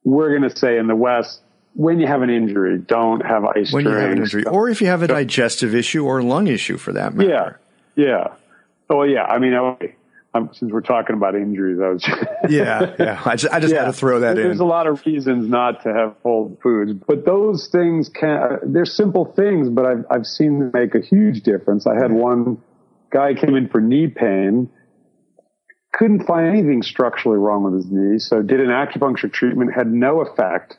we're 0.04 0.38
going 0.38 0.50
to 0.50 0.56
say 0.56 0.78
in 0.78 0.88
the 0.88 0.96
West, 0.96 1.42
when 1.74 2.00
you 2.00 2.08
have 2.08 2.22
an 2.22 2.30
injury, 2.30 2.78
don't 2.78 3.26
have 3.26 3.44
ice 3.44 3.72
when 3.72 3.84
drinks. 3.84 3.86
you 3.86 3.92
have 3.92 4.12
an 4.12 4.18
injury, 4.18 4.46
or 4.46 4.70
if 4.70 4.82
you 4.82 4.88
have 4.88 5.04
a 5.04 5.08
digestive 5.08 5.76
issue 5.76 6.06
or 6.06 6.24
lung 6.24 6.48
issue 6.48 6.78
for 6.78 6.94
that 6.94 7.14
matter. 7.14 7.60
Yeah, 7.96 8.04
yeah. 8.04 8.28
Oh, 8.90 9.04
yeah. 9.04 9.26
I 9.26 9.38
mean, 9.38 9.54
okay. 9.54 9.96
Um, 10.34 10.50
since 10.54 10.72
we're 10.72 10.82
talking 10.82 11.16
about 11.16 11.36
injuries, 11.36 11.80
I 11.82 11.90
was. 11.90 12.06
yeah, 12.50 12.94
yeah. 13.00 13.22
I 13.26 13.36
just, 13.36 13.54
I 13.54 13.60
just 13.60 13.74
yeah. 13.74 13.86
had 13.86 13.92
to 13.92 13.94
throw 13.94 14.20
that 14.20 14.36
There's 14.36 14.44
in. 14.44 14.50
There's 14.50 14.60
a 14.60 14.66
lot 14.66 14.86
of 14.86 15.04
reasons 15.06 15.50
not 15.50 15.84
to 15.84 15.94
have 15.94 16.16
cold 16.22 16.58
foods, 16.62 16.94
but 16.94 17.26
those 17.26 17.70
things 17.72 18.10
can. 18.10 18.60
They're 18.64 18.86
simple 18.86 19.26
things, 19.26 19.70
but 19.70 19.86
I've 19.86 20.06
I've 20.12 20.26
seen 20.26 20.60
them 20.60 20.72
make 20.74 20.96
a 20.96 21.02
huge 21.02 21.42
difference. 21.42 21.88
I 21.88 21.96
had 21.96 22.12
one 22.12 22.62
guy 23.10 23.34
came 23.34 23.56
in 23.56 23.70
for 23.70 23.82
knee 23.82 24.08
pain, 24.08 24.70
couldn't 25.94 26.26
find 26.26 26.48
anything 26.48 26.84
structurally 26.84 27.38
wrong 27.38 27.64
with 27.64 27.74
his 27.74 27.86
knee. 27.90 28.20
So 28.20 28.42
did 28.42 28.60
an 28.60 28.68
acupuncture 28.68 29.32
treatment, 29.32 29.74
had 29.74 29.92
no 29.92 30.22
effect, 30.22 30.78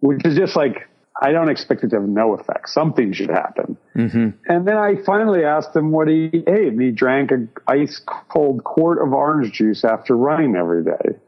which 0.00 0.24
is 0.24 0.36
just 0.36 0.56
like, 0.56 0.88
I 1.22 1.32
don't 1.32 1.50
expect 1.50 1.84
it 1.84 1.90
to 1.90 1.96
have 1.96 2.08
no 2.08 2.32
effect. 2.32 2.70
Something 2.70 3.12
should 3.12 3.28
happen. 3.28 3.76
Mm-hmm. 3.94 4.30
And 4.46 4.66
then 4.66 4.76
I 4.76 4.96
finally 5.04 5.44
asked 5.44 5.76
him 5.76 5.90
what 5.92 6.08
he 6.08 6.30
ate. 6.46 6.68
And 6.68 6.80
he 6.80 6.90
drank 6.90 7.30
an 7.30 7.50
ice 7.66 8.00
cold 8.30 8.64
quart 8.64 9.02
of 9.02 9.12
orange 9.12 9.52
juice 9.52 9.84
after 9.84 10.16
running 10.16 10.56
every 10.56 10.82
day. 10.82 11.18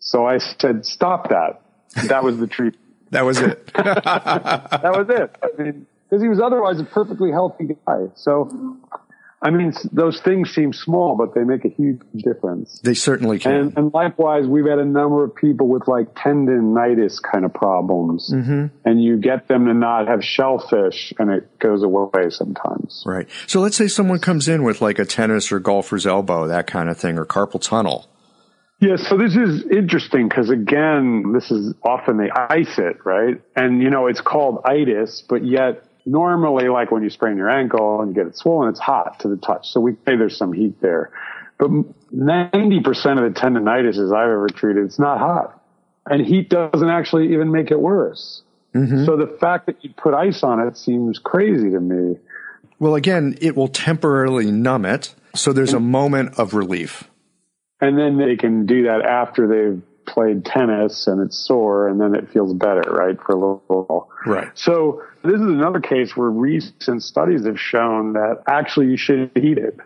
So 0.00 0.26
I 0.26 0.38
said, 0.38 0.84
stop 0.84 1.30
that. 1.30 1.62
That 2.08 2.22
was 2.22 2.38
the 2.38 2.46
treat. 2.56 2.76
that 3.10 3.24
was 3.24 3.40
it. 3.40 3.66
that 3.74 4.92
was 4.94 5.06
it. 5.08 5.36
I 5.42 5.62
mean, 5.62 5.86
because 6.08 6.22
he 6.22 6.28
was 6.28 6.40
otherwise 6.40 6.78
a 6.78 6.84
perfectly 6.84 7.30
healthy 7.30 7.68
guy. 7.86 8.08
So 8.14 8.76
I 9.40 9.50
mean, 9.50 9.72
those 9.92 10.20
things 10.20 10.50
seem 10.50 10.72
small, 10.72 11.16
but 11.16 11.32
they 11.34 11.44
make 11.44 11.64
a 11.64 11.68
huge 11.68 12.00
difference. 12.16 12.80
They 12.82 12.94
certainly 12.94 13.38
can. 13.38 13.52
And, 13.52 13.78
and 13.78 13.94
likewise, 13.94 14.46
we've 14.46 14.66
had 14.66 14.80
a 14.80 14.84
number 14.84 15.22
of 15.22 15.34
people 15.36 15.68
with 15.68 15.86
like 15.86 16.14
tendonitis 16.14 17.22
kind 17.22 17.44
of 17.44 17.54
problems, 17.54 18.32
mm-hmm. 18.34 18.66
and 18.84 19.02
you 19.02 19.16
get 19.18 19.46
them 19.46 19.66
to 19.66 19.74
not 19.74 20.08
have 20.08 20.24
shellfish, 20.24 21.12
and 21.18 21.30
it 21.30 21.58
goes 21.60 21.84
away 21.84 22.30
sometimes. 22.30 23.04
Right. 23.06 23.28
So 23.46 23.60
let's 23.60 23.76
say 23.76 23.86
someone 23.86 24.18
comes 24.18 24.48
in 24.48 24.64
with 24.64 24.80
like 24.80 24.98
a 24.98 25.04
tennis 25.04 25.52
or 25.52 25.60
golfer's 25.60 26.06
elbow, 26.06 26.48
that 26.48 26.66
kind 26.66 26.88
of 26.88 26.98
thing, 26.98 27.16
or 27.16 27.24
carpal 27.24 27.60
tunnel. 27.60 28.08
Yeah, 28.80 28.96
so 28.96 29.16
this 29.16 29.34
is 29.34 29.64
interesting 29.72 30.28
because 30.28 30.50
again, 30.50 31.32
this 31.32 31.50
is 31.50 31.74
often 31.82 32.16
they 32.16 32.30
ice 32.30 32.78
it, 32.78 33.04
right? 33.04 33.40
And 33.56 33.82
you 33.82 33.90
know, 33.90 34.06
it's 34.06 34.20
called 34.20 34.62
itis, 34.64 35.24
but 35.28 35.44
yet 35.44 35.82
normally 36.06 36.68
like 36.68 36.90
when 36.90 37.02
you 37.02 37.10
sprain 37.10 37.36
your 37.36 37.50
ankle 37.50 38.00
and 38.00 38.10
you 38.10 38.14
get 38.14 38.26
it 38.26 38.36
swollen, 38.36 38.68
it's 38.68 38.80
hot 38.80 39.20
to 39.20 39.28
the 39.28 39.36
touch. 39.36 39.68
So 39.68 39.80
we 39.80 39.92
say 39.92 40.16
there's 40.16 40.36
some 40.36 40.52
heat 40.52 40.80
there. 40.80 41.10
But 41.58 41.70
90% 41.70 42.86
of 42.86 43.34
the 43.34 43.40
tendonitis 43.40 43.96
I've 44.12 44.30
ever 44.30 44.48
treated, 44.48 44.84
it's 44.84 44.98
not 44.98 45.18
hot. 45.18 45.60
And 46.06 46.24
heat 46.24 46.48
doesn't 46.48 46.88
actually 46.88 47.34
even 47.34 47.50
make 47.50 47.70
it 47.70 47.78
worse. 47.78 48.42
Mm-hmm. 48.74 49.04
So 49.04 49.16
the 49.16 49.26
fact 49.26 49.66
that 49.66 49.84
you 49.84 49.90
put 49.96 50.14
ice 50.14 50.42
on 50.42 50.60
it 50.60 50.76
seems 50.76 51.18
crazy 51.18 51.70
to 51.70 51.80
me. 51.80 52.16
Well, 52.78 52.94
again, 52.94 53.36
it 53.40 53.56
will 53.56 53.68
temporarily 53.68 54.50
numb 54.50 54.84
it. 54.84 55.14
So 55.34 55.52
there's 55.52 55.74
a 55.74 55.80
moment 55.80 56.38
of 56.38 56.54
relief. 56.54 57.04
And 57.80 57.98
then 57.98 58.18
they 58.18 58.36
can 58.36 58.66
do 58.66 58.84
that 58.84 59.02
after 59.02 59.46
they've 59.46 59.82
played 60.08 60.44
tennis 60.44 61.06
and 61.06 61.20
it's 61.20 61.36
sore 61.46 61.88
and 61.88 62.00
then 62.00 62.14
it 62.14 62.30
feels 62.30 62.52
better, 62.52 62.90
right? 62.90 63.16
For 63.20 63.32
a 63.32 63.34
little 63.34 63.62
while. 63.66 64.08
Right. 64.26 64.48
So 64.54 65.02
this 65.22 65.34
is 65.34 65.40
another 65.40 65.80
case 65.80 66.16
where 66.16 66.30
recent 66.30 67.02
studies 67.02 67.46
have 67.46 67.60
shown 67.60 68.14
that 68.14 68.42
actually 68.48 68.86
you 68.86 68.96
should 68.96 69.30
heat 69.34 69.58
it. 69.58 69.78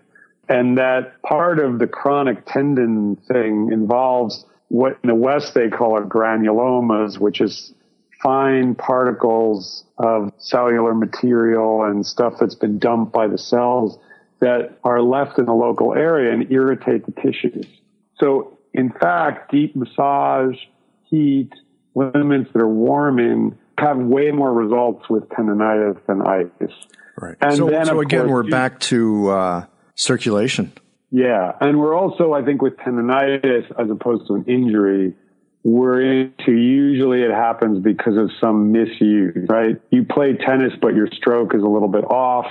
And 0.49 0.79
that 0.79 1.21
part 1.23 1.59
of 1.59 1.79
the 1.79 1.87
chronic 1.87 2.47
tendon 2.47 3.17
thing 3.17 3.71
involves 3.73 4.45
what 4.69 4.99
in 5.03 5.09
the 5.09 5.15
West 5.15 5.55
they 5.55 5.69
call 5.69 5.99
it 5.99 6.09
granulomas, 6.09 7.19
which 7.19 7.41
is 7.41 7.75
fine 8.23 8.75
particles 8.75 9.85
of 9.99 10.33
cellular 10.39 10.95
material 10.95 11.85
and 11.85 12.07
stuff 12.07 12.35
that's 12.39 12.55
been 12.55 12.79
dumped 12.79 13.13
by 13.13 13.27
the 13.27 13.39
cells 13.39 13.99
that 14.41 14.79
are 14.85 15.01
left 15.01 15.39
in 15.39 15.45
the 15.45 15.55
local 15.55 15.95
area 15.95 16.33
and 16.33 16.51
irritate 16.51 17.05
the 17.07 17.13
tissues. 17.13 17.67
So 18.19 18.52
in 18.75 18.91
fact, 18.91 19.51
deep 19.53 19.77
massage, 19.77 20.57
heat, 21.11 21.51
limits 21.95 22.51
that 22.53 22.63
are 22.63 22.69
warming 22.69 23.59
have 23.79 23.99
way 23.99 24.31
more 24.31 24.53
results 24.53 25.09
with 25.11 25.29
tendonitis 25.31 25.99
than 26.07 26.23
ice. 26.23 26.73
Right. 27.21 27.37
And 27.41 27.57
so, 27.57 27.69
then, 27.69 27.87
so 27.87 28.01
again, 28.01 28.27
course, 28.27 28.31
we're 28.31 28.51
back 28.51 28.81
to 28.81 29.29
uh, 29.29 29.67
circulation. 29.97 30.73
Yeah. 31.11 31.53
And 31.61 31.79
we're 31.79 31.95
also, 31.95 32.33
I 32.33 32.43
think, 32.45 32.63
with 32.63 32.77
tendonitis, 32.79 33.71
as 33.79 33.91
opposed 33.91 34.27
to 34.29 34.35
an 34.35 34.45
injury, 34.47 35.15
we're 35.65 36.01
into 36.01 36.53
usually 36.53 37.23
it 37.23 37.31
happens 37.31 37.83
because 37.83 38.17
of 38.17 38.31
some 38.41 38.73
misuse, 38.73 39.47
right? 39.49 39.81
You 39.91 40.05
play 40.05 40.35
tennis, 40.35 40.73
but 40.81 40.95
your 40.95 41.09
stroke 41.13 41.55
is 41.55 41.63
a 41.63 41.69
little 41.69 41.89
bit 41.89 42.05
off. 42.05 42.47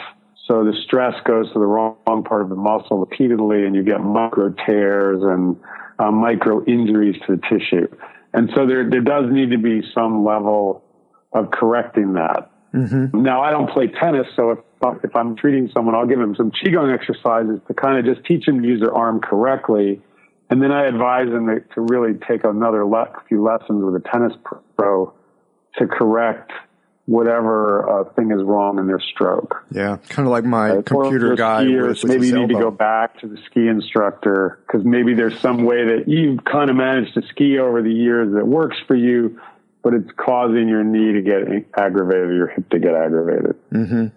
So 0.47 0.63
the 0.63 0.73
stress 0.85 1.13
goes 1.25 1.47
to 1.53 1.59
the 1.59 1.65
wrong 1.65 2.23
part 2.23 2.41
of 2.41 2.49
the 2.49 2.55
muscle 2.55 2.99
repeatedly 2.99 3.65
and 3.65 3.75
you 3.75 3.83
get 3.83 4.01
micro 4.01 4.53
tears 4.65 5.21
and 5.23 5.57
uh, 6.01 6.11
micro 6.11 6.65
injuries 6.65 7.15
to 7.27 7.35
the 7.35 7.41
tissue. 7.47 7.87
And 8.33 8.49
so 8.55 8.65
there, 8.65 8.89
there 8.89 9.01
does 9.01 9.25
need 9.31 9.51
to 9.51 9.57
be 9.57 9.81
some 9.93 10.25
level 10.25 10.83
of 11.33 11.51
correcting 11.51 12.13
that. 12.13 12.49
Mm-hmm. 12.73 13.21
Now, 13.21 13.41
I 13.41 13.51
don't 13.51 13.69
play 13.69 13.87
tennis, 13.87 14.27
so 14.35 14.51
if, 14.51 14.59
if 15.03 15.15
I'm 15.15 15.35
treating 15.35 15.69
someone, 15.73 15.93
I'll 15.93 16.07
give 16.07 16.19
them 16.19 16.35
some 16.35 16.51
Qigong 16.51 16.93
exercises 16.93 17.59
to 17.67 17.73
kind 17.73 17.99
of 17.99 18.15
just 18.15 18.25
teach 18.25 18.45
them 18.45 18.61
to 18.61 18.67
use 18.67 18.79
their 18.79 18.93
arm 18.93 19.19
correctly. 19.19 20.01
And 20.49 20.61
then 20.61 20.71
I 20.71 20.85
advise 20.85 21.27
them 21.27 21.47
to, 21.47 21.59
to 21.75 21.81
really 21.81 22.17
take 22.27 22.43
another 22.45 22.85
le- 22.85 23.13
few 23.27 23.43
lessons 23.43 23.83
with 23.83 23.95
a 23.95 24.03
tennis 24.09 24.33
pro 24.77 25.13
to 25.77 25.87
correct 25.87 26.51
whatever 27.05 28.01
uh, 28.01 28.03
thing 28.13 28.31
is 28.31 28.41
wrong 28.43 28.79
in 28.79 28.87
their 28.87 28.99
stroke. 28.99 29.65
Yeah, 29.71 29.97
kind 30.09 30.27
of 30.27 30.31
like 30.31 30.43
my 30.43 30.75
right? 30.75 30.85
computer 30.85 31.35
guy. 31.35 31.63
Skiers, 31.63 32.03
with, 32.03 32.05
maybe 32.05 32.27
you 32.27 32.33
need 32.33 32.41
elbow. 32.51 32.53
to 32.53 32.63
go 32.65 32.71
back 32.71 33.19
to 33.21 33.27
the 33.27 33.37
ski 33.49 33.67
instructor 33.67 34.59
because 34.65 34.85
maybe 34.85 35.13
there's 35.13 35.39
some 35.39 35.65
way 35.65 35.85
that 35.85 36.03
you've 36.07 36.43
kind 36.43 36.69
of 36.69 36.75
managed 36.75 37.13
to 37.15 37.21
ski 37.29 37.57
over 37.59 37.81
the 37.81 37.93
years 37.93 38.33
that 38.33 38.45
works 38.45 38.77
for 38.87 38.95
you, 38.95 39.39
but 39.83 39.93
it's 39.93 40.09
causing 40.15 40.67
your 40.67 40.83
knee 40.83 41.13
to 41.13 41.21
get 41.21 41.65
aggravated, 41.77 42.29
or 42.29 42.33
your 42.33 42.47
hip 42.47 42.69
to 42.69 42.79
get 42.79 42.93
aggravated. 42.93 43.55
Mm-hmm. 43.71 44.07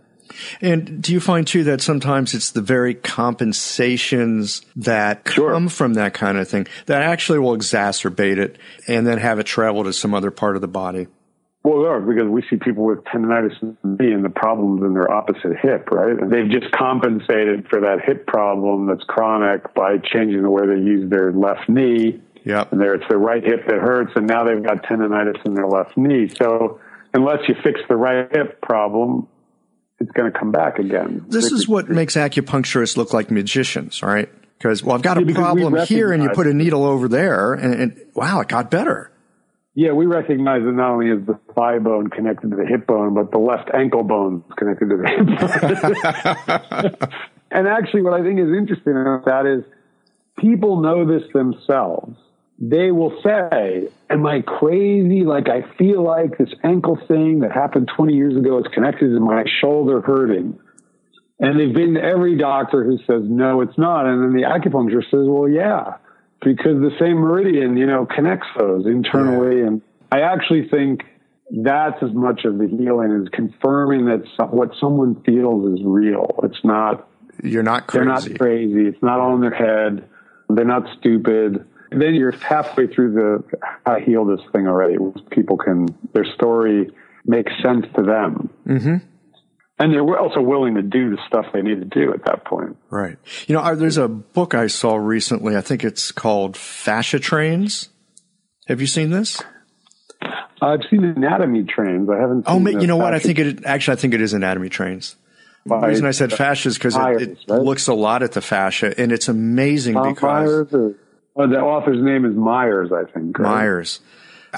And 0.61 1.03
do 1.03 1.13
you 1.13 1.21
find 1.21 1.47
too 1.47 1.65
that 1.65 1.81
sometimes 1.81 2.35
it's 2.35 2.51
the 2.51 2.63
very 2.63 2.95
compensations 2.95 4.63
that 4.77 5.23
sure. 5.29 5.53
come 5.53 5.69
from 5.69 5.95
that 5.95 6.15
kind 6.15 6.39
of 6.39 6.49
thing 6.49 6.67
that 6.87 7.03
actually 7.03 7.39
will 7.39 7.57
exacerbate 7.57 8.39
it 8.39 8.57
and 8.89 9.07
then 9.07 9.19
have 9.19 9.39
it 9.39 9.45
travel 9.45 9.85
to 9.85 9.93
some 9.93 10.15
other 10.15 10.31
part 10.31 10.57
of 10.57 10.63
the 10.63 10.69
body? 10.69 11.07
Well, 11.65 11.99
because 12.01 12.29
we 12.29 12.43
see 12.51 12.57
people 12.57 12.85
with 12.85 13.03
tendonitis 13.05 13.61
in 13.63 13.77
the 13.83 14.05
knee 14.05 14.13
and 14.13 14.23
the 14.23 14.29
problems 14.29 14.83
in 14.83 14.93
their 14.93 15.11
opposite 15.11 15.57
hip, 15.63 15.89
right? 15.91 16.13
And 16.13 16.31
they've 16.31 16.51
just 16.51 16.71
compensated 16.73 17.67
for 17.71 17.81
that 17.81 18.03
hip 18.05 18.27
problem 18.27 18.87
that's 18.87 19.03
chronic 19.05 19.73
by 19.73 19.97
changing 19.97 20.43
the 20.43 20.51
way 20.51 20.67
they 20.67 20.83
use 20.83 21.09
their 21.09 21.33
left 21.33 21.67
knee. 21.71 22.21
Yeah. 22.45 22.65
And 22.71 22.79
there 22.79 22.95
it's 22.95 23.07
the 23.09 23.17
right 23.17 23.43
hip 23.43 23.67
that 23.67 23.77
hurts, 23.77 24.13
and 24.15 24.27
now 24.27 24.45
they've 24.45 24.63
got 24.63 24.83
tendonitis 24.85 25.43
in 25.47 25.55
their 25.55 25.67
left 25.67 25.97
knee. 25.97 26.29
So 26.29 26.81
unless 27.15 27.39
you 27.49 27.55
fix 27.65 27.81
the 27.89 27.97
right 27.97 28.29
hip 28.31 28.61
problem, 28.61 29.27
it's 30.01 30.11
going 30.11 30.31
to 30.31 30.39
come 30.39 30.53
back 30.53 30.79
again. 30.79 31.25
This 31.29 31.51
is 31.51 31.67
what 31.67 31.89
makes 31.89 32.15
acupuncturists 32.15 32.99
look 32.99 33.15
like 33.15 33.31
magicians, 33.31 34.03
right? 34.03 34.29
Because, 34.59 34.85
well, 34.85 34.97
I've 34.97 35.03
got 35.03 35.17
a 35.17 35.25
problem 35.33 35.77
here, 35.87 36.13
and 36.13 36.23
you 36.23 36.29
put 36.31 36.47
a 36.47 36.53
needle 36.53 36.85
over 36.85 37.09
there, 37.09 37.55
and, 37.55 37.75
and 37.75 38.01
wow, 38.15 38.41
it 38.41 38.49
got 38.49 38.71
better. 38.71 39.11
Yeah, 39.77 39.91
we 39.91 40.07
recognize 40.07 40.63
that 40.63 40.73
not 40.73 40.93
only 40.93 41.09
is 41.09 41.27
the 41.27 41.39
thigh 41.55 41.81
bone 41.81 42.09
connected 42.09 42.51
to 42.51 42.57
the 42.57 42.65
hip 42.65 42.87
bone, 42.87 43.13
but 43.15 43.33
the 43.33 43.39
left 43.39 43.71
ankle 43.75 44.05
bone 44.05 44.45
is 44.49 44.55
connected 44.57 44.89
to 44.89 44.97
the 44.97 45.09
hip 45.09 47.01
bone. 47.01 47.11
and 47.51 47.67
actually, 47.67 48.03
what 48.03 48.15
I 48.15 48.23
think 48.23 48.39
is 48.39 48.55
interesting 48.57 48.93
about 48.93 49.25
that 49.25 49.47
is 49.47 49.65
people 50.39 50.81
know 50.81 51.05
this 51.05 51.25
themselves. 51.33 52.17
They 52.61 52.93
will 52.93 53.21
say, 53.25 53.89
Am 54.11 54.25
I 54.25 54.43
crazy? 54.43 55.25
Like, 55.25 55.49
I 55.49 55.63
feel 55.77 56.05
like 56.05 56.39
this 56.39 56.55
ankle 56.63 56.97
thing 57.09 57.41
that 57.41 57.51
happened 57.51 57.91
20 57.97 58.15
years 58.15 58.37
ago 58.37 58.59
is 58.59 58.67
connected 58.73 59.09
to 59.13 59.19
my 59.19 59.43
shoulder 59.61 60.01
hurting. 60.01 60.57
And 61.41 61.59
they've 61.59 61.75
been 61.75 61.95
to 61.95 62.01
every 62.01 62.39
doctor 62.39 62.85
who 62.85 62.99
says, 62.99 63.23
No, 63.25 63.61
it's 63.61 63.77
not. 63.77 64.07
And 64.07 64.23
then 64.23 64.41
the 64.41 64.47
acupuncturist 64.47 65.11
says, 65.11 65.27
Well, 65.27 65.49
yeah 65.49 65.95
because 66.45 66.81
the 66.81 66.95
same 67.01 67.17
meridian, 67.17 67.77
you 67.77 67.87
know, 67.87 68.07
connects 68.07 68.47
those 68.59 68.87
internally. 68.87 69.61
Yeah. 69.61 69.67
And 69.67 69.83
I 70.13 70.21
actually 70.21 70.69
think 70.69 71.03
that's 71.51 72.03
as 72.03 72.13
much 72.13 72.45
of 72.45 72.59
the 72.59 72.69
healing 72.69 73.11
is 73.23 73.29
confirming 73.33 74.07
that 74.07 74.25
what 74.51 74.71
someone 74.81 75.23
feels 75.25 75.79
is 75.79 75.85
real. 75.85 76.39
It's 76.43 76.65
not. 76.65 77.09
You're 77.43 77.63
not 77.63 77.87
crazy. 77.87 78.05
They're 78.05 78.15
not 78.15 78.39
crazy. 78.39 78.87
It's 78.87 79.03
not 79.03 79.19
all 79.19 79.35
in 79.35 79.41
their 79.41 79.55
head. 79.55 80.09
They're 80.49 80.65
not 80.65 80.85
stupid. 80.99 81.67
And 81.91 82.01
then 82.01 82.15
you're 82.15 82.33
halfway 82.33 82.87
through 82.87 83.15
the 83.15 83.59
how 83.87 83.97
to 83.97 84.05
heal 84.05 84.25
this 84.25 84.41
thing 84.53 84.67
already. 84.69 84.97
People 85.31 85.57
can 85.57 85.89
their 86.13 86.25
story 86.35 86.93
makes 87.25 87.53
sense 87.63 87.87
to 87.97 88.03
them. 88.03 88.51
Mm-hmm 88.67 88.97
and 89.85 89.93
they're 89.93 90.19
also 90.19 90.41
willing 90.41 90.77
to 90.77 90.83
do 90.83 91.11
the 91.11 91.19
stuff 91.29 91.45
they 91.53 91.61
need 91.61 91.79
to 91.79 91.85
do 91.85 92.15
at 92.15 92.25
that 92.25 92.47
point. 92.47 92.79
Right. 92.89 93.19
You 93.47 93.55
know, 93.55 93.75
there's 93.75 93.99
a 93.99 94.09
book 94.09 94.55
I 94.55 94.67
saw 94.67 94.97
recently. 94.97 95.59
I 95.59 95.61
think 95.61 95.85
it's 95.85 96.11
called 96.11 96.57
Fascia 96.57 97.19
Trains. 97.19 97.91
Have 98.67 98.81
you 98.81 98.87
seen 98.87 99.11
this? 99.11 99.43
I've 100.63 100.81
seen 100.89 101.05
Anatomy 101.05 101.65
Trains. 101.65 102.09
I 102.09 102.19
haven't. 102.19 102.45
oh, 102.47 102.67
you 102.67 102.87
know 102.87 102.97
what? 102.97 103.13
I 103.13 103.19
think 103.19 103.39
it 103.39 103.67
actually. 103.67 103.93
I 103.93 103.97
think 103.97 104.15
it 104.15 104.23
is 104.23 104.33
Anatomy 104.33 104.71
Trains. 104.71 105.17
The 105.67 105.77
reason 105.77 106.07
I 106.07 106.13
said 106.13 106.33
fascia 106.33 106.69
is 106.69 106.79
because 106.79 106.97
it, 106.97 107.23
it 107.23 107.39
right? 107.47 107.61
looks 107.61 107.87
a 107.87 107.95
lot 107.95 108.23
at 108.23 108.33
the 108.33 108.41
fascia, 108.41 108.99
and 108.99 109.13
it's 109.13 109.29
amazing 109.29 109.95
Tom 109.95 110.15
because 110.15 110.73
or, 110.73 110.95
oh, 111.37 111.47
the 111.47 111.61
author's 111.61 112.03
name 112.03 112.25
is 112.25 112.35
Myers, 112.35 112.91
I 112.91 113.05
think. 113.11 113.39
Right? 113.39 113.51
Myers. 113.51 114.01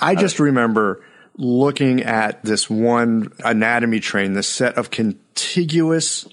I 0.01 0.15
just 0.15 0.39
uh, 0.39 0.45
remember 0.45 1.03
looking 1.37 2.03
at 2.03 2.43
this 2.45 2.69
one 2.71 3.33
anatomy 3.45 4.01
train, 4.01 4.33
this 4.33 4.49
set 4.49 4.77
of 4.77 4.91
contiguous 4.91 6.27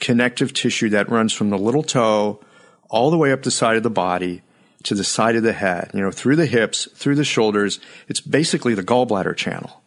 connective 0.00 0.52
tissue 0.52 0.88
that 0.90 1.08
runs 1.08 1.32
from 1.32 1.50
the 1.50 1.58
little 1.58 1.82
toe 1.82 2.40
all 2.88 3.10
the 3.10 3.18
way 3.18 3.32
up 3.32 3.42
the 3.42 3.50
side 3.50 3.76
of 3.76 3.82
the 3.82 3.90
body, 3.90 4.42
to 4.84 4.94
the 4.94 5.04
side 5.04 5.36
of 5.36 5.42
the 5.42 5.52
head, 5.52 5.90
you 5.92 6.00
know, 6.00 6.10
through 6.10 6.36
the 6.36 6.46
hips, 6.46 6.88
through 6.94 7.16
the 7.16 7.24
shoulders. 7.24 7.80
It's 8.06 8.20
basically 8.20 8.74
the 8.74 8.82
gallbladder 8.82 9.36
channel. 9.36 9.82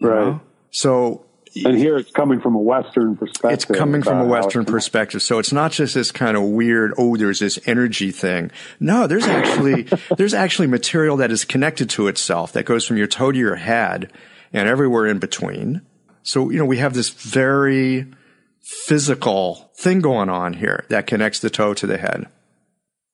Right. 0.00 0.26
Know? 0.26 0.40
So 0.70 1.24
and 1.54 1.76
here 1.76 1.96
it's 1.96 2.10
coming 2.10 2.40
from 2.40 2.54
a 2.54 2.60
Western 2.60 3.16
perspective. 3.16 3.50
It's 3.52 3.64
coming 3.64 4.02
from 4.02 4.20
a 4.20 4.26
Western 4.26 4.64
perspective. 4.64 5.22
So 5.22 5.38
it's 5.38 5.52
not 5.52 5.72
just 5.72 5.94
this 5.94 6.10
kind 6.10 6.36
of 6.36 6.44
weird, 6.44 6.94
oh, 6.96 7.16
there's 7.16 7.40
this 7.40 7.58
energy 7.66 8.10
thing. 8.10 8.50
No, 8.80 9.06
there's 9.06 9.26
actually, 9.26 9.82
there's 10.16 10.34
actually 10.34 10.68
material 10.68 11.16
that 11.18 11.30
is 11.30 11.44
connected 11.44 11.90
to 11.90 12.08
itself 12.08 12.52
that 12.52 12.64
goes 12.64 12.86
from 12.86 12.96
your 12.96 13.06
toe 13.06 13.32
to 13.32 13.38
your 13.38 13.56
head 13.56 14.10
and 14.52 14.68
everywhere 14.68 15.06
in 15.06 15.18
between. 15.18 15.82
So, 16.22 16.50
you 16.50 16.58
know, 16.58 16.64
we 16.64 16.78
have 16.78 16.94
this 16.94 17.10
very 17.10 18.06
physical 18.60 19.70
thing 19.76 20.00
going 20.00 20.28
on 20.28 20.54
here 20.54 20.86
that 20.88 21.06
connects 21.06 21.40
the 21.40 21.50
toe 21.50 21.74
to 21.74 21.86
the 21.86 21.98
head. 21.98 22.28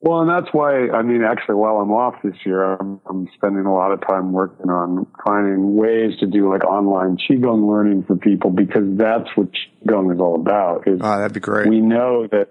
Well, 0.00 0.20
and 0.20 0.30
that's 0.30 0.54
why, 0.54 0.90
I 0.90 1.02
mean, 1.02 1.24
actually, 1.24 1.56
while 1.56 1.78
I'm 1.78 1.90
off 1.90 2.14
this 2.22 2.36
year, 2.46 2.62
I'm, 2.74 3.00
I'm 3.10 3.28
spending 3.34 3.66
a 3.66 3.74
lot 3.74 3.90
of 3.90 4.00
time 4.06 4.32
working 4.32 4.70
on 4.70 5.08
finding 5.26 5.74
ways 5.74 6.16
to 6.20 6.26
do 6.26 6.48
like 6.52 6.64
online 6.64 7.16
Qigong 7.16 7.68
learning 7.68 8.04
for 8.04 8.14
people 8.14 8.50
because 8.50 8.96
that's 8.96 9.28
what 9.34 9.48
Qigong 9.84 10.14
is 10.14 10.20
all 10.20 10.36
about. 10.36 10.86
Is 10.86 11.00
oh, 11.02 11.18
that'd 11.18 11.32
be 11.34 11.40
great. 11.40 11.68
We 11.68 11.80
know 11.80 12.28
that 12.28 12.50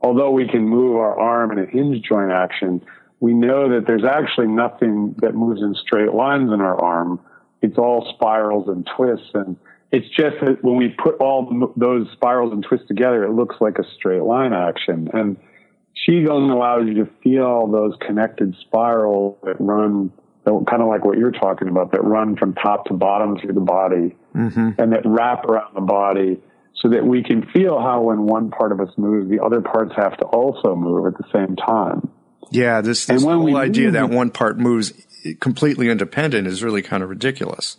although 0.00 0.32
we 0.32 0.48
can 0.48 0.68
move 0.68 0.96
our 0.96 1.18
arm 1.18 1.52
in 1.52 1.60
a 1.60 1.66
hinge 1.66 2.02
joint 2.02 2.32
action, 2.32 2.82
we 3.20 3.32
know 3.32 3.74
that 3.74 3.86
there's 3.86 4.04
actually 4.04 4.48
nothing 4.48 5.14
that 5.18 5.36
moves 5.36 5.62
in 5.62 5.74
straight 5.74 6.12
lines 6.12 6.52
in 6.52 6.60
our 6.60 6.80
arm. 6.82 7.20
It's 7.62 7.78
all 7.78 8.12
spirals 8.14 8.68
and 8.68 8.88
twists. 8.96 9.30
And 9.34 9.56
it's 9.92 10.08
just 10.08 10.36
that 10.40 10.62
when 10.62 10.76
we 10.76 10.88
put 10.88 11.16
all 11.20 11.72
those 11.76 12.08
spirals 12.12 12.52
and 12.52 12.64
twists 12.64 12.88
together, 12.88 13.24
it 13.24 13.32
looks 13.32 13.56
like 13.60 13.78
a 13.78 13.84
straight 13.96 14.22
line 14.22 14.52
action. 14.52 15.08
And 15.12 15.36
Qigong 16.06 16.50
allows 16.52 16.86
you 16.86 17.04
to 17.04 17.10
feel 17.22 17.66
those 17.66 17.94
connected 18.06 18.54
spirals 18.60 19.38
that 19.42 19.56
run, 19.58 20.12
kind 20.46 20.82
of 20.82 20.88
like 20.88 21.04
what 21.04 21.18
you're 21.18 21.32
talking 21.32 21.68
about, 21.68 21.92
that 21.92 22.04
run 22.04 22.36
from 22.36 22.54
top 22.54 22.86
to 22.86 22.94
bottom 22.94 23.36
through 23.38 23.54
the 23.54 23.60
body 23.60 24.16
mm-hmm. 24.34 24.70
and 24.78 24.92
that 24.92 25.02
wrap 25.04 25.44
around 25.44 25.74
the 25.74 25.80
body 25.80 26.40
so 26.80 26.90
that 26.90 27.04
we 27.04 27.22
can 27.22 27.44
feel 27.52 27.80
how 27.80 28.02
when 28.02 28.22
one 28.22 28.50
part 28.50 28.72
of 28.72 28.80
us 28.80 28.90
moves, 28.96 29.28
the 29.28 29.42
other 29.44 29.60
parts 29.60 29.92
have 29.96 30.16
to 30.18 30.24
also 30.26 30.76
move 30.76 31.06
at 31.06 31.18
the 31.18 31.24
same 31.32 31.56
time. 31.56 32.08
Yeah, 32.50 32.80
this, 32.80 33.06
this 33.06 33.24
whole 33.24 33.56
idea 33.56 33.90
that 33.90 34.10
one 34.10 34.30
part 34.30 34.58
moves 34.58 34.92
completely 35.40 35.90
independent 35.90 36.46
is 36.46 36.62
really 36.62 36.82
kind 36.82 37.02
of 37.02 37.10
ridiculous. 37.10 37.78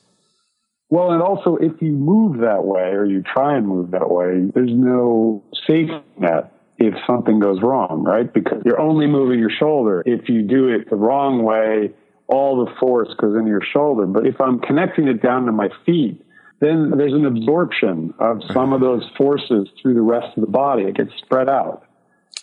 Well, 0.89 1.11
and 1.11 1.21
also 1.21 1.55
if 1.55 1.81
you 1.81 1.91
move 1.91 2.39
that 2.41 2.65
way 2.65 2.91
or 2.91 3.05
you 3.05 3.23
try 3.23 3.57
and 3.57 3.67
move 3.67 3.91
that 3.91 4.09
way, 4.09 4.49
there's 4.53 4.71
no 4.71 5.43
safety 5.67 6.03
net 6.17 6.51
if 6.79 6.93
something 7.05 7.39
goes 7.39 7.61
wrong, 7.61 8.03
right? 8.03 8.31
Because 8.31 8.61
you're 8.65 8.79
only 8.79 9.05
moving 9.05 9.39
your 9.39 9.51
shoulder. 9.51 10.01
If 10.05 10.29
you 10.29 10.41
do 10.41 10.69
it 10.69 10.89
the 10.89 10.95
wrong 10.95 11.43
way, 11.43 11.93
all 12.27 12.65
the 12.65 12.71
force 12.79 13.09
goes 13.19 13.35
into 13.35 13.49
your 13.49 13.63
shoulder. 13.73 14.05
But 14.05 14.25
if 14.25 14.39
I'm 14.39 14.59
connecting 14.59 15.07
it 15.07 15.21
down 15.21 15.45
to 15.45 15.51
my 15.51 15.69
feet, 15.85 16.25
then 16.59 16.91
there's 16.97 17.13
an 17.13 17.25
absorption 17.25 18.13
of 18.19 18.41
some 18.53 18.73
of 18.73 18.81
those 18.81 19.03
forces 19.17 19.67
through 19.81 19.93
the 19.95 20.01
rest 20.01 20.37
of 20.37 20.41
the 20.41 20.49
body. 20.49 20.83
It 20.83 20.95
gets 20.95 21.11
spread 21.23 21.49
out 21.49 21.85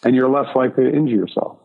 and 0.04 0.14
you're 0.14 0.28
less 0.28 0.54
likely 0.54 0.84
to 0.84 0.92
injure 0.94 1.16
yourself. 1.16 1.58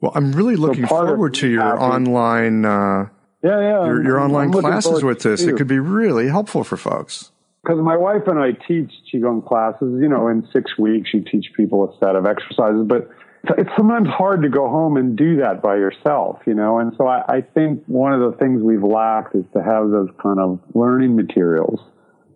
Well, 0.00 0.12
I'm 0.14 0.32
really 0.32 0.56
looking 0.56 0.86
so 0.86 0.88
forward 0.88 1.34
to 1.34 1.48
your 1.48 1.80
online, 1.82 2.64
uh, 2.64 3.08
yeah, 3.42 3.60
yeah, 3.60 3.84
your, 3.86 4.04
your 4.04 4.20
online 4.20 4.52
classes 4.52 5.02
with 5.02 5.22
this. 5.22 5.42
It 5.42 5.56
could 5.56 5.66
be 5.66 5.78
really 5.78 6.28
helpful 6.28 6.62
for 6.62 6.76
folks 6.76 7.32
because 7.68 7.82
my 7.82 7.98
wife 7.98 8.22
and 8.26 8.38
I 8.38 8.52
teach 8.52 8.90
qigong 9.12 9.46
classes. 9.46 9.98
You 10.00 10.08
know, 10.08 10.28
in 10.28 10.48
six 10.54 10.78
weeks, 10.78 11.10
you 11.12 11.22
teach 11.22 11.52
people 11.54 11.84
a 11.84 11.98
set 11.98 12.16
of 12.16 12.24
exercises, 12.24 12.86
but 12.86 13.10
it's 13.58 13.68
sometimes 13.76 14.08
hard 14.08 14.42
to 14.42 14.48
go 14.48 14.68
home 14.68 14.96
and 14.96 15.16
do 15.16 15.36
that 15.36 15.60
by 15.60 15.76
yourself. 15.76 16.38
You 16.46 16.54
know, 16.54 16.78
and 16.78 16.94
so 16.96 17.06
I, 17.06 17.22
I 17.28 17.40
think 17.42 17.84
one 17.86 18.14
of 18.14 18.20
the 18.20 18.38
things 18.38 18.62
we've 18.62 18.82
lacked 18.82 19.34
is 19.34 19.44
to 19.52 19.62
have 19.62 19.90
those 19.90 20.08
kind 20.22 20.40
of 20.40 20.60
learning 20.74 21.14
materials 21.14 21.78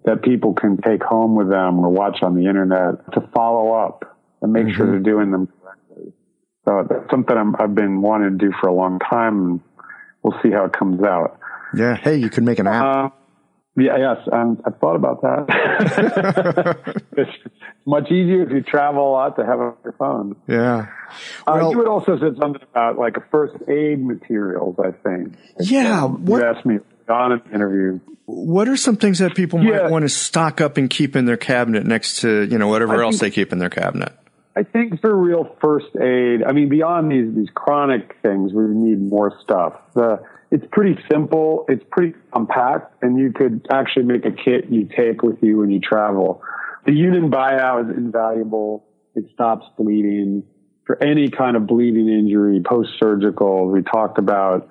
that 0.04 0.22
people 0.22 0.52
can 0.52 0.76
take 0.82 1.02
home 1.02 1.34
with 1.34 1.48
them 1.48 1.78
or 1.78 1.88
watch 1.88 2.18
on 2.22 2.34
the 2.34 2.46
internet 2.46 3.12
to 3.14 3.26
follow 3.34 3.72
up 3.72 4.18
and 4.42 4.52
make 4.52 4.66
mm-hmm. 4.66 4.76
sure 4.76 4.86
they're 4.86 4.98
doing 4.98 5.30
them 5.30 5.48
correctly. 5.62 6.12
So 6.66 6.86
that's 6.90 7.10
something 7.10 7.36
i 7.36 7.62
have 7.62 7.74
been 7.74 8.02
wanting 8.02 8.38
to 8.38 8.44
do 8.46 8.52
for 8.60 8.68
a 8.68 8.74
long 8.74 8.98
time. 8.98 9.38
And 9.38 9.60
we'll 10.22 10.38
see 10.42 10.50
how 10.50 10.66
it 10.66 10.72
comes 10.74 11.02
out. 11.02 11.38
Yeah. 11.74 11.96
Hey, 11.96 12.16
you 12.16 12.28
could 12.28 12.44
make 12.44 12.58
an 12.58 12.66
app. 12.66 12.84
Uh, 12.84 13.08
yeah, 13.74 13.96
yes, 13.96 14.28
um, 14.30 14.60
I've 14.66 14.78
thought 14.78 14.96
about 14.96 15.22
that. 15.22 16.94
it's 17.16 17.30
much 17.86 18.10
easier 18.10 18.42
if 18.42 18.50
you 18.50 18.62
travel 18.62 19.08
a 19.08 19.12
lot 19.12 19.36
to 19.36 19.46
have 19.46 19.60
on 19.60 19.76
your 19.82 19.94
phone. 19.94 20.36
Yeah. 20.46 20.88
Well, 21.46 21.68
uh, 21.68 21.70
you 21.70 21.78
had 21.78 21.88
also 21.88 22.18
said 22.18 22.36
something 22.38 22.60
about 22.70 22.98
like 22.98 23.16
first 23.30 23.54
aid 23.68 24.04
materials. 24.04 24.76
I 24.78 24.90
think. 24.90 25.36
Yeah. 25.58 26.04
What, 26.04 26.42
you 26.42 26.44
asked 26.44 26.66
me 26.66 26.80
on 27.08 27.32
an 27.32 27.42
interview. 27.54 28.00
What 28.26 28.68
are 28.68 28.76
some 28.76 28.96
things 28.96 29.20
that 29.20 29.34
people 29.34 29.58
might 29.58 29.72
yeah. 29.72 29.88
want 29.88 30.02
to 30.02 30.10
stock 30.10 30.60
up 30.60 30.76
and 30.76 30.90
keep 30.90 31.16
in 31.16 31.24
their 31.24 31.38
cabinet 31.38 31.86
next 31.86 32.20
to 32.20 32.42
you 32.44 32.58
know 32.58 32.68
whatever 32.68 33.00
I 33.00 33.06
else 33.06 33.20
think, 33.20 33.32
they 33.32 33.40
keep 33.42 33.52
in 33.52 33.58
their 33.58 33.70
cabinet? 33.70 34.12
I 34.54 34.64
think 34.64 35.00
for 35.00 35.16
real 35.16 35.56
first 35.62 35.96
aid, 35.96 36.42
I 36.42 36.52
mean, 36.52 36.68
beyond 36.68 37.10
these 37.10 37.34
these 37.34 37.50
chronic 37.54 38.16
things, 38.20 38.52
we 38.52 38.64
need 38.64 39.00
more 39.00 39.34
stuff. 39.42 39.74
The 39.94 40.22
it's 40.52 40.66
pretty 40.70 41.02
simple. 41.10 41.64
It's 41.66 41.82
pretty 41.90 42.14
compact, 42.30 43.02
and 43.02 43.18
you 43.18 43.32
could 43.32 43.66
actually 43.72 44.04
make 44.04 44.26
a 44.26 44.30
kit 44.30 44.66
you 44.68 44.86
take 44.94 45.22
with 45.22 45.38
you 45.42 45.58
when 45.58 45.70
you 45.70 45.80
travel. 45.80 46.42
The 46.84 46.92
Yunnan 46.92 47.30
Baiyao 47.30 47.90
is 47.90 47.96
invaluable. 47.96 48.84
It 49.14 49.24
stops 49.32 49.64
bleeding 49.78 50.44
for 50.84 51.02
any 51.02 51.30
kind 51.30 51.56
of 51.56 51.66
bleeding 51.66 52.06
injury, 52.06 52.60
post-surgical. 52.62 53.70
We 53.70 53.82
talked 53.82 54.18
about. 54.18 54.68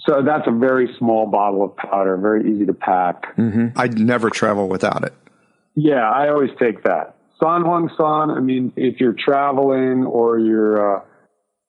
So 0.00 0.20
that's 0.22 0.46
a 0.46 0.52
very 0.52 0.94
small 0.98 1.26
bottle 1.26 1.64
of 1.64 1.74
powder, 1.76 2.18
very 2.18 2.52
easy 2.52 2.66
to 2.66 2.74
pack. 2.74 3.34
Mm-hmm. 3.36 3.68
I'd 3.76 3.98
never 3.98 4.28
travel 4.28 4.68
without 4.68 5.04
it. 5.04 5.14
Yeah, 5.74 6.06
I 6.08 6.28
always 6.28 6.50
take 6.60 6.84
that. 6.84 7.16
San 7.42 7.62
Huang 7.62 7.88
San. 7.96 8.30
I 8.30 8.40
mean, 8.40 8.74
if 8.76 9.00
you're 9.00 9.16
traveling 9.18 10.04
or 10.04 10.38
you're, 10.38 10.98
uh, 10.98 11.04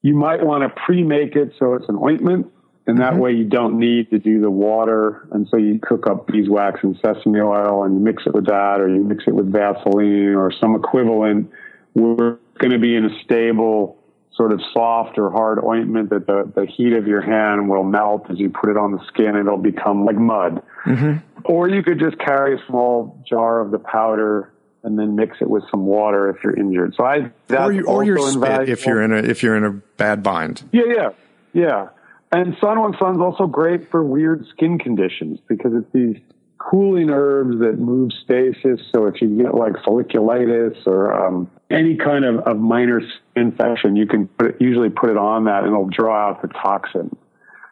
you 0.02 0.16
might 0.16 0.44
want 0.44 0.64
to 0.64 0.82
pre-make 0.86 1.38
it 1.38 1.54
so 1.58 1.76
it's 1.76 1.88
an 1.88 1.96
ointment 1.96 2.48
and 2.90 2.98
that 2.98 3.14
mm-hmm. 3.14 3.22
way 3.22 3.32
you 3.34 3.44
don't 3.44 3.78
need 3.78 4.10
to 4.10 4.18
do 4.18 4.42
the 4.42 4.50
water. 4.50 5.28
And 5.32 5.48
so 5.52 5.58
you 5.58 5.80
cook 5.80 6.08
up 6.08 6.26
beeswax 6.26 6.80
and 6.82 6.98
sesame 7.06 7.40
oil 7.40 7.84
and 7.84 7.94
you 7.94 8.00
mix 8.00 8.24
it 8.26 8.34
with 8.34 8.48
that 8.48 8.82
or 8.82 8.90
you 8.90 9.04
mix 9.04 9.26
it 9.28 9.36
with 9.36 9.52
Vaseline 9.52 10.34
or 10.34 10.52
some 10.52 10.74
equivalent. 10.74 11.52
We're 11.94 12.40
going 12.58 12.72
to 12.72 12.80
be 12.80 12.96
in 12.96 13.06
a 13.06 13.24
stable 13.24 14.00
sort 14.34 14.52
of 14.52 14.60
soft 14.74 15.20
or 15.20 15.30
hard 15.30 15.64
ointment 15.64 16.10
that 16.10 16.26
the, 16.26 16.52
the 16.56 16.66
heat 16.66 16.94
of 16.94 17.06
your 17.06 17.22
hand 17.22 17.70
will 17.70 17.84
melt 17.84 18.26
as 18.32 18.40
you 18.40 18.50
put 18.50 18.72
it 18.72 18.78
on 18.78 18.92
the 18.92 19.06
skin 19.06 19.36
and 19.36 19.46
it'll 19.46 19.58
become 19.58 20.04
like 20.04 20.18
mud. 20.18 20.64
Mm-hmm. 20.86 21.18
Or 21.46 21.70
you 21.70 21.84
could 21.84 22.00
just 22.00 22.18
carry 22.18 22.56
a 22.56 22.66
small 22.66 23.24
jar 23.30 23.60
of 23.60 23.70
the 23.70 23.78
powder 23.80 24.52
and 24.82 24.98
then 24.98 25.16
mix 25.16 25.38
it 25.42 25.50
with 25.50 25.64
some 25.70 25.86
water 25.86 26.28
if 26.32 26.44
you're 26.44 26.58
injured. 26.58 26.96
So 26.98 27.04
I, 27.04 27.30
or, 27.56 27.72
you, 27.72 27.86
or 27.86 28.04
your 28.04 28.18
spit 28.32 28.68
if 28.68 28.88
you're 28.88 29.04
in 29.04 29.12
a, 29.14 29.18
if 29.18 29.44
you're 29.44 29.56
in 29.56 29.64
a 29.64 29.74
bad 29.98 30.24
bind. 30.24 30.64
Yeah, 30.72 30.84
yeah, 30.88 31.10
yeah. 31.54 31.90
San 32.32 32.54
Huang 32.62 32.96
San 33.00 33.16
is 33.16 33.22
also 33.22 33.48
great 33.48 33.90
for 33.90 34.04
weird 34.04 34.46
skin 34.54 34.78
conditions 34.78 35.40
because 35.48 35.72
it's 35.74 35.92
these 35.94 36.18
cooling 36.60 37.10
herbs 37.10 37.60
that 37.60 37.80
move 37.80 38.12
stasis. 38.24 38.80
So 38.94 39.08
if 39.08 39.22
you 39.22 39.42
get 39.42 39.56
like 39.56 39.74
folliculitis 39.86 40.86
or 40.86 41.14
um, 41.14 41.50
any 41.72 41.96
kind 41.96 42.26
of, 42.26 42.40
of 42.48 42.58
minor 42.58 43.02
infection, 43.36 43.96
you 43.96 44.06
can 44.06 44.28
put 44.28 44.48
it, 44.52 44.56
usually 44.60 44.90
put 44.90 45.10
it 45.10 45.18
on 45.18 45.46
that 45.46 45.64
and 45.64 45.68
it'll 45.68 45.90
draw 45.90 46.30
out 46.30 46.42
the 46.42 46.50
toxin. 46.50 47.16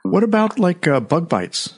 What 0.03 0.23
about 0.23 0.57
like 0.57 0.87
uh, 0.87 1.01
bug 1.01 1.29
bites? 1.29 1.77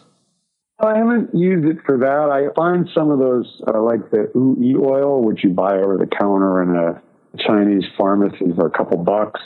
I 0.79 0.97
haven't 0.97 1.35
used 1.35 1.67
it 1.67 1.83
for 1.85 1.97
that. 1.97 2.29
I 2.31 2.53
find 2.55 2.87
some 2.95 3.11
of 3.11 3.19
those, 3.19 3.61
uh, 3.67 3.81
like 3.81 4.11
the 4.11 4.31
Wu 4.33 4.85
oil, 4.85 5.21
which 5.21 5.43
you 5.43 5.49
buy 5.49 5.75
over 5.75 5.97
the 5.97 6.07
counter 6.07 6.63
in 6.63 6.75
a 6.75 7.01
Chinese 7.45 7.83
pharmacy 7.97 8.53
for 8.55 8.67
a 8.67 8.71
couple 8.71 8.97
bucks. 9.03 9.41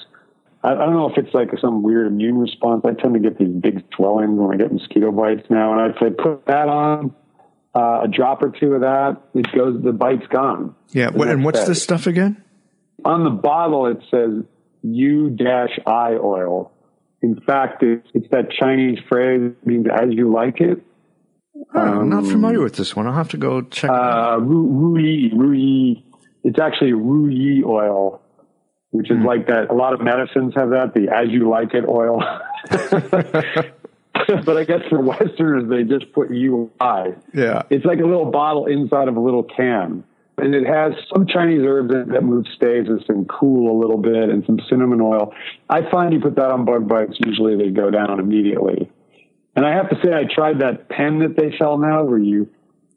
I, 0.64 0.76
don't 0.76 0.94
know 0.94 1.10
if 1.10 1.18
it's 1.18 1.34
like 1.34 1.50
some 1.60 1.84
weird 1.84 2.08
immune 2.08 2.38
response. 2.38 2.84
I 2.86 2.94
tend 2.94 3.16
to 3.16 3.20
get 3.20 3.38
these 3.38 3.50
big 3.50 3.84
swellings 3.96 4.40
when 4.40 4.54
I 4.54 4.58
get 4.58 4.72
mosquito 4.72 5.12
bites 5.12 5.50
now, 5.50 5.74
and 5.74 5.82
I'd 5.82 6.00
say 6.00 6.10
put 6.10 6.46
that 6.46 6.70
on. 6.70 7.14
Uh, 7.76 8.02
a 8.04 8.08
drop 8.08 8.44
or 8.44 8.52
two 8.52 8.74
of 8.74 8.82
that, 8.82 9.18
it 9.34 9.48
goes, 9.52 9.82
the 9.84 9.92
bite's 9.92 10.28
gone. 10.28 10.76
Yeah. 10.92 11.10
What, 11.10 11.28
and 11.28 11.44
what's 11.44 11.66
this 11.66 11.82
stuff 11.82 12.06
again? 12.06 12.44
On 13.04 13.24
the 13.24 13.32
bottle, 13.32 13.88
it 13.88 13.98
says 14.12 14.44
U 14.84 15.32
dash 15.32 15.80
I 15.88 16.12
oil. 16.12 16.72
In 17.24 17.42
fact, 17.42 17.82
it's, 17.82 18.08
it's 18.14 18.28
that 18.30 18.52
Chinese 18.52 19.00
phrase 19.10 19.54
means 19.66 19.88
as 19.92 20.10
you 20.12 20.32
like 20.32 20.62
it. 20.62 20.86
Oh, 21.74 21.80
um, 21.80 22.00
I'm 22.00 22.10
not 22.10 22.26
familiar 22.26 22.62
with 22.62 22.76
this 22.76 22.96
one. 22.96 23.08
I'll 23.08 23.14
have 23.14 23.30
to 23.30 23.38
go 23.38 23.64
check 23.64 23.90
it 23.90 23.96
uh, 23.96 24.36
out. 24.36 24.48
Ru, 24.48 25.00
Yi, 25.00 25.32
Ru 25.36 25.52
Yi. 25.54 26.06
It's 26.44 26.60
actually 26.60 26.94
Ru 26.94 27.28
Yi 27.28 27.64
oil 27.64 28.22
which 28.94 29.10
is 29.10 29.18
mm. 29.18 29.26
like 29.26 29.48
that. 29.48 29.72
A 29.72 29.74
lot 29.74 29.94
of 29.94 30.02
medicines 30.02 30.54
have 30.56 30.70
that, 30.70 30.94
the 30.94 31.10
as 31.10 31.30
you 31.30 31.50
like 31.50 31.74
it 31.74 31.84
oil. 31.88 32.22
but 34.46 34.56
I 34.56 34.64
guess 34.66 34.82
for 34.88 35.02
Westerners, 35.02 35.68
they 35.68 35.84
just 35.84 36.14
put 36.14 36.30
UI. 36.30 37.16
Yeah. 37.34 37.64
It's 37.72 37.86
like 37.86 38.00
a 38.00 38.06
little 38.06 38.30
bottle 38.30 38.68
inside 38.68 39.08
of 39.08 39.18
a 39.18 39.20
little 39.20 39.44
can. 39.44 40.04
and 40.38 40.54
it 40.54 40.68
has 40.68 40.94
some 41.12 41.26
Chinese 41.26 41.62
herbs 41.66 41.92
in 41.92 42.02
it 42.02 42.10
that 42.10 42.24
move 42.24 42.46
stasis 42.56 43.02
and 43.10 43.28
cool 43.28 43.76
a 43.76 43.78
little 43.82 43.98
bit, 43.98 44.30
and 44.30 44.46
some 44.46 44.60
cinnamon 44.70 45.02
oil. 45.02 45.34
I 45.68 45.90
find 45.90 46.14
you 46.14 46.20
put 46.20 46.36
that 46.36 46.52
on 46.52 46.64
bug 46.64 46.88
bites, 46.88 47.18
usually 47.26 47.58
they 47.58 47.72
go 47.72 47.90
down 47.90 48.20
immediately. 48.20 48.92
And 49.56 49.66
I 49.66 49.74
have 49.74 49.90
to 49.90 49.96
say, 50.04 50.14
I 50.14 50.26
tried 50.32 50.60
that 50.60 50.88
pen 50.88 51.20
that 51.20 51.36
they 51.36 51.58
sell 51.58 51.80
now, 51.80 52.04
where 52.04 52.20
you 52.20 52.48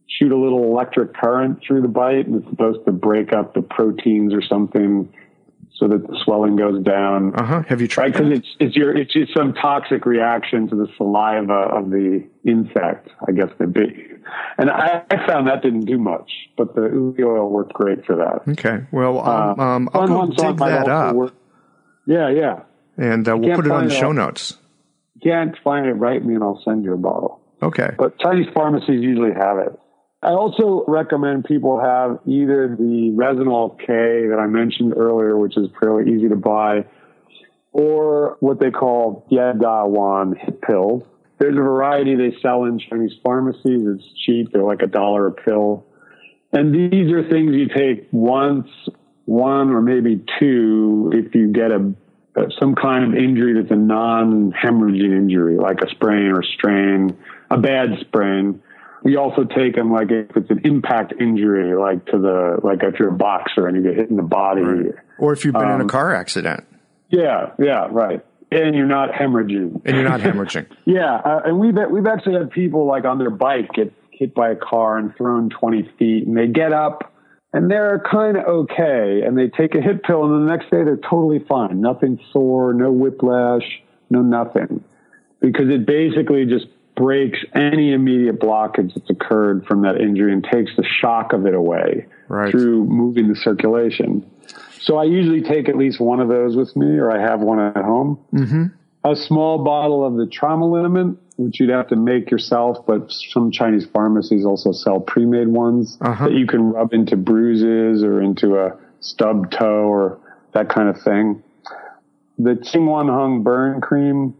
shoot 0.08 0.30
a 0.30 0.36
little 0.36 0.64
electric 0.64 1.14
current 1.14 1.60
through 1.66 1.80
the 1.80 1.88
bite, 1.88 2.26
and 2.26 2.36
it's 2.36 2.50
supposed 2.50 2.84
to 2.84 2.92
break 2.92 3.32
up 3.32 3.54
the 3.54 3.62
proteins 3.62 4.34
or 4.34 4.42
something 4.42 5.10
so 5.78 5.88
that 5.88 6.06
the 6.06 6.18
swelling 6.24 6.56
goes 6.56 6.82
down. 6.82 7.34
Uh 7.34 7.44
huh. 7.44 7.62
Have 7.68 7.80
you 7.80 7.88
tried? 7.88 8.12
Because 8.12 8.30
it's 8.30 8.48
it's 8.58 8.76
your 8.76 8.96
it's 8.96 9.12
just 9.12 9.34
some 9.36 9.52
toxic 9.54 10.06
reaction 10.06 10.68
to 10.68 10.76
the 10.76 10.88
saliva 10.96 11.52
of 11.52 11.90
the 11.90 12.26
insect. 12.44 13.10
I 13.26 13.32
guess 13.32 13.48
the 13.58 13.66
bit, 13.66 13.88
and 14.58 14.70
I, 14.70 15.02
I 15.10 15.26
found 15.26 15.48
that 15.48 15.62
didn't 15.62 15.84
do 15.84 15.98
much, 15.98 16.30
but 16.56 16.74
the 16.74 16.82
ubi 16.82 17.24
oil 17.24 17.50
worked 17.50 17.72
great 17.72 18.04
for 18.04 18.16
that. 18.16 18.50
Okay. 18.52 18.84
Well, 18.90 19.20
um, 19.20 19.60
uh, 19.60 19.62
um, 19.62 19.90
I'll 19.92 20.08
go 20.08 20.26
dig 20.26 20.58
that 20.58 20.88
up. 20.88 21.14
Work. 21.14 21.34
Yeah, 22.06 22.30
yeah. 22.30 22.60
And 22.96 23.28
uh, 23.28 23.36
we'll 23.36 23.56
put 23.56 23.66
it 23.66 23.72
on 23.72 23.88
the 23.88 23.94
show 23.94 24.12
notes. 24.12 24.56
Can't 25.22 25.56
find 25.62 25.86
it, 25.86 25.94
write 25.94 26.24
me 26.24 26.34
and 26.34 26.42
I'll 26.42 26.62
send 26.64 26.84
you 26.84 26.94
a 26.94 26.96
bottle. 26.96 27.40
Okay. 27.62 27.90
But 27.98 28.18
Chinese 28.18 28.46
pharmacies 28.54 29.02
usually 29.02 29.32
have 29.32 29.58
it. 29.58 29.78
I 30.26 30.30
also 30.30 30.84
recommend 30.88 31.44
people 31.44 31.80
have 31.80 32.18
either 32.26 32.74
the 32.76 33.14
Resinall 33.14 33.78
K 33.78 34.26
that 34.26 34.38
I 34.40 34.48
mentioned 34.48 34.94
earlier, 34.96 35.38
which 35.38 35.56
is 35.56 35.68
fairly 35.80 36.12
easy 36.12 36.28
to 36.28 36.34
buy, 36.34 36.84
or 37.70 38.36
what 38.40 38.58
they 38.58 38.72
call 38.72 39.24
Wan 39.30 40.34
hip 40.34 40.62
pills. 40.62 41.04
There's 41.38 41.56
a 41.56 41.60
variety 41.60 42.16
they 42.16 42.36
sell 42.42 42.64
in 42.64 42.80
Chinese 42.80 43.12
pharmacies. 43.22 43.82
It's 43.86 44.04
cheap. 44.24 44.50
They're 44.52 44.64
like 44.64 44.82
a 44.82 44.88
dollar 44.88 45.28
a 45.28 45.32
pill. 45.32 45.86
And 46.52 46.74
these 46.74 47.12
are 47.12 47.28
things 47.28 47.54
you 47.54 47.68
take 47.68 48.08
once, 48.10 48.66
one 49.26 49.70
or 49.70 49.80
maybe 49.80 50.24
two 50.40 51.12
if 51.14 51.36
you 51.36 51.52
get 51.52 51.70
a 51.70 51.94
some 52.58 52.74
kind 52.74 53.04
of 53.04 53.14
injury 53.14 53.54
that's 53.54 53.70
a 53.70 53.76
non-hemorrhaging 53.76 55.16
injury, 55.16 55.56
like 55.56 55.78
a 55.82 55.88
sprain 55.90 56.32
or 56.32 56.42
strain, 56.42 57.16
a 57.48 57.58
bad 57.58 57.90
sprain 58.00 58.60
we 59.06 59.14
also 59.14 59.44
take 59.44 59.76
them 59.76 59.92
like 59.92 60.10
if 60.10 60.36
it's 60.36 60.50
an 60.50 60.60
impact 60.64 61.14
injury, 61.20 61.76
like 61.76 62.04
to 62.06 62.18
the 62.18 62.58
like 62.64 62.82
if 62.82 62.98
you're 62.98 63.10
a 63.10 63.16
boxer 63.16 63.68
and 63.68 63.76
you 63.76 63.82
get 63.84 63.96
hit 63.96 64.10
in 64.10 64.16
the 64.16 64.22
body, 64.22 64.62
right. 64.62 64.94
or 65.20 65.32
if 65.32 65.44
you've 65.44 65.54
been 65.54 65.62
um, 65.62 65.74
in 65.76 65.80
a 65.82 65.84
um, 65.84 65.88
car 65.88 66.12
accident. 66.12 66.64
Yeah, 67.08 67.52
yeah, 67.56 67.86
right. 67.88 68.20
And 68.50 68.74
you're 68.74 68.86
not 68.86 69.12
hemorrhaging. 69.12 69.82
And 69.84 69.96
you're 69.96 70.08
not 70.08 70.18
hemorrhaging. 70.18 70.66
yeah, 70.86 71.14
uh, 71.24 71.42
and 71.44 71.60
we've 71.60 71.76
we've 71.88 72.06
actually 72.06 72.34
had 72.34 72.50
people 72.50 72.84
like 72.84 73.04
on 73.04 73.18
their 73.18 73.30
bike 73.30 73.68
get 73.74 73.92
hit 74.10 74.34
by 74.34 74.50
a 74.50 74.56
car 74.56 74.98
and 74.98 75.14
thrown 75.14 75.50
20 75.50 75.88
feet, 76.00 76.26
and 76.26 76.36
they 76.36 76.48
get 76.48 76.72
up 76.72 77.12
and 77.52 77.70
they're 77.70 78.02
kind 78.10 78.36
of 78.36 78.44
okay, 78.44 79.22
and 79.24 79.38
they 79.38 79.46
take 79.48 79.76
a 79.76 79.80
hip 79.80 80.02
pill, 80.02 80.24
and 80.24 80.48
the 80.48 80.52
next 80.52 80.64
day 80.64 80.82
they're 80.82 80.96
totally 81.08 81.44
fine, 81.48 81.80
nothing 81.80 82.18
sore, 82.32 82.74
no 82.74 82.90
whiplash, 82.90 83.62
no 84.10 84.20
nothing, 84.20 84.82
because 85.40 85.68
it 85.70 85.86
basically 85.86 86.44
just 86.44 86.66
breaks 86.96 87.38
any 87.54 87.92
immediate 87.92 88.40
blockage 88.40 88.94
that's 88.94 89.10
occurred 89.10 89.66
from 89.66 89.82
that 89.82 90.00
injury 90.00 90.32
and 90.32 90.42
takes 90.42 90.72
the 90.76 90.84
shock 90.84 91.32
of 91.32 91.46
it 91.46 91.54
away 91.54 92.06
right. 92.28 92.50
through 92.50 92.84
moving 92.84 93.28
the 93.28 93.36
circulation. 93.36 94.28
So 94.80 94.96
I 94.96 95.04
usually 95.04 95.42
take 95.42 95.68
at 95.68 95.76
least 95.76 96.00
one 96.00 96.20
of 96.20 96.28
those 96.28 96.56
with 96.56 96.74
me, 96.74 96.98
or 96.98 97.10
I 97.10 97.20
have 97.20 97.40
one 97.40 97.60
at 97.60 97.84
home. 97.84 98.18
Mm-hmm. 98.32 98.64
A 99.04 99.14
small 99.16 99.62
bottle 99.62 100.04
of 100.04 100.16
the 100.16 100.26
trauma 100.26 100.66
liniment, 100.66 101.18
which 101.36 101.60
you'd 101.60 101.70
have 101.70 101.88
to 101.88 101.96
make 101.96 102.30
yourself, 102.30 102.86
but 102.86 103.10
some 103.10 103.50
Chinese 103.50 103.86
pharmacies 103.92 104.44
also 104.44 104.72
sell 104.72 105.00
pre-made 105.00 105.48
ones 105.48 105.98
uh-huh. 106.00 106.28
that 106.28 106.34
you 106.34 106.46
can 106.46 106.72
rub 106.72 106.92
into 106.92 107.16
bruises 107.16 108.02
or 108.02 108.22
into 108.22 108.56
a 108.56 108.76
stub 109.00 109.50
toe 109.50 109.84
or 109.84 110.18
that 110.54 110.68
kind 110.68 110.88
of 110.88 111.00
thing. 111.02 111.42
The 112.38 112.50
Qing 112.50 112.86
Wan 112.86 113.08
Hung 113.08 113.42
burn 113.42 113.80
cream, 113.80 114.34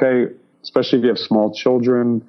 okay, 0.00 0.34
especially 0.62 0.98
if 0.98 1.02
you 1.04 1.08
have 1.08 1.18
small 1.18 1.54
children. 1.54 2.28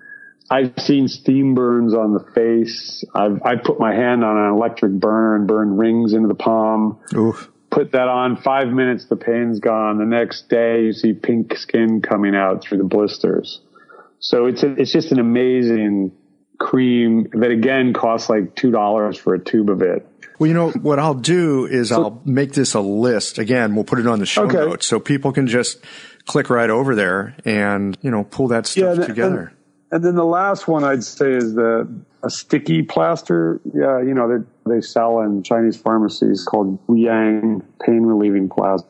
I've 0.49 0.73
seen 0.77 1.07
steam 1.07 1.53
burns 1.53 1.93
on 1.93 2.13
the 2.13 2.25
face. 2.33 3.03
I've 3.13 3.41
I 3.43 3.55
put 3.55 3.79
my 3.79 3.93
hand 3.93 4.23
on 4.23 4.37
an 4.37 4.53
electric 4.53 4.93
burner 4.93 5.35
and 5.35 5.47
burned 5.47 5.77
rings 5.77 6.13
into 6.13 6.27
the 6.27 6.35
palm. 6.35 6.99
Oof. 7.13 7.49
Put 7.69 7.91
that 7.91 8.07
on 8.07 8.35
five 8.37 8.69
minutes, 8.69 9.05
the 9.05 9.15
pain's 9.15 9.59
gone. 9.59 9.99
The 9.99 10.05
next 10.05 10.49
day, 10.49 10.85
you 10.85 10.93
see 10.93 11.13
pink 11.13 11.55
skin 11.55 12.01
coming 12.01 12.35
out 12.35 12.63
through 12.63 12.79
the 12.79 12.83
blisters. 12.83 13.61
So 14.19 14.47
it's 14.47 14.63
a, 14.63 14.73
it's 14.73 14.91
just 14.91 15.11
an 15.11 15.19
amazing 15.19 16.11
cream 16.59 17.27
that 17.33 17.51
again 17.51 17.93
costs 17.93 18.29
like 18.29 18.55
two 18.55 18.69
dollars 18.69 19.17
for 19.17 19.33
a 19.33 19.39
tube 19.39 19.69
of 19.69 19.81
it. 19.81 20.05
Well, 20.37 20.47
you 20.47 20.53
know 20.53 20.71
what 20.71 20.99
I'll 20.99 21.15
do 21.15 21.65
is 21.65 21.89
so, 21.89 22.03
I'll 22.03 22.21
make 22.23 22.53
this 22.53 22.73
a 22.73 22.79
list. 22.79 23.39
Again, 23.39 23.75
we'll 23.75 23.83
put 23.83 23.99
it 23.99 24.07
on 24.07 24.19
the 24.19 24.25
show 24.25 24.43
okay. 24.43 24.57
notes 24.57 24.85
so 24.85 24.99
people 24.99 25.31
can 25.31 25.47
just 25.47 25.79
click 26.25 26.49
right 26.49 26.69
over 26.69 26.95
there 26.95 27.35
and 27.43 27.97
you 28.01 28.11
know 28.11 28.23
pull 28.23 28.49
that 28.49 28.67
stuff 28.67 28.99
yeah, 28.99 29.05
together. 29.05 29.39
And, 29.39 29.55
and, 29.91 30.05
then 30.05 30.15
the 30.15 30.25
last 30.25 30.67
one 30.67 30.83
I'd 30.83 31.03
say 31.03 31.31
is 31.31 31.55
the 31.55 31.89
a 32.23 32.29
sticky 32.29 32.83
plaster. 32.83 33.59
Yeah, 33.73 34.01
you 34.01 34.13
know 34.13 34.27
they 34.37 34.75
they 34.75 34.81
sell 34.81 35.21
in 35.21 35.43
Chinese 35.43 35.77
pharmacies 35.77 36.43
called 36.43 36.77
Yang 36.89 37.63
pain 37.85 38.03
relieving 38.03 38.49
plaster, 38.49 38.87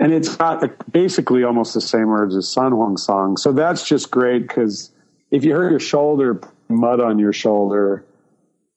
and 0.00 0.12
it's 0.12 0.36
got 0.36 0.92
basically 0.92 1.44
almost 1.44 1.74
the 1.74 1.80
same 1.80 2.08
words 2.08 2.34
as 2.36 2.48
San 2.48 2.72
Huang 2.72 2.96
San. 2.96 3.36
So 3.36 3.52
that's 3.52 3.86
just 3.86 4.10
great 4.10 4.46
because 4.46 4.90
if 5.30 5.44
you 5.44 5.54
hurt 5.54 5.70
your 5.70 5.80
shoulder, 5.80 6.40
mud 6.68 7.00
on 7.00 7.18
your 7.18 7.32
shoulder 7.32 8.04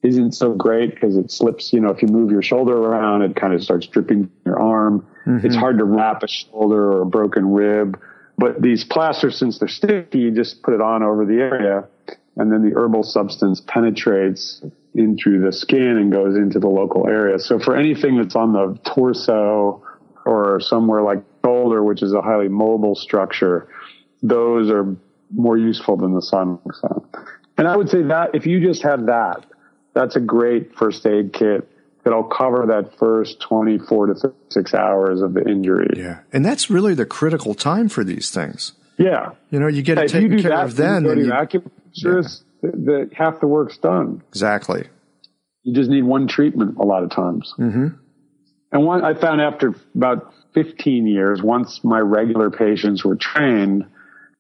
isn't 0.04 0.34
so 0.34 0.54
great 0.54 0.94
because 0.94 1.18
it 1.18 1.32
slips. 1.32 1.74
You 1.74 1.82
know, 1.82 1.90
if 1.90 2.02
you 2.02 2.08
move 2.08 2.32
your 2.32 2.42
shoulder 2.42 2.78
around, 2.78 3.24
it 3.24 3.36
kind 3.36 3.54
of 3.54 3.64
starts 3.64 3.88
dripping 3.88 4.30
your 4.46 4.60
arm. 4.60 5.06
Mm-hmm. 5.26 5.46
It's 5.46 5.56
hard 5.56 5.80
to 5.80 5.84
wrap 5.84 6.24
a 6.24 6.28
shoulder 6.28 6.92
or 6.94 7.02
a 7.02 7.06
broken 7.06 7.52
rib. 7.52 8.00
But 8.38 8.62
these 8.62 8.84
plasters, 8.84 9.38
since 9.38 9.58
they're 9.58 9.68
sticky, 9.68 10.20
you 10.20 10.32
just 10.32 10.62
put 10.62 10.76
it 10.76 10.82
on 10.82 11.02
over 11.02 11.26
the 11.26 11.36
area 11.36 11.88
and 12.38 12.52
then 12.52 12.62
the 12.62 12.76
herbal 12.76 13.04
substance 13.04 13.62
penetrates 13.62 14.62
into 14.94 15.42
the 15.42 15.52
skin 15.52 15.98
and 15.98 16.12
goes 16.12 16.36
into 16.36 16.60
the 16.60 16.68
local 16.68 17.08
area. 17.08 17.40
So 17.40 17.60
for 17.60 17.76
anything 17.76 18.18
that's 18.18 18.36
on 18.36 18.54
the 18.54 18.80
torso 18.86 19.84
or 20.26 20.60
somewhere 20.60 21.02
like 21.02 21.24
shoulder, 21.44 21.84
which 21.84 22.04
is 22.04 22.14
a 22.14 22.22
highly 22.22 22.48
mobile 22.48 22.96
structure, 22.96 23.68
those 24.22 24.70
are 24.70 24.96
more 25.34 25.58
useful 25.58 25.98
than 25.98 26.14
the 26.14 26.22
sun. 26.22 26.60
And 27.58 27.68
I 27.68 27.76
would 27.76 27.90
say 27.90 28.04
that 28.04 28.36
if 28.36 28.46
you 28.46 28.60
just 28.62 28.84
have 28.84 29.08
that, 29.08 29.46
that's 29.94 30.16
a 30.16 30.20
great 30.20 30.76
first 30.76 31.06
aid 31.06 31.34
kit 31.34 31.68
that'll 32.04 32.24
cover 32.24 32.68
that 32.68 32.98
first 32.98 33.42
24 33.42 34.08
to 34.08 34.14
36 34.14 34.74
hours 34.74 35.22
of 35.22 35.34
the 35.34 35.44
injury. 35.48 35.90
Yeah. 35.98 36.20
And 36.32 36.46
that's 36.46 36.70
really 36.70 36.94
the 36.94 37.06
critical 37.06 37.54
time 37.54 37.90
for 37.90 38.04
these 38.04 38.30
things. 38.30 38.74
Yeah. 38.98 39.32
You 39.50 39.60
know, 39.60 39.68
you 39.68 39.82
get 39.82 39.98
it 39.98 40.10
taken 40.10 40.40
care 40.40 40.52
that, 40.52 40.66
of 40.66 40.76
then. 40.76 41.04
You 41.04 41.10
go 41.10 41.16
to 41.16 41.22
you, 41.22 41.32
acupuncturist, 41.32 42.44
yeah. 42.64 42.70
the, 42.72 42.78
the, 42.78 43.10
half 43.16 43.40
the 43.40 43.48
work's 43.48 43.78
done. 43.78 44.24
Exactly. 44.30 44.88
You 45.64 45.74
just 45.74 45.90
need 45.90 46.04
one 46.04 46.28
treatment 46.28 46.78
a 46.78 46.86
lot 46.86 47.04
of 47.04 47.12
times. 47.12 47.54
Mm-hmm. 47.58 47.88
And 48.72 48.86
one, 48.86 49.04
I 49.04 49.14
found 49.14 49.42
after 49.42 49.76
about 49.96 50.34
15 50.54 51.08
years, 51.08 51.42
once 51.42 51.84
my 51.84 52.00
regular 52.00 52.50
patients 52.50 53.04
were 53.04 53.16
trained, 53.16 53.86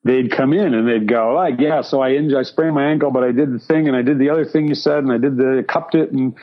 they'd 0.04 0.32
come 0.32 0.54
in 0.54 0.74
and 0.74 0.88
they'd 0.88 1.08
go, 1.08 1.34
like, 1.34 1.60
yeah, 1.60 1.82
so 1.82 2.02
I 2.02 2.12
injured, 2.12 2.40
I 2.40 2.44
sprained 2.44 2.76
my 2.76 2.86
ankle, 2.86 3.12
but 3.12 3.24
I 3.24 3.32
did 3.32 3.54
the 3.54 3.60
thing 3.60 3.88
and 3.88 3.96
I 3.96 4.02
did 4.02 4.20
the 4.20 4.30
other 4.30 4.46
thing 4.46 4.68
you 4.68 4.76
said 4.76 5.00
and 5.00 5.12
I 5.12 5.18
did 5.18 5.38
the, 5.38 5.66
cupped 5.68 5.96
it 5.96 6.12
and, 6.12 6.36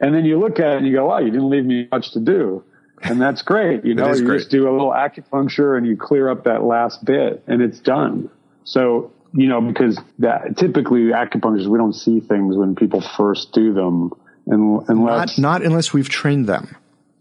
and 0.00 0.14
then 0.14 0.24
you 0.24 0.38
look 0.38 0.58
at 0.58 0.72
it 0.72 0.76
and 0.78 0.86
you 0.86 0.94
go, 0.94 1.06
wow, 1.06 1.18
you 1.18 1.30
didn't 1.30 1.48
leave 1.48 1.64
me 1.64 1.88
much 1.90 2.12
to 2.12 2.20
do. 2.20 2.64
And 3.02 3.20
that's 3.20 3.42
great. 3.42 3.84
You 3.84 3.94
know, 3.96 4.12
you 4.12 4.24
great. 4.24 4.38
just 4.38 4.50
do 4.50 4.68
a 4.68 4.72
little 4.72 4.90
acupuncture 4.90 5.76
and 5.76 5.86
you 5.86 5.96
clear 5.96 6.28
up 6.28 6.44
that 6.44 6.62
last 6.62 7.04
bit 7.04 7.44
and 7.46 7.62
it's 7.62 7.80
done. 7.80 8.30
So, 8.64 9.12
you 9.32 9.48
know, 9.48 9.60
because 9.60 9.98
that 10.18 10.56
typically 10.56 11.04
acupuncturists, 11.04 11.66
we 11.66 11.78
don't 11.78 11.94
see 11.94 12.20
things 12.20 12.56
when 12.56 12.74
people 12.74 13.00
first 13.00 13.52
do 13.52 13.72
them 13.72 14.12
and, 14.46 14.82
unless. 14.88 15.38
Not, 15.38 15.60
not 15.60 15.66
unless 15.66 15.92
we've 15.92 16.08
trained 16.08 16.48
them. 16.48 16.76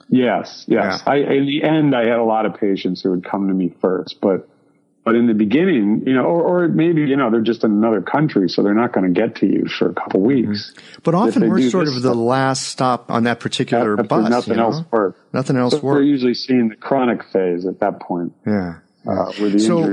Yes, 0.10 0.66
yes. 0.68 1.02
Yeah. 1.06 1.12
I, 1.12 1.18
in 1.18 1.46
the 1.46 1.64
end, 1.64 1.96
I 1.96 2.02
had 2.02 2.20
a 2.20 2.24
lot 2.24 2.46
of 2.46 2.56
patients 2.56 3.02
who 3.02 3.12
would 3.12 3.24
come 3.24 3.48
to 3.48 3.54
me 3.54 3.74
first, 3.80 4.20
but 4.22 4.50
but 5.04 5.16
in 5.16 5.26
the 5.26 5.34
beginning, 5.34 6.04
you 6.06 6.14
know, 6.14 6.24
or, 6.24 6.66
or 6.66 6.68
maybe, 6.68 7.02
you 7.02 7.16
know, 7.16 7.32
they're 7.32 7.42
just 7.42 7.64
in 7.64 7.72
another 7.72 8.02
country, 8.02 8.48
so 8.48 8.62
they're 8.62 8.76
not 8.76 8.94
going 8.94 9.12
to 9.12 9.20
get 9.20 9.38
to 9.38 9.48
you 9.48 9.68
for 9.68 9.90
a 9.90 9.94
couple 9.94 10.22
weeks. 10.22 10.72
Mm-hmm. 10.72 11.00
But 11.04 11.16
often 11.16 11.50
we're 11.50 11.70
sort 11.70 11.88
of 11.88 12.02
the 12.02 12.14
last 12.14 12.68
stop 12.68 13.10
on 13.10 13.24
that 13.24 13.40
particular 13.40 13.98
bus. 13.98 14.30
Nothing 14.30 14.54
you 14.54 14.58
know? 14.58 14.66
else 14.66 14.82
works. 14.92 15.20
Nothing 15.34 15.58
else 15.58 15.74
so 15.74 15.80
works. 15.80 15.96
We're 15.96 16.04
usually 16.04 16.36
seeing 16.36 16.70
the 16.70 16.76
chronic 16.76 17.24
phase 17.32 17.66
at 17.66 17.80
that 17.80 18.00
point. 18.00 18.34
Yeah. 18.46 18.80
Uh, 19.08 19.32
where 19.34 19.50
the 19.50 19.60
so. 19.60 19.92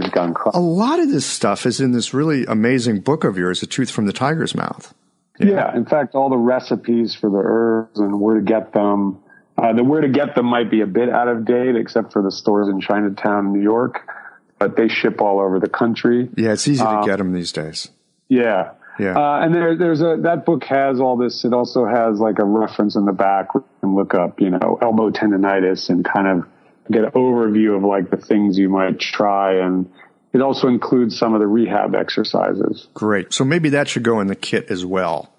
A 0.52 0.61
lot 0.61 1.00
of 1.00 1.09
this 1.09 1.24
stuff 1.24 1.64
is 1.64 1.80
in 1.80 1.92
this 1.92 2.12
really 2.12 2.44
amazing 2.44 3.00
book 3.00 3.24
of 3.24 3.38
yours, 3.38 3.61
The 3.61 3.66
Tooth 3.66 3.90
from 3.90 4.04
the 4.04 4.12
Tiger's 4.12 4.54
Mouth. 4.54 4.92
Yeah. 5.40 5.50
yeah. 5.50 5.76
In 5.76 5.86
fact, 5.86 6.14
all 6.14 6.28
the 6.28 6.36
recipes 6.36 7.14
for 7.14 7.30
the 7.30 7.40
herbs 7.42 7.98
and 7.98 8.20
where 8.20 8.34
to 8.34 8.42
get 8.42 8.74
them. 8.74 9.20
Uh, 9.56 9.72
the 9.72 9.82
where 9.82 10.02
to 10.02 10.09
get 10.09 10.34
them 10.34 10.44
might 10.44 10.70
be 10.70 10.82
a 10.82 10.86
bit 10.86 11.09
out 11.09 11.28
of 11.28 11.46
date, 11.46 11.76
except 11.76 12.12
for 12.12 12.22
the 12.22 12.30
stores 12.30 12.68
in 12.68 12.82
Chinatown, 12.82 13.54
New 13.54 13.62
York 13.62 14.06
but 14.59 14.76
they 14.76 14.88
ship 14.88 15.20
all 15.20 15.40
over 15.40 15.61
the 15.61 15.68
country. 15.68 16.28
Yeah, 16.36 16.52
it's 16.52 16.66
easy 16.68 16.82
to 16.82 16.88
um, 16.88 17.06
get 17.06 17.18
them 17.18 17.32
these 17.32 17.52
days. 17.52 17.88
Yeah. 18.28 18.72
Yeah. 18.98 19.16
Uh, 19.16 19.44
and 19.44 19.54
there, 19.54 19.76
there's 19.76 20.00
a, 20.00 20.16
that 20.22 20.44
book 20.44 20.64
has 20.64 21.00
all 21.00 21.16
this. 21.16 21.44
It 21.44 21.52
also 21.52 21.86
has 21.86 22.18
like 22.18 22.38
a 22.40 22.44
reference 22.44 22.96
in 22.96 23.04
the 23.04 23.12
back 23.12 23.48
and 23.82 23.94
look 23.94 24.14
up, 24.14 24.40
you 24.40 24.50
know, 24.50 24.78
elbow 24.82 25.11
tendonitis 25.11 25.88
and 25.88 26.04
kind 26.04 26.26
of 26.26 26.48
get 26.90 27.04
an 27.04 27.11
overview 27.12 27.76
of 27.76 27.84
like 27.84 28.11
the 28.11 28.16
things 28.16 28.59
you 28.59 28.68
might 28.68 28.98
try. 28.98 29.64
And 29.64 29.90
it 30.32 30.40
also 30.40 30.66
includes 30.66 31.16
some 31.16 31.34
of 31.34 31.40
the 31.40 31.46
rehab 31.46 31.94
exercises. 31.94 32.88
Great. 32.94 33.32
So 33.32 33.44
maybe 33.44 33.70
that 33.70 33.88
should 33.88 34.02
go 34.02 34.20
in 34.20 34.26
the 34.26 34.36
kit 34.36 34.66
as 34.70 34.84
well. 34.84 35.32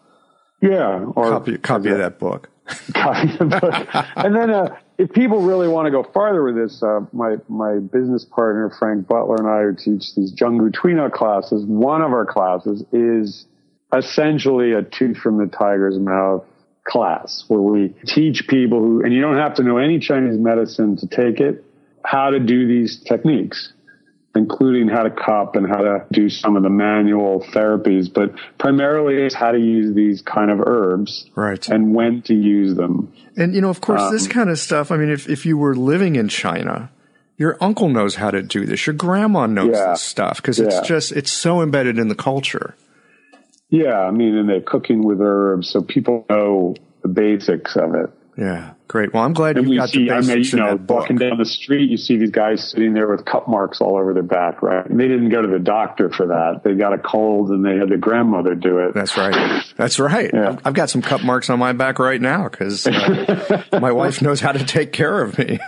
Yeah. 0.62 1.06
Or 1.16 1.32
copy, 1.32 1.58
copy 1.58 1.90
of 1.90 1.98
that 1.98 2.18
book. 2.18 2.50
copy 2.94 3.36
the 3.38 3.46
book. 3.46 4.06
and 4.16 4.36
then, 4.36 4.50
uh, 4.50 4.78
if 5.00 5.14
people 5.14 5.42
really 5.42 5.70
want 5.70 5.86
to 5.86 5.92
go 5.92 6.04
farther 6.04 6.44
with 6.44 6.56
this, 6.56 6.84
uh, 6.84 7.00
my 7.14 7.38
my 7.48 7.76
business 7.80 8.26
partner 8.26 8.70
Frank 8.78 9.08
Butler 9.08 9.38
and 9.38 9.48
I 9.48 9.62
who 9.62 9.74
teach 9.74 10.14
these 10.14 10.34
Zheng 10.34 10.60
Gu 10.60 11.10
classes. 11.10 11.64
One 11.66 12.02
of 12.02 12.12
our 12.12 12.26
classes 12.26 12.84
is 12.92 13.46
essentially 13.96 14.74
a 14.74 14.84
tooth 14.84 15.18
from 15.18 15.38
the 15.38 15.48
tiger's 15.48 15.98
mouth 15.98 16.44
class 16.84 17.46
where 17.48 17.62
we 17.62 17.96
teach 18.06 18.48
people 18.48 18.80
who, 18.80 19.04
and 19.04 19.14
you 19.14 19.22
don't 19.22 19.38
have 19.38 19.56
to 19.56 19.64
know 19.64 19.78
any 19.78 20.00
Chinese 20.00 20.38
medicine 20.38 20.98
to 20.98 21.08
take 21.08 21.40
it, 21.40 21.64
how 22.04 22.32
to 22.32 22.40
do 22.40 22.68
these 22.68 23.00
techniques 23.00 23.72
including 24.40 24.88
how 24.88 25.04
to 25.04 25.10
cup 25.10 25.58
and 25.58 25.68
how 25.68 25.82
to 25.82 26.06
do 26.14 26.30
some 26.30 26.56
of 26.56 26.64
the 26.64 26.70
manual 26.70 27.46
therapies, 27.52 28.12
but 28.12 28.32
primarily 28.58 29.22
it's 29.22 29.36
how 29.36 29.52
to 29.52 29.60
use 29.60 29.94
these 29.94 30.22
kind 30.22 30.50
of 30.50 30.62
herbs. 30.66 31.30
Right. 31.36 31.68
And 31.68 31.94
when 31.94 32.22
to 32.24 32.34
use 32.34 32.74
them. 32.76 33.12
And, 33.36 33.54
you 33.54 33.60
know, 33.60 33.70
of 33.70 33.82
course, 33.82 34.02
um, 34.02 34.14
this 34.14 34.30
kind 34.30 34.50
of 34.50 34.58
stuff, 34.58 34.92
I 34.92 34.98
mean, 34.98 35.10
if, 35.10 35.28
if 35.28 35.46
you 35.46 35.58
were 35.58 35.76
living 35.76 36.16
in 36.16 36.30
China, 36.30 36.90
your 37.38 37.58
uncle 37.60 37.90
knows 37.90 38.16
how 38.16 38.32
to 38.32 38.42
do 38.42 38.66
this. 38.66 38.88
Your 38.88 38.94
grandma 38.94 39.46
knows 39.46 39.76
yeah. 39.76 39.92
this 39.92 40.02
stuff 40.02 40.38
because 40.38 40.60
it's 40.62 40.76
yeah. 40.76 40.84
just, 40.84 41.12
it's 41.12 41.32
so 41.32 41.62
embedded 41.62 42.00
in 42.00 42.08
the 42.08 42.16
culture. 42.16 42.76
Yeah. 43.70 44.00
I 44.00 44.12
mean, 44.12 44.38
and 44.38 44.48
they're 44.48 44.62
cooking 44.62 45.04
with 45.04 45.20
herbs. 45.20 45.70
So 45.70 45.82
people 45.82 46.26
know 46.30 46.76
the 47.02 47.10
basics 47.10 47.76
of 47.76 47.94
it. 47.94 48.10
Yeah, 48.40 48.74
great. 48.88 49.14
Well, 49.14 49.24
I'm 49.24 49.34
glad 49.34 49.58
you 49.58 49.78
got 49.78 49.90
see, 49.90 50.08
the 50.08 50.16
basics 50.16 50.54
I 50.54 50.58
mean, 50.58 50.70
you 50.72 50.78
know, 50.78 50.86
walking 50.88 51.18
down 51.18 51.38
the 51.38 51.46
street, 51.46 51.90
you 51.90 51.98
see 51.98 52.18
these 52.18 52.32
guys 52.32 52.72
sitting 52.72 52.94
there 52.94 53.10
with 53.10 53.26
cut 53.26 53.50
marks 53.50 53.82
all 53.82 53.98
over 53.98 54.14
their 54.14 54.24
back, 54.24 54.62
right? 54.62 54.86
And 54.86 54.98
they 54.98 55.10
didn't 55.10 55.28
go 55.28 55.42
to 55.42 55.48
the 55.50 55.60
doctor 55.60 56.10
for 56.10 56.28
that. 56.28 56.62
They 56.64 56.76
got 56.76 56.94
a 56.94 56.98
cold 56.98 57.50
and 57.50 57.66
they 57.66 57.76
had 57.76 57.90
their 57.90 57.98
grandmother 57.98 58.56
do 58.56 58.80
it. 58.80 58.94
That's 58.94 59.18
right. 59.18 59.66
That's 59.76 60.00
right. 60.00 60.32
Yeah. 60.34 60.58
I've 60.64 60.74
got 60.74 60.90
some 60.90 61.02
cut 61.02 61.22
marks 61.22 61.50
on 61.50 61.60
my 61.60 61.74
back 61.74 62.00
right 62.00 62.22
now 62.22 62.48
because 62.48 62.88
uh, 62.88 63.64
my 63.82 63.92
wife 63.92 64.22
knows 64.22 64.40
how 64.40 64.54
to 64.54 64.64
take 64.64 64.94
care 64.94 65.22
of 65.22 65.38
me. 65.38 65.60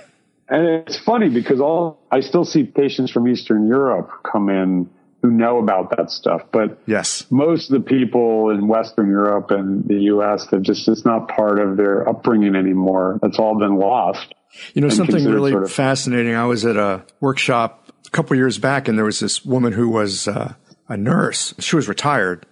And 0.48 0.66
it's 0.88 0.98
funny 1.00 1.28
because 1.28 1.60
all 1.60 2.00
I 2.10 2.22
still 2.22 2.46
see 2.46 2.64
patients 2.64 3.12
from 3.12 3.28
Eastern 3.28 3.68
Europe 3.68 4.12
come 4.24 4.50
in 4.50 4.90
who 5.22 5.30
know 5.30 5.60
about 5.60 5.96
that 5.96 6.10
stuff. 6.10 6.44
But 6.52 6.80
yes, 6.86 7.26
most 7.30 7.72
of 7.72 7.84
the 7.84 7.88
people 7.88 8.50
in 8.50 8.68
Western 8.68 9.10
Europe 9.10 9.52
and 9.52 9.88
the 9.88 10.04
U.S. 10.06 10.48
that 10.48 10.62
just 10.62 10.88
it's 10.88 11.06
not 11.06 11.28
part 11.28 11.60
of 11.60 11.78
their 11.78 12.08
upbringing 12.08 12.56
anymore. 12.56 13.20
That's 13.22 13.40
all 13.40 13.58
been 13.58 13.78
lost. 13.78 14.34
You 14.74 14.82
know, 14.82 14.90
something 14.90 15.24
really 15.26 15.52
sort 15.52 15.64
of- 15.64 15.72
fascinating. 15.72 16.36
I 16.36 16.46
was 16.46 16.66
at 16.66 16.76
a 16.76 17.04
workshop 17.20 17.92
a 18.06 18.10
couple 18.10 18.36
years 18.36 18.58
back, 18.58 18.88
and 18.88 18.98
there 18.98 19.06
was 19.06 19.20
this 19.20 19.46
woman 19.46 19.74
who 19.74 19.90
was 19.90 20.28
uh, 20.28 20.54
a 20.90 20.98
nurse. 20.98 21.54
She 21.60 21.76
was 21.76 21.88
retired. 21.88 22.46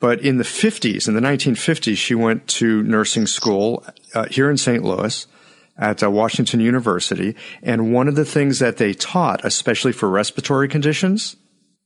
But 0.00 0.22
in 0.22 0.38
the 0.38 0.44
50s, 0.44 1.06
in 1.06 1.14
the 1.14 1.20
1950s, 1.20 1.98
she 1.98 2.14
went 2.14 2.48
to 2.48 2.82
nursing 2.82 3.26
school 3.26 3.84
uh, 4.14 4.24
here 4.30 4.50
in 4.50 4.56
St. 4.56 4.82
Louis 4.82 5.26
at 5.76 6.02
uh, 6.02 6.10
Washington 6.10 6.60
University. 6.60 7.36
And 7.62 7.92
one 7.92 8.08
of 8.08 8.14
the 8.14 8.24
things 8.24 8.58
that 8.60 8.78
they 8.78 8.94
taught, 8.94 9.44
especially 9.44 9.92
for 9.92 10.08
respiratory 10.08 10.68
conditions, 10.68 11.36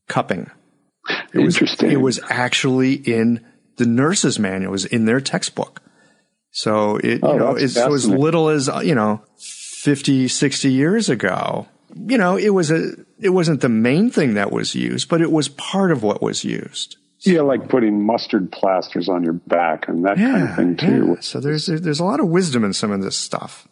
cupping. 0.08 0.50
It 1.32 1.40
Interesting. 1.40 1.88
Was, 1.88 1.94
it 1.94 2.00
was 2.00 2.20
actually 2.30 2.94
in 2.94 3.44
the 3.76 3.86
nurse's 3.86 4.38
manual, 4.38 4.70
it 4.70 4.72
was 4.72 4.84
in 4.84 5.04
their 5.04 5.20
textbook. 5.20 5.82
So 6.50 6.96
it, 6.98 7.20
oh, 7.22 7.32
you 7.32 7.38
know, 7.38 7.56
it's 7.56 7.74
so 7.74 7.92
as 7.92 8.08
little 8.08 8.48
as, 8.48 8.70
you 8.82 8.94
know, 8.94 9.22
50, 9.38 10.28
60 10.28 10.72
years 10.72 11.08
ago, 11.08 11.66
you 11.96 12.16
know, 12.16 12.36
it 12.36 12.50
was 12.50 12.70
a, 12.70 12.92
it 13.20 13.30
wasn't 13.30 13.60
the 13.60 13.68
main 13.68 14.10
thing 14.10 14.34
that 14.34 14.52
was 14.52 14.74
used, 14.74 15.08
but 15.08 15.20
it 15.20 15.32
was 15.32 15.48
part 15.48 15.90
of 15.90 16.02
what 16.02 16.22
was 16.22 16.44
used. 16.44 16.96
Yeah, 17.20 17.40
like 17.40 17.68
putting 17.68 18.04
mustard 18.04 18.52
plasters 18.52 19.08
on 19.08 19.24
your 19.24 19.32
back 19.32 19.88
and 19.88 20.04
that 20.04 20.18
yeah, 20.18 20.30
kind 20.30 20.48
of 20.48 20.56
thing 20.56 20.76
too. 20.76 21.06
Yeah. 21.14 21.20
So 21.20 21.40
there's 21.40 21.66
there's 21.66 22.00
a 22.00 22.04
lot 22.04 22.20
of 22.20 22.28
wisdom 22.28 22.64
in 22.64 22.74
some 22.74 22.90
of 22.90 23.02
this 23.02 23.16
stuff. 23.16 23.66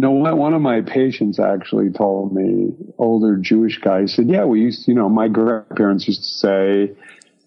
No, 0.00 0.12
one 0.12 0.54
of 0.54 0.62
my 0.62 0.80
patients 0.80 1.38
actually 1.38 1.90
told 1.90 2.34
me, 2.34 2.72
older 2.96 3.36
Jewish 3.36 3.80
guy, 3.80 4.02
he 4.02 4.06
said, 4.06 4.30
yeah, 4.30 4.46
we 4.46 4.60
used, 4.60 4.88
you 4.88 4.94
know, 4.94 5.10
my 5.10 5.28
grandparents 5.28 6.08
used 6.08 6.22
to 6.22 6.26
say, 6.26 6.96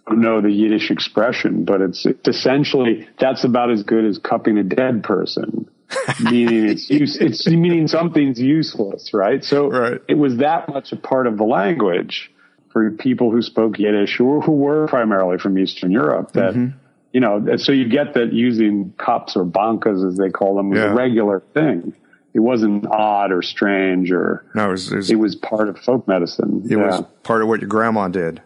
I 0.05 0.11
don't 0.11 0.21
know 0.21 0.39
the 0.39 0.51
Yiddish 0.51 0.91
expression, 0.91 1.65
but 1.65 1.81
it's, 1.81 2.05
it's 2.05 2.27
essentially, 2.27 3.07
that's 3.19 3.43
about 3.43 3.71
as 3.71 3.81
good 3.81 4.05
as 4.05 4.19
cupping 4.19 4.59
a 4.59 4.63
dead 4.63 5.03
person. 5.03 5.67
meaning 6.19 6.69
it's 6.69 6.91
use, 6.91 7.17
it's 7.19 7.47
meaning 7.47 7.87
something's 7.87 8.39
useless, 8.39 9.15
right? 9.15 9.43
So 9.43 9.71
right. 9.71 10.01
it 10.07 10.17
was 10.19 10.37
that 10.37 10.69
much 10.69 10.91
a 10.91 10.95
part 10.95 11.25
of 11.25 11.37
the 11.37 11.43
language 11.43 12.31
for 12.71 12.91
people 12.91 13.31
who 13.31 13.41
spoke 13.41 13.79
Yiddish 13.79 14.15
who, 14.15 14.41
who 14.41 14.51
were 14.51 14.87
primarily 14.87 15.39
from 15.39 15.57
Eastern 15.57 15.89
Europe 15.89 16.33
that, 16.33 16.53
mm-hmm. 16.53 16.77
you 17.13 17.19
know, 17.19 17.57
so 17.57 17.71
you 17.71 17.89
get 17.89 18.13
that 18.13 18.31
using 18.31 18.93
cups 18.97 19.35
or 19.35 19.43
bankas 19.43 20.07
as 20.07 20.17
they 20.17 20.29
call 20.29 20.55
them 20.55 20.69
was 20.69 20.77
yeah. 20.77 20.91
a 20.91 20.95
regular 20.95 21.41
thing 21.55 21.95
it 22.33 22.39
wasn't 22.39 22.87
odd 22.87 23.31
or 23.31 23.41
strange 23.41 24.11
or 24.11 24.45
no, 24.55 24.69
it 24.69 24.71
was, 24.71 24.91
it 24.91 24.95
was, 24.95 25.11
it 25.11 25.15
was 25.15 25.35
part 25.35 25.69
of 25.69 25.77
folk 25.79 26.07
medicine. 26.07 26.63
It 26.65 26.77
yeah. 26.77 26.85
was 26.85 27.03
part 27.23 27.41
of 27.41 27.47
what 27.47 27.61
your 27.61 27.69
grandma 27.69 28.07
did. 28.07 28.41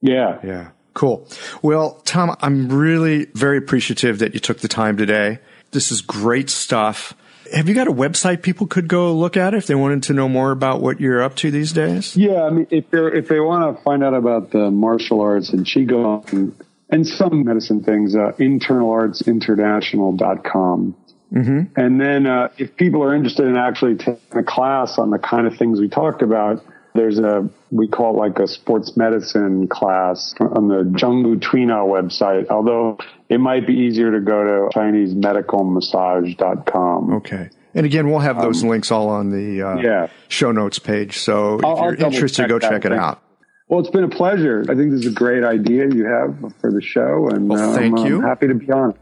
Yeah. 0.00 0.38
Yeah. 0.44 0.68
Cool. 0.94 1.28
Well, 1.60 2.00
Tom, 2.04 2.36
I'm 2.40 2.70
really 2.70 3.26
very 3.34 3.58
appreciative 3.58 4.20
that 4.20 4.32
you 4.32 4.40
took 4.40 4.60
the 4.60 4.68
time 4.68 4.96
today. 4.96 5.40
This 5.72 5.92
is 5.92 6.00
great 6.00 6.48
stuff. 6.48 7.14
Have 7.52 7.68
you 7.68 7.74
got 7.74 7.86
a 7.86 7.92
website 7.92 8.40
people 8.42 8.66
could 8.66 8.88
go 8.88 9.12
look 9.12 9.36
at 9.36 9.52
if 9.54 9.66
they 9.66 9.74
wanted 9.74 10.04
to 10.04 10.14
know 10.14 10.26
more 10.28 10.52
about 10.52 10.80
what 10.80 11.00
you're 11.00 11.22
up 11.22 11.34
to 11.36 11.50
these 11.50 11.72
days? 11.72 12.16
Yeah, 12.16 12.44
I 12.44 12.50
mean, 12.50 12.66
if 12.70 12.90
they 12.90 12.98
if 12.98 13.28
they 13.28 13.40
want 13.40 13.76
to 13.76 13.82
find 13.82 14.02
out 14.02 14.14
about 14.14 14.50
the 14.50 14.70
martial 14.70 15.20
arts 15.20 15.50
and 15.50 15.66
qigong 15.66 16.54
and 16.88 17.06
some 17.06 17.44
medicine 17.44 17.82
things, 17.82 18.16
uh, 18.16 18.32
internalartsinternational.com. 18.38 20.96
Mm-hmm. 21.36 21.78
And 21.78 22.00
then 22.00 22.26
uh, 22.26 22.48
if 22.56 22.74
people 22.76 23.04
are 23.04 23.14
interested 23.14 23.46
in 23.46 23.56
actually 23.56 23.96
taking 23.96 24.18
a 24.32 24.42
class 24.42 24.98
on 24.98 25.10
the 25.10 25.18
kind 25.18 25.46
of 25.46 25.56
things 25.56 25.80
we 25.80 25.88
talked 25.88 26.22
about, 26.22 26.64
there's 26.94 27.18
a 27.18 27.50
we 27.70 27.88
call 27.88 28.14
it 28.14 28.18
like 28.18 28.38
a 28.38 28.48
sports 28.48 28.96
medicine 28.96 29.68
class 29.68 30.34
on 30.40 30.68
the 30.68 30.84
Zheng 30.98 31.24
Gu 31.24 31.36
Tuina 31.36 31.86
website. 31.86 32.48
Although 32.48 32.96
it 33.28 33.36
might 33.38 33.66
be 33.66 33.74
easier 33.74 34.12
to 34.12 34.20
go 34.20 34.44
to 34.44 34.70
ChineseMedicalMassage.com. 34.74 37.16
Okay. 37.16 37.50
And 37.74 37.84
again, 37.84 38.08
we'll 38.08 38.20
have 38.20 38.40
those 38.40 38.62
um, 38.62 38.70
links 38.70 38.90
all 38.90 39.10
on 39.10 39.28
the 39.30 39.60
uh, 39.60 39.76
yeah. 39.76 40.06
show 40.28 40.52
notes 40.52 40.78
page. 40.78 41.18
So 41.18 41.60
I'll, 41.62 41.90
if 41.90 41.98
you're 41.98 42.08
interested, 42.08 42.48
go 42.48 42.58
check 42.58 42.86
it 42.86 42.88
thing. 42.88 42.98
out. 42.98 43.20
Well, 43.68 43.80
it's 43.80 43.90
been 43.90 44.04
a 44.04 44.08
pleasure. 44.08 44.62
I 44.62 44.74
think 44.74 44.92
this 44.92 45.00
is 45.00 45.08
a 45.08 45.14
great 45.14 45.44
idea 45.44 45.86
you 45.92 46.06
have 46.06 46.54
for 46.60 46.72
the 46.72 46.80
show, 46.80 47.28
and 47.28 47.50
well, 47.50 47.74
thank 47.74 47.98
um, 47.98 48.06
you. 48.06 48.18
I'm 48.18 48.22
happy 48.22 48.46
to 48.46 48.54
be 48.54 48.70
on 48.70 48.90
it. 48.90 48.96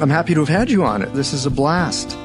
I'm 0.00 0.10
happy 0.10 0.34
to 0.34 0.40
have 0.40 0.48
had 0.48 0.70
you 0.70 0.84
on 0.84 1.02
it. 1.02 1.12
This 1.14 1.32
is 1.32 1.46
a 1.46 1.50
blast. 1.50 2.16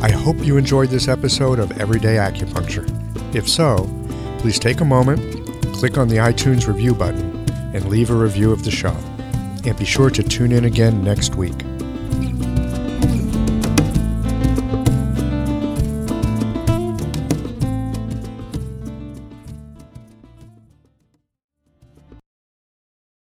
I 0.00 0.10
hope 0.10 0.36
you 0.44 0.56
enjoyed 0.56 0.88
this 0.90 1.08
episode 1.08 1.58
of 1.58 1.78
Everyday 1.80 2.16
Acupuncture. 2.16 2.86
If 3.34 3.48
so, 3.48 3.88
please 4.38 4.58
take 4.58 4.80
a 4.80 4.84
moment, 4.84 5.20
click 5.74 5.98
on 5.98 6.08
the 6.08 6.16
iTunes 6.16 6.66
review 6.66 6.94
button, 6.94 7.44
and 7.74 7.88
leave 7.88 8.10
a 8.10 8.14
review 8.14 8.52
of 8.52 8.64
the 8.64 8.70
show. 8.70 8.96
And 9.64 9.76
be 9.76 9.84
sure 9.84 10.08
to 10.08 10.22
tune 10.22 10.52
in 10.52 10.64
again 10.64 11.04
next 11.04 11.34
week. 11.34 11.67